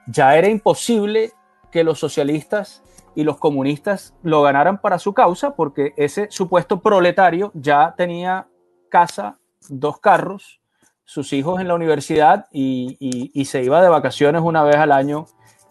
[0.07, 1.33] ya era imposible
[1.73, 2.83] que los socialistas
[3.15, 8.49] y los comunistas lo ganaran para su causa porque ese supuesto proletario ya tenía
[8.91, 9.39] casa,
[9.71, 10.61] dos carros,
[11.07, 14.93] sus hijos en la universidad y, y, y se iba de vacaciones una vez al
[14.93, 15.25] año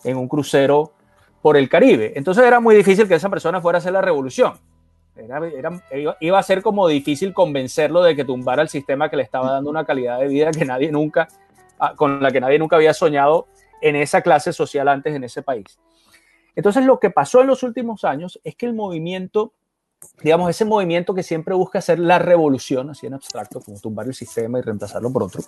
[0.04, 0.94] en un crucero
[1.44, 2.14] por el Caribe.
[2.16, 4.56] Entonces era muy difícil que esa persona fuera a hacer la revolución.
[5.16, 5.82] Era, era,
[6.20, 9.70] iba a ser como difícil convencerlo de que tumbara el sistema que le estaba dando
[9.70, 11.28] una calidad de vida que nadie nunca,
[11.80, 13.48] ah, con la que nadie nunca había soñado
[13.82, 15.80] en esa clase social antes en ese país.
[16.56, 19.54] Entonces lo que pasó en los últimos años es que el movimiento,
[20.22, 24.14] digamos, ese movimiento que siempre busca hacer la revolución, así en abstracto, como tumbar el
[24.14, 25.42] sistema y reemplazarlo por otro,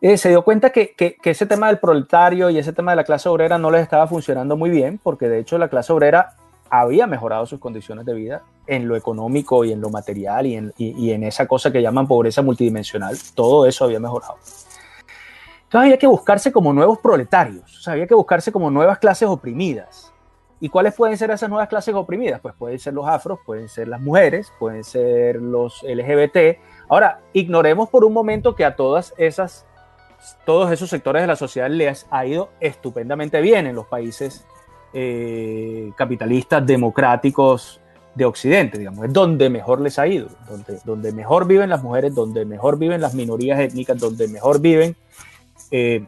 [0.00, 2.96] eh, se dio cuenta que, que, que, ese tema del proletario y ese tema de
[2.96, 6.36] la clase obrera no les estaba funcionando muy bien, porque de hecho la clase obrera
[6.70, 10.72] había mejorado sus condiciones de vida en lo económico y en lo material y en,
[10.78, 13.16] y, y en esa cosa que llaman pobreza multidimensional.
[13.34, 14.36] Todo eso había mejorado.
[15.70, 19.28] Entonces había que buscarse como nuevos proletarios, o sea, había que buscarse como nuevas clases
[19.28, 20.12] oprimidas.
[20.62, 22.40] ¿Y cuáles pueden ser esas nuevas clases oprimidas?
[22.40, 26.58] Pues pueden ser los afros, pueden ser las mujeres, pueden ser los LGBT.
[26.88, 29.66] Ahora, ignoremos por un momento que a todas esas
[30.44, 34.44] todos esos sectores de la sociedad les ha ido estupendamente bien en los países
[34.92, 37.80] eh, capitalistas democráticos
[38.14, 42.14] de Occidente, digamos, es donde mejor les ha ido, donde, donde mejor viven las mujeres,
[42.14, 44.96] donde mejor viven las minorías étnicas, donde mejor viven
[45.70, 46.04] eh,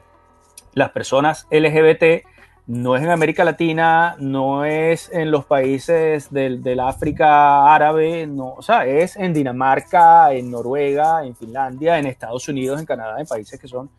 [0.74, 2.24] las personas LGBT,
[2.66, 8.62] no es en América Latina, no es en los países del, África árabe, no, o
[8.62, 13.58] sea, es en Dinamarca, en Noruega, en Finlandia, en Estados Unidos, en Canadá, en países
[13.58, 13.90] que son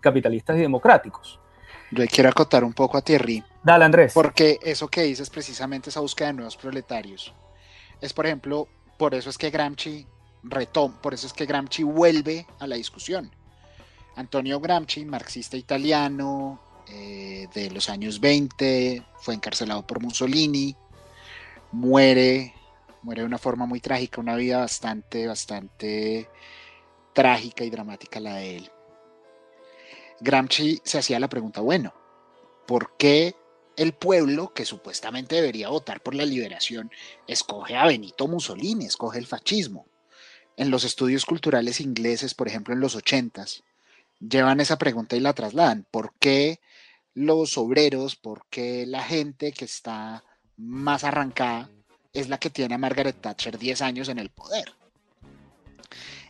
[0.00, 1.38] capitalistas y democráticos.
[1.90, 3.42] Yo quiero acotar un poco a Thierry.
[3.62, 4.12] Dale, Andrés.
[4.12, 7.32] Porque eso que dices precisamente esa búsqueda de nuevos proletarios.
[8.00, 10.06] Es, por ejemplo, por eso es que Gramsci
[10.42, 13.30] retoma, por eso es que Gramsci vuelve a la discusión.
[14.16, 20.76] Antonio Gramsci, marxista italiano eh, de los años 20, fue encarcelado por Mussolini,
[21.72, 22.54] muere,
[23.02, 26.28] muere de una forma muy trágica, una vida bastante, bastante
[27.12, 28.70] trágica y dramática la de él.
[30.20, 31.94] Gramsci se hacía la pregunta, bueno,
[32.66, 33.36] ¿por qué
[33.76, 36.90] el pueblo, que supuestamente debería votar por la liberación,
[37.26, 39.86] escoge a Benito Mussolini, escoge el fascismo?
[40.56, 43.62] En los estudios culturales ingleses, por ejemplo, en los ochentas,
[44.18, 45.86] llevan esa pregunta y la trasladan.
[45.90, 46.60] ¿Por qué
[47.14, 50.24] los obreros, por qué la gente que está
[50.56, 51.70] más arrancada
[52.12, 54.72] es la que tiene a Margaret Thatcher 10 años en el poder?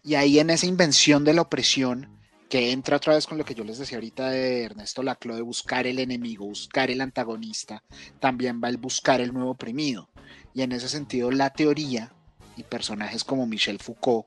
[0.03, 2.18] Y ahí en esa invención de la opresión,
[2.49, 5.43] que entra otra vez con lo que yo les decía ahorita de Ernesto Laclau, de
[5.43, 7.83] buscar el enemigo, buscar el antagonista,
[8.21, 10.09] también va el buscar el nuevo oprimido.
[10.55, 12.13] Y en ese sentido, la teoría
[12.57, 14.27] y personajes como Michel Foucault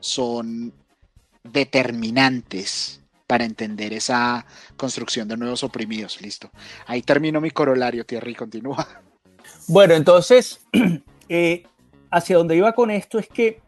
[0.00, 0.72] son
[1.42, 6.20] determinantes para entender esa construcción de nuevos oprimidos.
[6.22, 6.50] Listo.
[6.86, 9.02] Ahí termino mi corolario, Thierry, continúa.
[9.66, 10.60] Bueno, entonces,
[11.28, 11.64] eh,
[12.10, 13.60] hacia donde iba con esto es que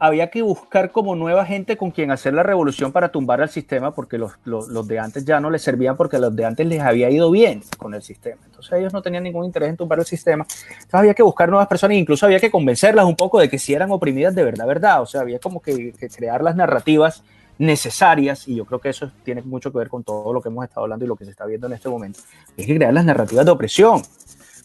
[0.00, 3.92] había que buscar como nueva gente con quien hacer la revolución para tumbar al sistema,
[3.92, 6.66] porque los, los, los, de antes ya no les servían porque a los de antes
[6.66, 8.40] les había ido bien con el sistema.
[8.44, 10.46] Entonces ellos no tenían ningún interés en tumbar el sistema.
[10.70, 13.58] Entonces había que buscar nuevas personas e incluso había que convencerlas un poco de que
[13.58, 15.02] si eran oprimidas de verdad, verdad.
[15.02, 17.24] O sea, había como que, que crear las narrativas
[17.58, 20.64] necesarias, y yo creo que eso tiene mucho que ver con todo lo que hemos
[20.64, 22.20] estado hablando y lo que se está viendo en este momento,
[22.56, 24.02] hay que crear las narrativas de opresión,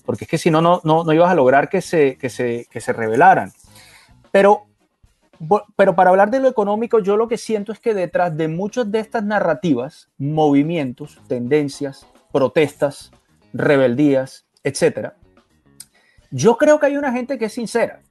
[0.06, 2.68] porque es que si no, no, no, no ibas a lograr que se, que se,
[2.70, 3.52] que se rebelaran.
[4.32, 4.68] Pero
[5.76, 8.92] pero para hablar de lo económico, yo lo que siento es que detrás de muchas
[8.92, 13.12] de estas narrativas, movimientos, tendencias, protestas,
[13.54, 15.16] rebeldías, etcétera,
[16.32, 18.02] yo creo que hay una gente que es sincera.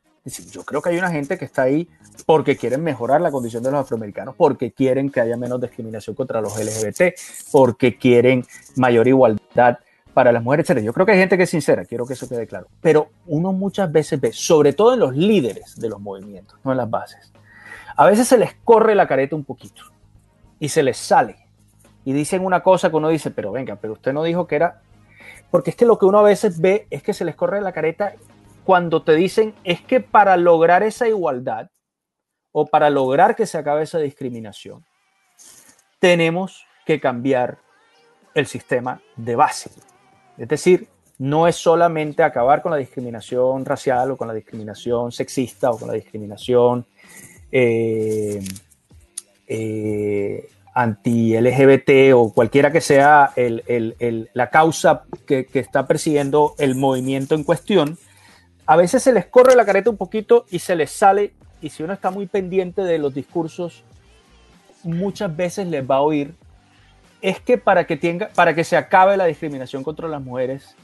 [0.52, 1.88] yo creo que hay una gente que está ahí
[2.26, 6.40] porque quieren mejorar la condición de los afroamericanos, porque quieren que haya menos discriminación contra
[6.40, 7.14] los LGBT,
[7.50, 8.44] porque quieren
[8.76, 9.78] mayor igualdad
[10.12, 10.82] para las mujeres, etc.
[10.82, 12.68] Yo creo que hay gente que es sincera, quiero que eso quede claro.
[12.80, 16.78] Pero uno muchas veces ve, sobre todo en los líderes de los movimientos, no en
[16.78, 17.32] las bases,
[17.96, 19.82] a veces se les corre la careta un poquito
[20.58, 21.36] y se les sale.
[22.04, 24.82] Y dicen una cosa que uno dice, pero venga, pero usted no dijo que era...
[25.50, 27.72] Porque es que lo que uno a veces ve es que se les corre la
[27.72, 28.14] careta
[28.64, 31.68] cuando te dicen es que para lograr esa igualdad
[32.52, 34.84] o para lograr que se acabe esa discriminación,
[35.98, 37.58] tenemos que cambiar
[38.34, 39.70] el sistema de base.
[40.38, 40.88] Es decir,
[41.18, 45.88] no es solamente acabar con la discriminación racial o con la discriminación sexista o con
[45.88, 46.84] la discriminación
[47.50, 48.42] eh,
[49.46, 57.44] eh, anti-LGBT o cualquiera que sea la causa que, que, está persiguiendo el movimiento en
[57.44, 57.98] cuestión,
[58.66, 61.82] a veces se les corre la careta un poquito y se les sale, y si
[61.82, 63.84] uno está muy pendiente de los discursos,
[64.82, 66.34] muchas veces les va a oír
[67.22, 70.74] es que para que, tenga, para que se acabe la discriminación contra las mujeres,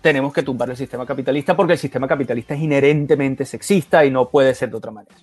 [0.00, 4.28] tenemos que tumbar el sistema capitalista porque el sistema capitalista es inherentemente sexista y no
[4.30, 5.14] puede ser de otra manera.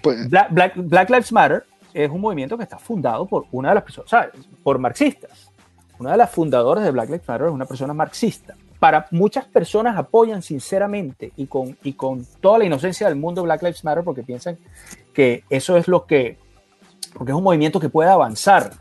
[0.00, 4.10] Pues, Black, Lives Matter es un movimiento que está fundado por una de las personas,
[4.10, 4.30] ¿sabes?
[4.62, 5.50] por marxistas.
[5.98, 8.54] Una de las fundadoras de Black Lives Matter es una persona marxista.
[8.78, 13.62] Para muchas personas apoyan sinceramente y con, y con toda la inocencia del mundo Black
[13.62, 14.58] Lives Matter porque piensan
[15.12, 16.38] que eso es lo que,
[17.12, 18.72] porque es un movimiento que puede avanzar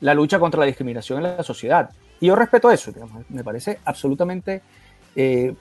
[0.00, 1.90] la lucha contra la discriminación en la sociedad.
[2.20, 2.92] Y yo respeto eso,
[3.28, 4.62] me parece absolutamente
[5.16, 5.54] eh,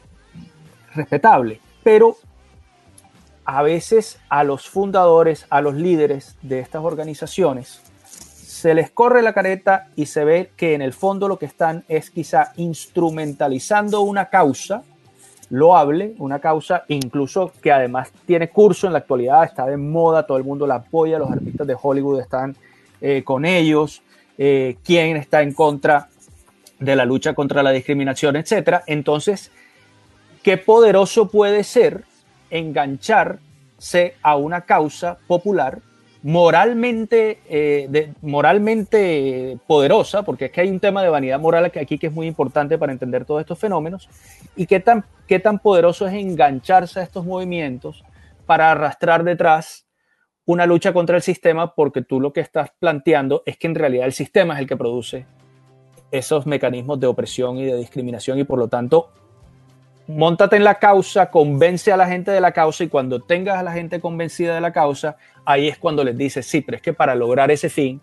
[0.94, 2.18] respetable, pero
[3.46, 9.34] a veces a los fundadores, a los líderes de estas organizaciones, se les corre la
[9.34, 14.26] careta y se ve que en el fondo lo que están es quizá instrumentalizando una
[14.26, 14.84] causa
[15.50, 20.38] loable, una causa incluso que además tiene curso en la actualidad, está de moda, todo
[20.38, 22.56] el mundo la apoya, los artistas de Hollywood están
[23.02, 24.02] eh, con ellos,
[24.42, 26.08] eh, quién está en contra
[26.80, 28.84] de la lucha contra la discriminación, etcétera.
[28.88, 29.52] Entonces,
[30.42, 32.06] qué poderoso puede ser
[32.50, 35.80] engancharse a una causa popular
[36.24, 42.08] moralmente, eh, moralmente poderosa, porque es que hay un tema de vanidad moral aquí que
[42.08, 44.08] es muy importante para entender todos estos fenómenos,
[44.56, 48.04] y qué tan, qué tan poderoso es engancharse a estos movimientos
[48.46, 49.86] para arrastrar detrás
[50.50, 54.08] una lucha contra el sistema porque tú lo que estás planteando es que en realidad
[54.08, 55.28] el sistema es el que produce
[56.10, 59.12] esos mecanismos de opresión y de discriminación y por lo tanto
[60.08, 63.64] montate en la causa, convence a la gente de la causa y cuando tengas a
[63.64, 66.94] la gente convencida de la causa, ahí es cuando les dices, sí, pero es que
[66.94, 68.02] para lograr ese fin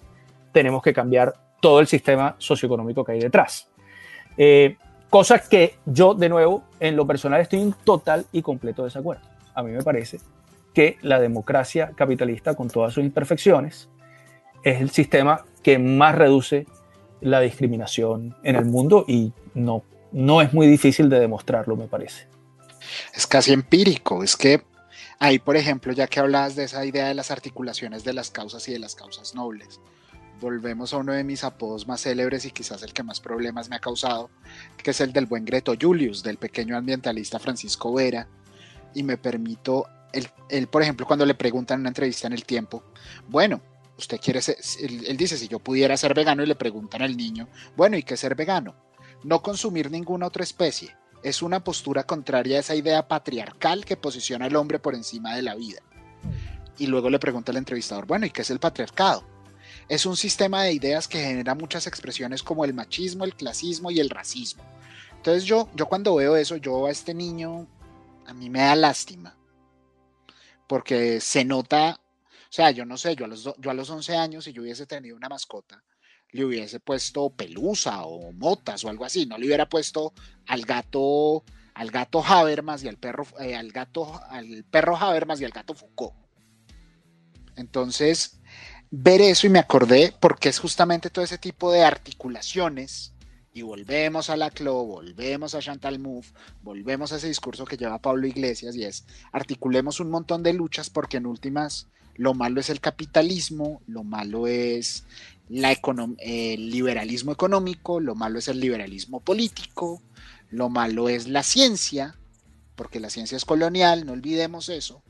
[0.53, 3.69] tenemos que cambiar todo el sistema socioeconómico que hay detrás.
[4.39, 4.77] Eh,
[5.11, 9.27] cosas que yo, de nuevo, en lo personal estoy en total y completo desacuerdo.
[9.53, 10.21] A mí me parece
[10.77, 13.89] que la democracia capitalista, con todas sus imperfecciones,
[14.63, 16.67] es el sistema que más reduce
[17.23, 22.29] la discriminación en el mundo y no, no es muy difícil de demostrarlo, me parece.
[23.15, 24.65] Es casi empírico, es que
[25.19, 28.69] ahí, por ejemplo, ya que hablabas de esa idea de las articulaciones de las causas
[28.69, 29.81] y de las causas nobles,
[30.43, 33.77] volvemos a uno de mis apodos más célebres y quizás el que más problemas me
[33.77, 34.29] ha causado,
[34.77, 38.29] que es el del buen Greto Julius, del pequeño ambientalista Francisco Vera,
[38.93, 39.87] y me permito
[40.49, 42.83] él, por ejemplo, cuando le preguntan en una entrevista en el tiempo,
[43.29, 43.61] bueno,
[43.99, 47.49] usted quiere ser, él, dice, si yo pudiera ser vegano y le preguntan al niño,
[47.77, 48.75] bueno, ¿y qué ser vegano?
[49.25, 50.95] No consumir ninguna otra especie.
[51.23, 55.43] Es una postura contraria a esa idea patriarcal que posiciona al hombre por encima de
[55.43, 55.81] la vida.
[56.79, 59.25] Y luego le pregunta al entrevistador, bueno, ¿y qué es el patriarcado?
[59.89, 63.99] Es un sistema de ideas que genera muchas expresiones como el machismo, el clasismo y
[63.99, 64.63] el racismo.
[65.17, 67.67] Entonces yo, yo cuando veo eso, yo a este niño,
[68.27, 69.36] a mí me da lástima
[70.67, 74.17] porque se nota, o sea, yo no sé, yo a los, yo a los 11
[74.17, 75.83] años, si yo hubiese tenido una mascota,
[76.31, 80.13] le hubiese puesto pelusa o motas o algo así, no le hubiera puesto
[80.47, 81.45] al gato
[81.75, 85.75] al gato Habermas y al perro eh, al gato al perro Habermas y al gato
[85.75, 86.15] Foucault.
[87.57, 88.41] Entonces,
[88.91, 93.16] ver eso y me acordé porque es justamente todo ese tipo de articulaciones
[93.57, 96.31] y volvemos a la CLO, volvemos a Chantal Mouffe,
[96.63, 100.91] volvemos a ese discurso que lleva Pablo Iglesias y es articulemos un montón de luchas
[100.91, 105.07] porque en últimas lo malo es el capitalismo, lo malo es
[105.49, 110.03] el liberalismo económico, lo malo es el liberalismo político,
[110.51, 112.15] lo malo es la ciencia,
[112.75, 115.03] porque la ciencia es colonial, no olvidemos eso.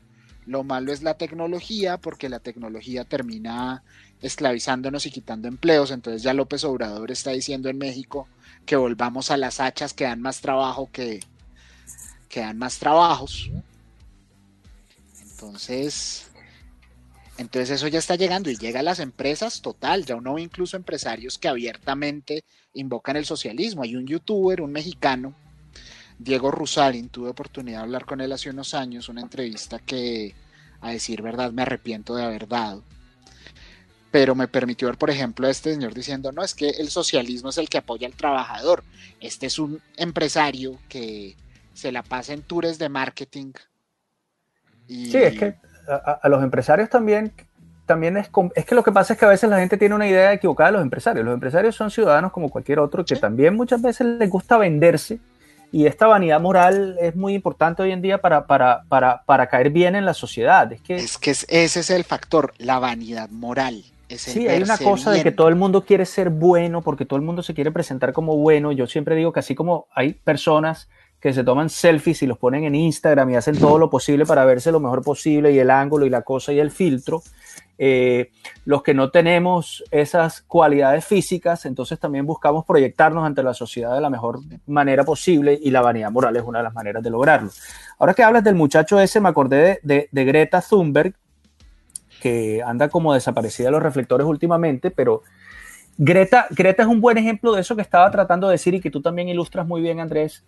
[0.45, 3.83] Lo malo es la tecnología, porque la tecnología termina
[4.21, 5.91] esclavizándonos y quitando empleos.
[5.91, 8.29] Entonces ya López Obrador está diciendo en México
[8.67, 11.21] que volvamos a las hachas que dan más trabajo que,
[12.29, 13.49] que dan más trabajos.
[15.21, 16.27] Entonces,
[17.37, 20.05] entonces eso ya está llegando y llega a las empresas total.
[20.05, 23.83] Ya uno ve incluso empresarios que abiertamente invocan el socialismo.
[23.83, 25.33] Hay un youtuber, un mexicano,
[26.19, 30.35] Diego Rusalin, tuve oportunidad de hablar con él hace unos años, una entrevista que,
[30.81, 32.83] a decir verdad, me arrepiento de haber dado.
[34.17, 37.49] Pero me permitió ver, por ejemplo, a este señor diciendo, no, es que el socialismo
[37.49, 38.83] es el que apoya al trabajador.
[39.21, 41.35] Este es un empresario que
[41.75, 43.51] se la pasa en tours de marketing.
[44.87, 45.11] Y...
[45.11, 45.53] Sí, es que
[45.87, 47.31] a, los empresarios también,
[47.85, 50.07] también es, es que lo que pasa es que a veces la gente tiene una
[50.07, 51.23] idea equivocada de los empresarios.
[51.23, 55.19] Los empresarios son ciudadanos como cualquier otro que también muchas veces les gusta venderse
[55.71, 59.69] y esta vanidad moral es muy importante hoy en día para, para, para, para caer
[59.69, 60.73] bien en la sociedad.
[60.73, 63.83] Es que, es que ese es el factor, la vanidad moral.
[64.15, 67.25] Sí, hay una cosa de que todo el mundo quiere ser bueno porque todo el
[67.25, 68.71] mundo se quiere presentar como bueno.
[68.71, 70.89] Yo siempre digo que así como hay personas
[71.19, 74.45] que se toman selfies y los ponen en Instagram y hacen todo lo posible para
[74.45, 77.23] verse lo mejor posible y el ángulo y la cosa y el filtro.
[77.79, 78.31] Eh,
[78.65, 84.01] los que no tenemos esas cualidades físicas, entonces también buscamos proyectarnos ante la sociedad de
[84.01, 87.51] la mejor manera posible y la vanidad moral es una de las maneras de lograrlo.
[87.99, 91.13] Ahora que hablas del muchacho ese, me acordé de, de Greta Thunberg,
[92.21, 95.23] que anda como desaparecida de los reflectores últimamente, pero
[95.97, 98.91] Greta, Greta es un buen ejemplo de eso que estaba tratando de decir y que
[98.91, 100.45] tú también ilustras muy bien, Andrés,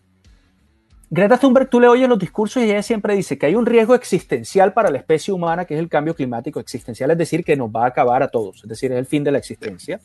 [1.11, 3.95] Greta Thunberg, tú le oyes los discursos y ella siempre dice que hay un riesgo
[3.95, 7.69] existencial para la especie humana, que es el cambio climático existencial, es decir, que nos
[7.71, 9.99] va a acabar a todos, es decir, es el fin de la existencia,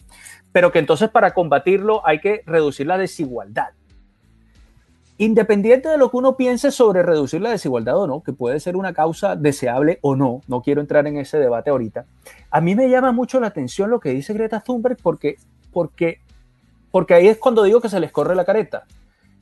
[0.50, 3.68] pero que entonces para combatirlo hay que reducir la desigualdad.
[5.16, 8.76] Independiente de lo que uno piense sobre reducir la desigualdad o no, que puede ser
[8.76, 12.06] una causa deseable o no, no quiero entrar en ese debate ahorita,
[12.50, 15.36] a mí me llama mucho la atención lo que dice Greta Thunberg porque,
[15.72, 16.20] porque,
[16.90, 18.84] porque ahí es cuando digo que se les corre la careta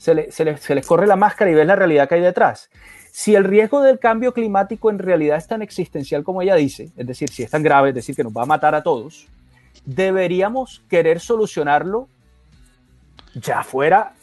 [0.03, 0.45] se,
[0.75, 2.71] les, corre la máscara y ves la realidad que hay detrás.
[3.13, 7.07] Si el riesgo del cambio climático en realidad es tan existencial como ella dice, es
[7.07, 9.29] decir, si es tan grave, es decir, que nos va a matar a todos,
[9.85, 12.09] deberíamos querer solucionarlo
[13.35, 14.15] ya fuera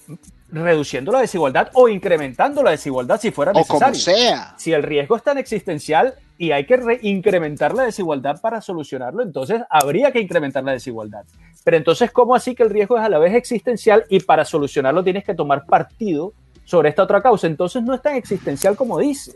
[0.52, 3.78] reduciendo la desigualdad o incrementando la desigualdad si fuera necesario.
[3.78, 4.56] O como sea.
[4.58, 9.62] Si el riesgo es tan existencial y hay que incrementar la desigualdad para solucionarlo, entonces
[9.70, 11.24] habría que incrementar la desigualdad.
[11.64, 15.04] Pero entonces, ¿cómo así que el riesgo es a la vez existencial y para solucionarlo
[15.04, 16.34] tienes que tomar partido
[16.66, 17.48] sobre esta otra causa?
[17.48, 19.34] Entonces no es tan existencial como dice.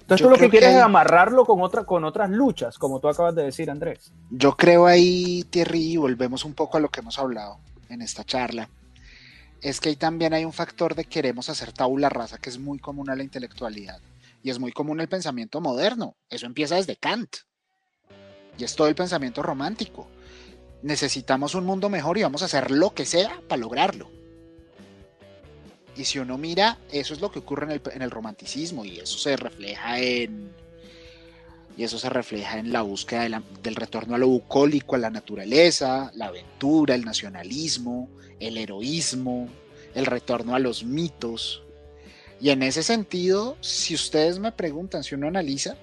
[0.00, 3.34] Entonces tú lo que quieres es amarrarlo con, otra, con otras luchas, como tú acabas
[3.34, 4.12] de decir, Andrés.
[4.30, 7.58] Yo creo ahí, Thierry, volvemos un poco a lo que hemos hablado
[7.88, 8.68] en esta charla,
[9.62, 12.78] es que ahí también hay un factor de queremos hacer tabula rasa que es muy
[12.78, 14.00] común a la intelectualidad
[14.42, 16.16] y es muy común el pensamiento moderno.
[16.28, 17.36] Eso empieza desde Kant
[18.58, 20.08] y es todo el pensamiento romántico
[20.82, 24.10] necesitamos un mundo mejor y vamos a hacer lo que sea para lograrlo.
[25.96, 29.36] Y si uno mira, eso es lo que ocurre en el, romanticismo y eso se
[29.36, 30.50] refleja en
[31.76, 36.10] y eso se refleja en la búsqueda del retorno a lo bucólico, a la naturaleza,
[36.14, 38.08] la aventura, el nacionalismo,
[38.38, 39.48] el heroísmo,
[39.94, 41.62] el retorno a los mitos.
[42.40, 45.76] Y en ese sentido, si ustedes me preguntan, si uno analiza,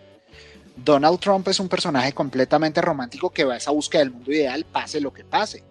[0.75, 4.65] Donald Trump es un personaje completamente romántico que va a esa búsqueda del mundo ideal,
[4.65, 5.63] pase lo que pase.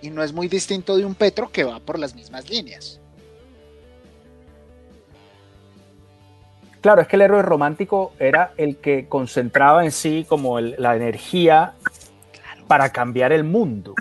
[0.00, 3.01] Y no es muy distinto de un Petro que va por las mismas líneas.
[6.82, 11.74] Claro, es que el héroe romántico era el que concentraba en sí como la energía
[12.66, 13.94] para cambiar el mundo.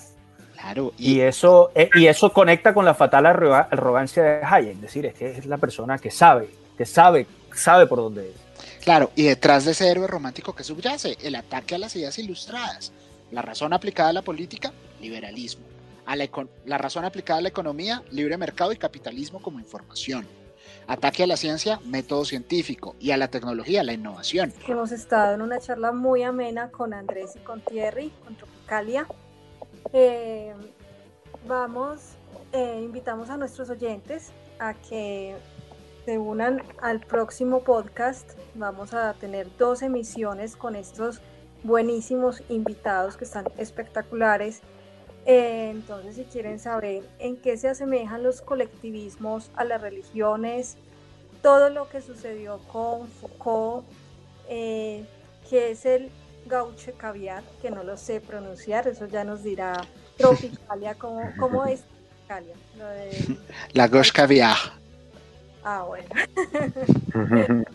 [0.54, 0.92] Claro.
[0.98, 4.76] Y, eso, eh, y eso conecta con la fatal arrogancia de Hayek.
[4.76, 8.36] Es decir, es que es la persona que sabe, que sabe, sabe por dónde es.
[8.84, 12.92] Claro, y detrás de ese héroe romántico que subyace el ataque a las ideas ilustradas,
[13.30, 15.64] la razón aplicada a la política, liberalismo,
[16.06, 20.28] a la, razón aplicada a la economía, libre mercado y capitalismo como información,
[20.92, 24.54] ataque a la ciencia, método científico y a la tecnología, la innovación.
[24.68, 29.08] Hemos estado en una charla muy amena con Andrés y con Thierry, con Tropicalia.
[29.94, 30.54] Eh,
[31.48, 32.02] vamos,
[32.52, 35.38] eh, invitamos a nuestros oyentes a que
[36.04, 38.30] se unan al próximo podcast.
[38.56, 41.22] Vamos a tener dos emisiones con estos
[41.64, 44.62] buenísimos invitados que están espectaculares.
[45.26, 50.78] Eh, entonces, si quieren saber en qué se asemejan los colectivismos a las religiones,
[51.42, 53.86] todo lo que sucedió con Foucault,
[54.50, 55.06] eh,
[55.50, 56.10] que es el
[56.46, 59.82] gauche caviar, que no lo sé pronunciar, eso ya nos dirá
[60.18, 61.84] Tropicalia, ¿cómo, cómo es
[62.28, 62.56] Tropicalia?
[63.74, 64.58] La gauche caviar.
[65.64, 66.10] Ah, bueno.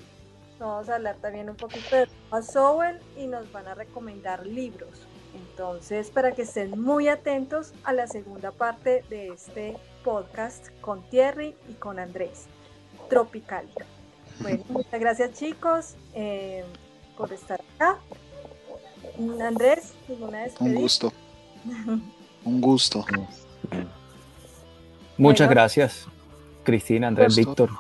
[0.59, 5.06] Vamos a hablar también un poquito de Thomas Sowell y nos van a recomendar libros.
[5.37, 11.55] Entonces, para que estén muy atentos a la segunda parte de este podcast con Thierry
[11.69, 12.47] y con Andrés,
[13.11, 13.87] Tropicalia.
[14.41, 16.65] Bueno, muchas gracias chicos eh,
[17.17, 17.99] por estar acá.
[19.43, 20.75] Andrés, ¿alguna despedida?
[20.75, 21.13] Un gusto.
[22.45, 23.05] Un gusto.
[25.17, 25.51] Muchas Bueno.
[25.51, 26.07] gracias,
[26.63, 27.35] Cristina, Andrés.
[27.35, 27.71] Víctor.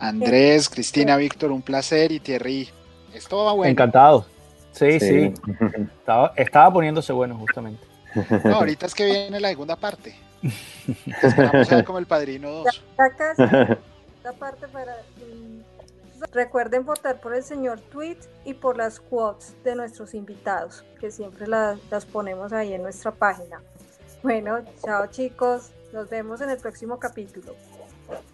[0.00, 2.68] Andrés, Cristina, Víctor, un placer y Thierry.
[3.14, 3.70] Esto va bueno.
[3.70, 4.26] Encantado.
[4.72, 5.34] Sí, sí, Sí.
[5.98, 7.84] Estaba, estaba poniéndose bueno justamente.
[8.44, 10.14] No, ahorita es que viene la segunda parte.
[10.40, 12.84] Te Esperamos como el padrino 2.
[12.98, 19.54] Acá esta parte para mm, recuerden votar por el señor tweet y por las quotes
[19.64, 23.60] de nuestros invitados que siempre las, las ponemos ahí en nuestra página
[24.22, 27.56] bueno chao chicos nos vemos en el próximo capítulo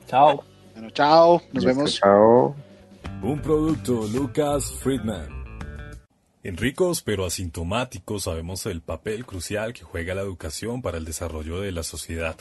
[0.06, 0.42] Chao.
[0.74, 1.94] Bueno, chao, nos vemos.
[1.94, 2.54] Chao.
[3.22, 5.37] Un producto Lucas Friedman.
[6.44, 11.60] En ricos pero asintomáticos sabemos el papel crucial que juega la educación para el desarrollo
[11.60, 12.36] de la sociedad.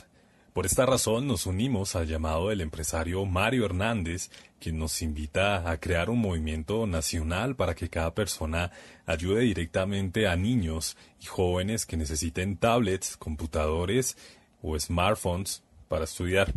[0.53, 4.29] Por esta razón nos unimos al llamado del empresario Mario Hernández,
[4.59, 8.71] quien nos invita a crear un movimiento nacional para que cada persona
[9.07, 14.15] ayude directamente a niños y jóvenes que necesiten tablets, computadores
[14.61, 16.53] o smartphones para estudiar.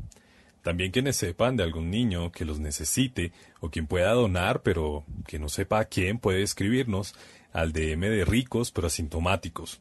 [0.62, 5.38] También quienes sepan de algún niño que los necesite o quien pueda donar pero que
[5.38, 7.14] no sepa a quién puede escribirnos
[7.52, 9.80] al DM de ricos pero asintomáticos.